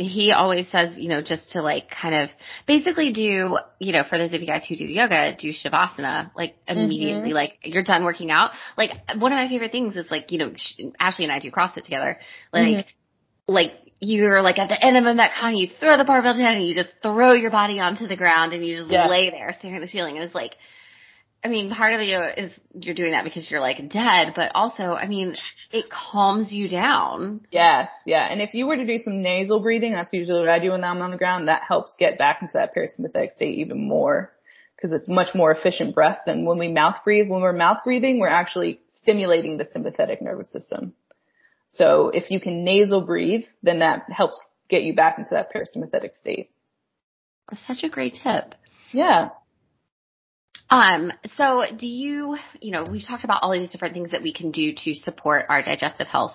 he 0.00 0.32
always 0.32 0.66
says, 0.70 0.96
you 0.96 1.08
know, 1.08 1.20
just 1.20 1.50
to 1.52 1.62
like 1.62 1.90
kind 1.90 2.14
of 2.14 2.30
basically 2.66 3.12
do, 3.12 3.58
you 3.78 3.92
know, 3.92 4.02
for 4.08 4.16
those 4.16 4.32
of 4.32 4.40
you 4.40 4.46
guys 4.46 4.64
who 4.66 4.76
do 4.76 4.84
yoga, 4.84 5.36
do 5.38 5.52
shavasana, 5.52 6.30
like 6.34 6.56
immediately, 6.66 7.28
mm-hmm. 7.28 7.34
like 7.34 7.58
you're 7.64 7.82
done 7.82 8.04
working 8.04 8.30
out. 8.30 8.52
Like 8.78 8.92
one 9.18 9.32
of 9.32 9.36
my 9.36 9.48
favorite 9.48 9.72
things 9.72 9.96
is 9.96 10.06
like, 10.10 10.32
you 10.32 10.38
know, 10.38 10.52
Ashley 10.98 11.24
and 11.24 11.32
I 11.32 11.38
do 11.38 11.50
CrossFit 11.50 11.84
together. 11.84 12.18
Like, 12.52 12.66
mm-hmm. 12.66 13.52
like 13.52 13.72
you're 14.00 14.40
like 14.40 14.58
at 14.58 14.68
the 14.68 14.82
end 14.82 14.96
of 14.96 15.04
a 15.04 15.14
Metcon, 15.14 15.58
you 15.58 15.68
throw 15.78 15.98
the 15.98 16.04
barbell 16.04 16.36
down 16.36 16.54
and 16.54 16.66
you 16.66 16.74
just 16.74 16.92
throw 17.02 17.34
your 17.34 17.50
body 17.50 17.78
onto 17.78 18.06
the 18.06 18.16
ground 18.16 18.54
and 18.54 18.64
you 18.64 18.76
just 18.76 18.90
yeah. 18.90 19.06
lay 19.06 19.30
there 19.30 19.54
staring 19.58 19.76
at 19.76 19.82
the 19.82 19.88
ceiling. 19.88 20.16
And 20.16 20.24
it's 20.24 20.34
like, 20.34 20.52
I 21.42 21.48
mean, 21.48 21.70
part 21.70 21.94
of 21.94 22.00
it 22.00 22.38
is 22.38 22.52
you're 22.74 22.94
doing 22.94 23.12
that 23.12 23.24
because 23.24 23.50
you're 23.50 23.60
like 23.60 23.90
dead, 23.90 24.34
but 24.36 24.52
also, 24.54 24.82
I 24.82 25.06
mean, 25.08 25.36
it 25.72 25.86
calms 25.88 26.52
you 26.52 26.68
down. 26.68 27.46
Yes, 27.50 27.88
yeah. 28.04 28.26
And 28.30 28.42
if 28.42 28.52
you 28.52 28.66
were 28.66 28.76
to 28.76 28.84
do 28.84 28.98
some 28.98 29.22
nasal 29.22 29.60
breathing, 29.60 29.92
that's 29.92 30.12
usually 30.12 30.40
what 30.40 30.50
I 30.50 30.58
do 30.58 30.72
when 30.72 30.84
I'm 30.84 31.00
on 31.00 31.10
the 31.10 31.16
ground, 31.16 31.48
that 31.48 31.62
helps 31.66 31.96
get 31.98 32.18
back 32.18 32.42
into 32.42 32.52
that 32.54 32.74
parasympathetic 32.74 33.32
state 33.32 33.58
even 33.58 33.88
more 33.88 34.32
because 34.76 34.92
it's 34.92 35.08
much 35.08 35.34
more 35.34 35.50
efficient 35.50 35.94
breath 35.94 36.20
than 36.26 36.44
when 36.44 36.58
we 36.58 36.68
mouth 36.68 36.96
breathe. 37.04 37.30
When 37.30 37.40
we're 37.40 37.52
mouth 37.52 37.78
breathing, 37.84 38.18
we're 38.18 38.28
actually 38.28 38.80
stimulating 39.00 39.56
the 39.56 39.64
sympathetic 39.64 40.20
nervous 40.20 40.50
system. 40.52 40.94
So 41.68 42.10
if 42.12 42.30
you 42.30 42.40
can 42.40 42.64
nasal 42.64 43.06
breathe, 43.06 43.44
then 43.62 43.78
that 43.78 44.04
helps 44.10 44.38
get 44.68 44.82
you 44.82 44.94
back 44.94 45.18
into 45.18 45.30
that 45.30 45.52
parasympathetic 45.54 46.14
state. 46.14 46.50
That's 47.50 47.66
such 47.66 47.82
a 47.82 47.88
great 47.88 48.18
tip. 48.22 48.54
Yeah. 48.92 49.30
Um, 50.70 51.12
so 51.36 51.64
do 51.76 51.86
you, 51.86 52.36
you 52.60 52.70
know, 52.70 52.84
we've 52.90 53.04
talked 53.04 53.24
about 53.24 53.42
all 53.42 53.52
these 53.52 53.72
different 53.72 53.94
things 53.94 54.12
that 54.12 54.22
we 54.22 54.32
can 54.32 54.52
do 54.52 54.72
to 54.84 54.94
support 54.94 55.46
our 55.48 55.62
digestive 55.62 56.06
health, 56.06 56.34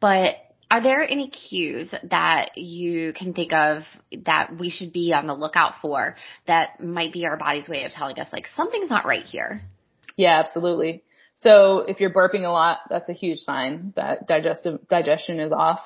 but 0.00 0.36
are 0.70 0.82
there 0.82 1.08
any 1.08 1.28
cues 1.28 1.88
that 2.10 2.56
you 2.56 3.12
can 3.12 3.34
think 3.34 3.52
of 3.52 3.82
that 4.24 4.58
we 4.58 4.70
should 4.70 4.92
be 4.92 5.12
on 5.14 5.26
the 5.26 5.34
lookout 5.34 5.74
for 5.82 6.16
that 6.46 6.82
might 6.82 7.12
be 7.12 7.26
our 7.26 7.36
body's 7.36 7.68
way 7.68 7.84
of 7.84 7.92
telling 7.92 8.18
us 8.18 8.28
like 8.32 8.48
something's 8.56 8.88
not 8.88 9.04
right 9.04 9.24
here? 9.24 9.62
Yeah, 10.16 10.40
absolutely. 10.40 11.02
So 11.36 11.84
if 11.86 12.00
you're 12.00 12.12
burping 12.12 12.44
a 12.44 12.50
lot, 12.50 12.78
that's 12.88 13.08
a 13.08 13.12
huge 13.12 13.40
sign 13.40 13.92
that 13.96 14.26
digestive 14.26 14.88
digestion 14.88 15.40
is 15.40 15.52
off, 15.52 15.80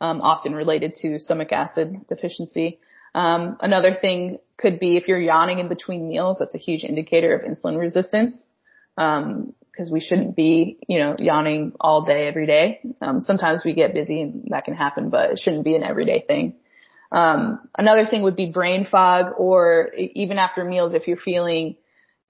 um, 0.00 0.20
often 0.20 0.54
related 0.54 0.94
to 1.02 1.18
stomach 1.18 1.52
acid 1.52 2.06
deficiency. 2.06 2.78
Um, 3.14 3.56
another 3.60 3.96
thing 4.00 4.38
could 4.60 4.78
be 4.78 4.96
if 4.96 5.08
you're 5.08 5.20
yawning 5.20 5.58
in 5.58 5.68
between 5.68 6.08
meals, 6.08 6.36
that's 6.38 6.54
a 6.54 6.58
huge 6.58 6.84
indicator 6.84 7.34
of 7.34 7.42
insulin 7.42 7.78
resistance. 7.78 8.44
Um, 8.96 9.54
because 9.70 9.90
we 9.90 10.00
shouldn't 10.00 10.36
be, 10.36 10.78
you 10.88 10.98
know, 10.98 11.14
yawning 11.18 11.72
all 11.80 12.02
day 12.02 12.26
every 12.26 12.46
day. 12.46 12.80
Um, 13.00 13.22
sometimes 13.22 13.62
we 13.64 13.72
get 13.72 13.94
busy 13.94 14.20
and 14.20 14.48
that 14.50 14.64
can 14.64 14.74
happen, 14.74 15.10
but 15.10 15.30
it 15.30 15.38
shouldn't 15.38 15.64
be 15.64 15.76
an 15.76 15.82
everyday 15.82 16.20
thing. 16.26 16.56
Um, 17.12 17.60
another 17.78 18.04
thing 18.04 18.22
would 18.22 18.36
be 18.36 18.50
brain 18.50 18.84
fog 18.84 19.32
or 19.38 19.90
even 19.94 20.38
after 20.38 20.64
meals 20.64 20.92
if 20.94 21.06
you're 21.06 21.16
feeling, 21.16 21.76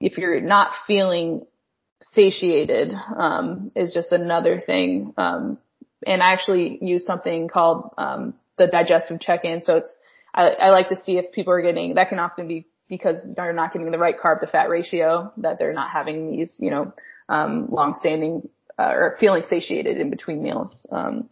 if 0.00 0.16
you're 0.16 0.40
not 0.40 0.72
feeling 0.86 1.46
satiated, 2.02 2.92
um, 3.16 3.72
is 3.74 3.92
just 3.92 4.12
another 4.12 4.60
thing. 4.60 5.14
Um, 5.16 5.58
and 6.06 6.22
I 6.22 6.32
actually 6.32 6.78
use 6.80 7.04
something 7.04 7.48
called, 7.48 7.90
um, 7.98 8.34
the 8.58 8.66
digestive 8.66 9.18
check-in. 9.20 9.62
So 9.62 9.76
it's, 9.76 9.98
I, 10.34 10.50
I 10.50 10.70
like 10.70 10.88
to 10.88 11.02
see 11.04 11.18
if 11.18 11.32
people 11.32 11.52
are 11.52 11.62
getting, 11.62 11.94
that 11.94 12.08
can 12.08 12.18
often 12.18 12.48
be 12.48 12.66
because 12.88 13.18
they're 13.36 13.52
not 13.52 13.72
getting 13.72 13.90
the 13.90 13.98
right 13.98 14.16
carb 14.18 14.40
to 14.40 14.46
fat 14.46 14.68
ratio, 14.68 15.32
that 15.38 15.58
they're 15.58 15.72
not 15.72 15.90
having 15.90 16.32
these, 16.36 16.54
you 16.58 16.70
know, 16.70 16.92
um, 17.28 17.68
long-standing 17.68 18.48
uh, 18.78 18.90
or 18.90 19.16
feeling 19.20 19.44
satiated 19.48 19.96
in 19.98 20.10
between 20.10 20.42
meals. 20.42 20.86
Um, 20.90 21.28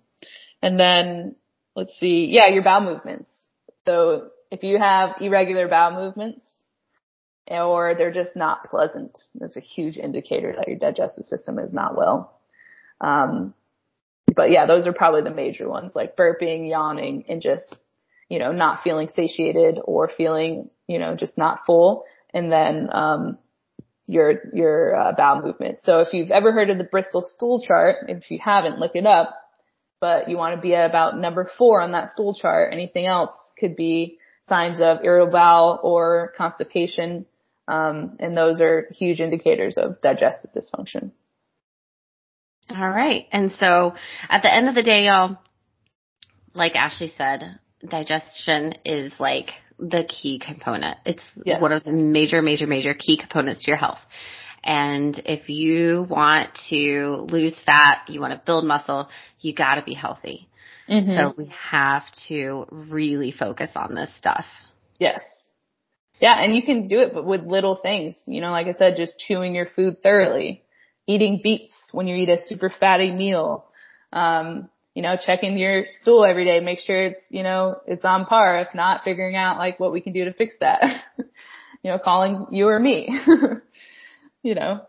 and 0.62 0.78
then 0.78 1.34
let's 1.74 1.98
see, 1.98 2.28
yeah, 2.30 2.48
your 2.48 2.62
bowel 2.62 2.82
movements. 2.82 3.28
So 3.86 4.28
if 4.50 4.62
you 4.62 4.78
have 4.78 5.16
irregular 5.20 5.66
bowel 5.66 5.96
movements 5.96 6.48
or 7.48 7.94
they're 7.96 8.12
just 8.12 8.36
not 8.36 8.70
pleasant, 8.70 9.18
that's 9.34 9.56
a 9.56 9.60
huge 9.60 9.96
indicator 9.96 10.54
that 10.56 10.68
your 10.68 10.78
digestive 10.78 11.24
system 11.24 11.58
is 11.58 11.72
not 11.72 11.96
well. 11.96 12.40
Um, 13.00 13.54
but 14.34 14.50
yeah, 14.50 14.66
those 14.66 14.86
are 14.86 14.92
probably 14.92 15.22
the 15.22 15.34
major 15.34 15.68
ones 15.68 15.92
like 15.94 16.16
burping, 16.16 16.68
yawning, 16.68 17.24
and 17.28 17.40
just, 17.40 17.74
you 18.28 18.38
know, 18.38 18.52
not 18.52 18.82
feeling 18.82 19.08
satiated 19.14 19.78
or 19.84 20.08
feeling, 20.08 20.70
you 20.86 20.98
know, 20.98 21.14
just 21.14 21.38
not 21.38 21.60
full. 21.66 22.04
And 22.32 22.52
then, 22.52 22.88
um, 22.92 23.38
your, 24.06 24.40
your 24.54 24.96
uh, 24.96 25.12
bowel 25.12 25.42
movement. 25.42 25.80
So 25.84 26.00
if 26.00 26.12
you've 26.12 26.30
ever 26.30 26.50
heard 26.50 26.70
of 26.70 26.78
the 26.78 26.84
Bristol 26.84 27.22
stool 27.22 27.60
chart, 27.60 28.06
if 28.08 28.30
you 28.30 28.38
haven't, 28.42 28.78
look 28.78 28.92
it 28.94 29.06
up, 29.06 29.34
but 30.00 30.30
you 30.30 30.36
want 30.36 30.56
to 30.56 30.60
be 30.60 30.74
at 30.74 30.88
about 30.88 31.18
number 31.18 31.48
four 31.58 31.82
on 31.82 31.92
that 31.92 32.10
stool 32.10 32.34
chart. 32.34 32.72
Anything 32.72 33.04
else 33.04 33.34
could 33.60 33.76
be 33.76 34.18
signs 34.48 34.80
of 34.80 34.98
irritable 35.04 35.32
bowel 35.32 35.78
or 35.82 36.32
constipation. 36.38 37.26
Um, 37.68 38.16
and 38.18 38.34
those 38.34 38.62
are 38.62 38.88
huge 38.92 39.20
indicators 39.20 39.76
of 39.76 40.00
digestive 40.00 40.52
dysfunction. 40.52 41.10
All 42.70 42.88
right. 42.88 43.26
And 43.30 43.52
so 43.58 43.94
at 44.28 44.42
the 44.42 44.54
end 44.54 44.68
of 44.68 44.74
the 44.74 44.82
day, 44.82 45.04
y'all, 45.04 45.36
like 46.54 46.72
Ashlee 46.72 47.14
said, 47.16 47.58
digestion 47.86 48.74
is 48.84 49.12
like 49.18 49.50
the 49.78 50.04
key 50.04 50.38
component. 50.38 50.96
It's 51.06 51.22
yes. 51.44 51.60
one 51.60 51.72
of 51.72 51.84
the 51.84 51.92
major, 51.92 52.42
major, 52.42 52.66
major 52.66 52.94
key 52.94 53.16
components 53.16 53.64
to 53.64 53.70
your 53.70 53.78
health. 53.78 54.00
And 54.64 55.20
if 55.24 55.48
you 55.48 56.06
want 56.08 56.50
to 56.70 57.26
lose 57.30 57.58
fat, 57.64 58.02
you 58.08 58.20
want 58.20 58.32
to 58.32 58.42
build 58.44 58.64
muscle, 58.64 59.08
you 59.40 59.54
gotta 59.54 59.82
be 59.82 59.94
healthy. 59.94 60.48
Mm-hmm. 60.88 61.16
So 61.16 61.34
we 61.36 61.52
have 61.70 62.04
to 62.28 62.66
really 62.70 63.30
focus 63.30 63.70
on 63.76 63.94
this 63.94 64.10
stuff. 64.18 64.46
Yes. 64.98 65.20
Yeah, 66.20 66.34
and 66.42 66.56
you 66.56 66.62
can 66.62 66.88
do 66.88 66.98
it 66.98 67.14
but 67.14 67.24
with 67.24 67.42
little 67.42 67.76
things. 67.76 68.16
You 68.26 68.40
know, 68.40 68.50
like 68.50 68.66
I 68.66 68.72
said, 68.72 68.96
just 68.96 69.18
chewing 69.18 69.54
your 69.54 69.66
food 69.66 70.02
thoroughly, 70.02 70.64
eating 71.06 71.40
beets 71.42 71.72
when 71.92 72.06
you 72.06 72.16
eat 72.16 72.28
a 72.28 72.38
super 72.44 72.70
fatty 72.70 73.12
meal, 73.12 73.66
um, 74.12 74.68
you 74.98 75.02
know, 75.02 75.16
checking 75.16 75.56
your 75.56 75.84
stool 76.02 76.24
every 76.24 76.44
day, 76.44 76.58
make 76.58 76.80
sure 76.80 77.00
it's, 77.00 77.20
you 77.28 77.44
know, 77.44 77.80
it's 77.86 78.04
on 78.04 78.26
par. 78.26 78.58
If 78.58 78.74
not, 78.74 79.04
figuring 79.04 79.36
out 79.36 79.56
like 79.56 79.78
what 79.78 79.92
we 79.92 80.00
can 80.00 80.12
do 80.12 80.24
to 80.24 80.32
fix 80.32 80.54
that. 80.58 80.82
you 81.18 81.24
know, 81.84 82.00
calling 82.00 82.48
you 82.50 82.66
or 82.66 82.80
me. 82.80 83.08
you 84.42 84.56
know. 84.56 84.80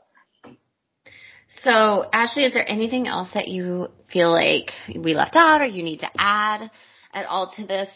So, 1.63 2.09
Ashlee, 2.11 2.47
is 2.47 2.53
there 2.55 2.67
anything 2.67 3.07
else 3.07 3.29
that 3.35 3.49
you 3.49 3.89
feel 4.11 4.31
like 4.31 4.71
we 4.95 5.13
left 5.13 5.35
out 5.35 5.61
or 5.61 5.67
you 5.67 5.83
need 5.83 5.99
to 5.99 6.09
add 6.17 6.71
at 7.13 7.27
all 7.27 7.53
to 7.57 7.67
this? 7.67 7.89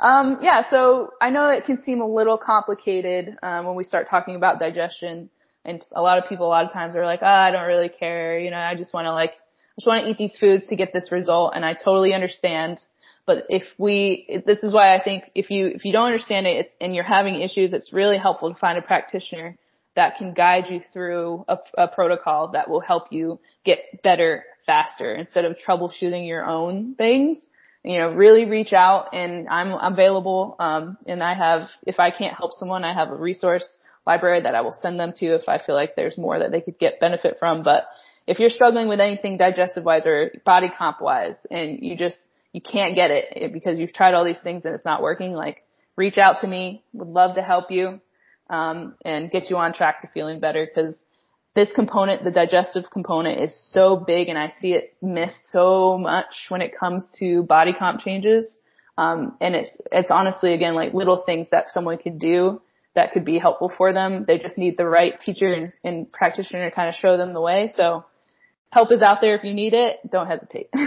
Um, 0.00 0.40
yeah, 0.42 0.68
so 0.68 1.12
I 1.22 1.30
know 1.30 1.48
it 1.48 1.64
can 1.64 1.80
seem 1.80 2.02
a 2.02 2.06
little 2.06 2.36
complicated 2.36 3.34
um, 3.42 3.64
when 3.64 3.76
we 3.76 3.84
start 3.84 4.10
talking 4.10 4.36
about 4.36 4.60
digestion, 4.60 5.30
and 5.64 5.82
a 5.96 6.02
lot 6.02 6.18
of 6.18 6.28
people 6.28 6.44
a 6.44 6.48
lot 6.48 6.66
of 6.66 6.72
times 6.74 6.96
are 6.96 7.06
like, 7.06 7.20
oh, 7.22 7.26
I 7.26 7.50
don't 7.50 7.66
really 7.66 7.88
care, 7.88 8.38
you 8.38 8.50
know, 8.50 8.58
I 8.58 8.74
just 8.74 8.92
want 8.92 9.06
to 9.06 9.12
like 9.14 9.32
just 9.78 9.86
want 9.86 10.04
to 10.04 10.10
eat 10.10 10.18
these 10.18 10.36
foods 10.38 10.66
to 10.68 10.76
get 10.76 10.92
this 10.92 11.10
result. 11.10 11.52
And 11.54 11.64
I 11.64 11.74
totally 11.74 12.12
understand. 12.12 12.80
But 13.26 13.44
if 13.48 13.64
we, 13.78 14.42
this 14.46 14.62
is 14.62 14.74
why 14.74 14.94
I 14.94 15.02
think 15.02 15.30
if 15.34 15.50
you, 15.50 15.68
if 15.68 15.84
you 15.84 15.92
don't 15.92 16.06
understand 16.06 16.46
it 16.46 16.72
and 16.80 16.94
you're 16.94 17.04
having 17.04 17.40
issues, 17.40 17.72
it's 17.72 17.92
really 17.92 18.18
helpful 18.18 18.52
to 18.52 18.58
find 18.58 18.78
a 18.78 18.82
practitioner 18.82 19.56
that 19.94 20.16
can 20.16 20.34
guide 20.34 20.64
you 20.70 20.80
through 20.92 21.44
a, 21.48 21.58
a 21.76 21.88
protocol 21.88 22.48
that 22.52 22.70
will 22.70 22.80
help 22.80 23.12
you 23.12 23.40
get 23.64 24.02
better 24.02 24.44
faster 24.66 25.14
instead 25.14 25.44
of 25.44 25.56
troubleshooting 25.66 26.26
your 26.26 26.44
own 26.44 26.94
things 26.94 27.38
you 27.84 27.98
know, 27.98 28.10
really 28.12 28.44
reach 28.44 28.72
out 28.72 29.14
and 29.14 29.48
I'm 29.48 29.72
available. 29.72 30.56
Um, 30.58 30.98
and 31.06 31.22
I 31.22 31.34
have, 31.34 31.68
if 31.86 31.98
I 31.98 32.10
can't 32.10 32.36
help 32.36 32.52
someone, 32.54 32.84
I 32.84 32.92
have 32.92 33.10
a 33.10 33.16
resource 33.16 33.78
library 34.06 34.42
that 34.42 34.54
I 34.54 34.62
will 34.62 34.72
send 34.72 34.98
them 34.98 35.12
to 35.16 35.26
if 35.34 35.48
I 35.48 35.58
feel 35.58 35.74
like 35.74 35.94
there's 35.94 36.18
more 36.18 36.38
that 36.38 36.50
they 36.50 36.60
could 36.60 36.78
get 36.78 37.00
benefit 37.00 37.36
from. 37.38 37.62
But 37.62 37.84
if 38.28 38.38
you're 38.38 38.50
struggling 38.50 38.88
with 38.88 39.00
anything 39.00 39.38
digestive 39.38 39.84
wise 39.84 40.06
or 40.06 40.30
body 40.44 40.70
comp 40.76 41.00
wise 41.00 41.36
and 41.50 41.78
you 41.80 41.96
just, 41.96 42.18
you 42.52 42.60
can't 42.60 42.94
get 42.94 43.10
it 43.10 43.54
because 43.54 43.78
you've 43.78 43.94
tried 43.94 44.12
all 44.12 44.24
these 44.24 44.38
things 44.44 44.66
and 44.66 44.74
it's 44.74 44.84
not 44.84 45.00
working, 45.00 45.32
like 45.32 45.64
reach 45.96 46.18
out 46.18 46.42
to 46.42 46.46
me. 46.46 46.84
Would 46.92 47.08
love 47.08 47.36
to 47.36 47.42
help 47.42 47.70
you, 47.70 48.00
um, 48.50 48.96
and 49.02 49.30
get 49.30 49.48
you 49.48 49.56
on 49.56 49.72
track 49.72 50.02
to 50.02 50.08
feeling 50.08 50.40
better 50.40 50.66
because 50.66 51.02
this 51.54 51.72
component, 51.72 52.22
the 52.22 52.30
digestive 52.30 52.84
component 52.90 53.40
is 53.40 53.58
so 53.72 53.96
big 53.96 54.28
and 54.28 54.38
I 54.38 54.52
see 54.60 54.74
it 54.74 54.94
missed 55.00 55.50
so 55.50 55.96
much 55.96 56.46
when 56.50 56.60
it 56.60 56.78
comes 56.78 57.04
to 57.20 57.44
body 57.44 57.72
comp 57.72 58.00
changes. 58.00 58.58
Um, 58.98 59.38
and 59.40 59.54
it's, 59.54 59.70
it's 59.90 60.10
honestly 60.10 60.52
again 60.52 60.74
like 60.74 60.92
little 60.92 61.22
things 61.24 61.48
that 61.50 61.72
someone 61.72 61.96
could 61.96 62.18
do 62.18 62.60
that 62.94 63.12
could 63.12 63.24
be 63.24 63.38
helpful 63.38 63.72
for 63.74 63.94
them. 63.94 64.26
They 64.26 64.36
just 64.36 64.58
need 64.58 64.76
the 64.76 64.86
right 64.86 65.18
teacher 65.18 65.50
and, 65.50 65.72
and 65.82 66.12
practitioner 66.12 66.68
to 66.68 66.76
kind 66.76 66.90
of 66.90 66.94
show 66.94 67.16
them 67.16 67.32
the 67.32 67.40
way. 67.40 67.72
So 67.74 68.04
help 68.70 68.92
is 68.92 69.02
out 69.02 69.20
there 69.20 69.36
if 69.36 69.44
you 69.44 69.54
need 69.54 69.74
it. 69.74 69.96
Don't 70.10 70.26
hesitate. 70.26 70.70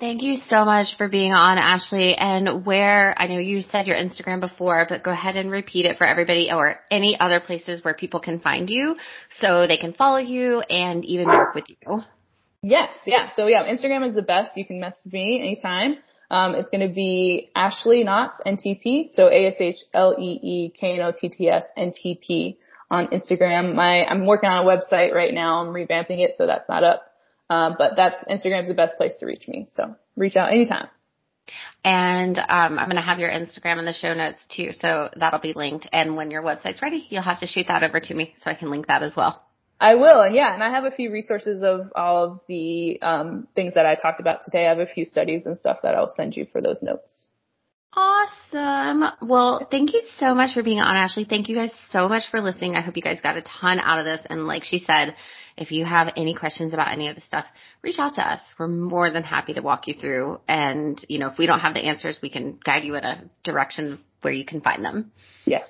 Thank 0.00 0.22
you 0.22 0.38
so 0.48 0.64
much 0.64 0.96
for 0.96 1.10
being 1.10 1.34
on, 1.34 1.58
Ashlee. 1.58 2.14
And 2.18 2.64
where, 2.64 3.14
I 3.18 3.26
know 3.26 3.38
you 3.38 3.60
said 3.70 3.86
your 3.86 3.96
Instagram 3.96 4.40
before, 4.40 4.86
but 4.88 5.02
go 5.02 5.10
ahead 5.10 5.36
and 5.36 5.50
repeat 5.50 5.84
it 5.84 5.98
for 5.98 6.06
everybody 6.06 6.48
or 6.50 6.80
any 6.90 7.18
other 7.20 7.38
places 7.38 7.84
where 7.84 7.92
people 7.92 8.18
can 8.18 8.40
find 8.40 8.70
you 8.70 8.96
so 9.42 9.66
they 9.66 9.76
can 9.76 9.92
follow 9.92 10.16
you 10.16 10.60
and 10.60 11.04
even 11.04 11.26
work 11.26 11.54
with 11.54 11.64
you. 11.68 12.02
Yes, 12.62 12.94
yeah. 13.04 13.28
So 13.36 13.46
yeah, 13.46 13.64
Instagram 13.64 14.08
is 14.08 14.14
the 14.14 14.22
best. 14.22 14.56
You 14.56 14.64
can 14.64 14.80
message 14.80 15.12
me 15.12 15.38
anytime. 15.38 15.96
Um, 16.30 16.54
it's 16.54 16.70
going 16.70 16.88
to 16.88 16.94
be 16.94 17.50
Ashlee 17.54 18.04
Knotts 18.04 18.36
NTP. 18.46 19.14
So 19.14 19.26
A 19.26 19.48
S 19.48 19.56
H 19.58 19.78
L 19.92 20.16
E 20.18 20.40
E 20.42 20.72
K 20.78 20.94
N 20.98 21.00
O 21.02 21.12
T 21.12 21.28
T 21.28 21.48
S 21.48 21.64
N 21.76 21.92
T 21.94 22.18
P 22.26 22.58
on 22.90 23.08
Instagram. 23.08 23.74
My, 23.74 24.04
I'm 24.04 24.26
working 24.26 24.50
on 24.50 24.66
a 24.66 24.68
website 24.68 25.12
right 25.12 25.32
now. 25.32 25.60
I'm 25.60 25.68
revamping 25.68 26.20
it, 26.20 26.34
so 26.36 26.46
that's 26.46 26.68
not 26.68 26.84
up. 26.84 27.06
Um, 27.48 27.74
but 27.78 27.92
that's 27.96 28.16
Instagram's 28.28 28.68
the 28.68 28.74
best 28.74 28.96
place 28.96 29.12
to 29.20 29.26
reach 29.26 29.48
me. 29.48 29.68
So 29.74 29.96
reach 30.16 30.36
out 30.36 30.52
anytime. 30.52 30.88
And 31.84 32.38
um, 32.38 32.78
I'm 32.78 32.86
going 32.86 32.96
to 32.96 33.02
have 33.02 33.18
your 33.18 33.30
Instagram 33.30 33.78
in 33.78 33.84
the 33.84 33.92
show 33.92 34.14
notes 34.14 34.44
too, 34.54 34.70
so 34.80 35.10
that'll 35.16 35.40
be 35.40 35.54
linked. 35.54 35.88
And 35.92 36.16
when 36.16 36.30
your 36.30 36.42
website's 36.42 36.82
ready, 36.82 37.06
you'll 37.10 37.22
have 37.22 37.40
to 37.40 37.46
shoot 37.46 37.66
that 37.68 37.82
over 37.82 37.98
to 38.00 38.14
me 38.14 38.34
so 38.42 38.50
I 38.50 38.54
can 38.54 38.70
link 38.70 38.86
that 38.86 39.02
as 39.02 39.16
well. 39.16 39.44
I 39.80 39.94
will, 39.94 40.20
and 40.20 40.34
yeah, 40.34 40.52
and 40.52 40.62
I 40.62 40.70
have 40.70 40.84
a 40.84 40.90
few 40.90 41.10
resources 41.10 41.62
of 41.62 41.90
all 41.96 42.24
of 42.24 42.40
the 42.46 43.00
um, 43.00 43.48
things 43.54 43.74
that 43.74 43.86
I 43.86 43.94
talked 43.94 44.20
about 44.20 44.44
today. 44.44 44.66
I 44.66 44.68
have 44.68 44.78
a 44.78 44.86
few 44.86 45.06
studies 45.06 45.46
and 45.46 45.56
stuff 45.56 45.78
that 45.82 45.94
I'll 45.94 46.12
send 46.14 46.36
you 46.36 46.46
for 46.52 46.60
those 46.60 46.82
notes. 46.82 47.26
Awesome. 47.92 49.04
Well, 49.20 49.66
thank 49.68 49.92
you 49.92 50.02
so 50.20 50.34
much 50.34 50.54
for 50.54 50.62
being 50.62 50.78
on, 50.78 50.94
Ashlee. 50.94 51.28
Thank 51.28 51.48
you 51.48 51.56
guys 51.56 51.70
so 51.90 52.08
much 52.08 52.24
for 52.30 52.40
listening. 52.40 52.76
I 52.76 52.82
hope 52.82 52.96
you 52.96 53.02
guys 53.02 53.20
got 53.20 53.36
a 53.36 53.42
ton 53.42 53.80
out 53.80 53.98
of 53.98 54.04
this. 54.04 54.20
And 54.30 54.46
like 54.46 54.62
she 54.64 54.78
said, 54.78 55.16
if 55.56 55.72
you 55.72 55.84
have 55.84 56.12
any 56.16 56.34
questions 56.34 56.72
about 56.72 56.92
any 56.92 57.08
of 57.08 57.16
the 57.16 57.22
stuff, 57.22 57.46
reach 57.82 57.98
out 57.98 58.14
to 58.14 58.22
us. 58.22 58.40
We're 58.58 58.68
more 58.68 59.10
than 59.10 59.24
happy 59.24 59.54
to 59.54 59.60
walk 59.60 59.88
you 59.88 59.94
through. 59.94 60.40
And, 60.46 60.98
you 61.08 61.18
know, 61.18 61.28
if 61.30 61.38
we 61.38 61.46
don't 61.46 61.60
have 61.60 61.74
the 61.74 61.80
answers, 61.80 62.16
we 62.22 62.30
can 62.30 62.58
guide 62.64 62.84
you 62.84 62.94
in 62.94 63.04
a 63.04 63.24
direction 63.42 63.98
where 64.22 64.32
you 64.32 64.44
can 64.44 64.60
find 64.60 64.84
them. 64.84 65.10
Yes, 65.44 65.64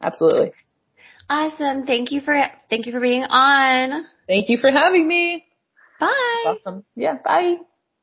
absolutely. 0.00 0.52
Awesome. 1.28 1.84
Thank 1.84 2.12
you 2.12 2.22
for, 2.22 2.34
thank 2.70 2.86
you 2.86 2.92
for 2.92 3.00
being 3.00 3.24
on. 3.24 4.06
Thank 4.26 4.48
you 4.48 4.56
for 4.56 4.70
having 4.70 5.06
me. 5.06 5.44
Bye. 6.00 6.44
Awesome. 6.46 6.84
Yeah. 6.94 7.18
Bye. 7.22 7.56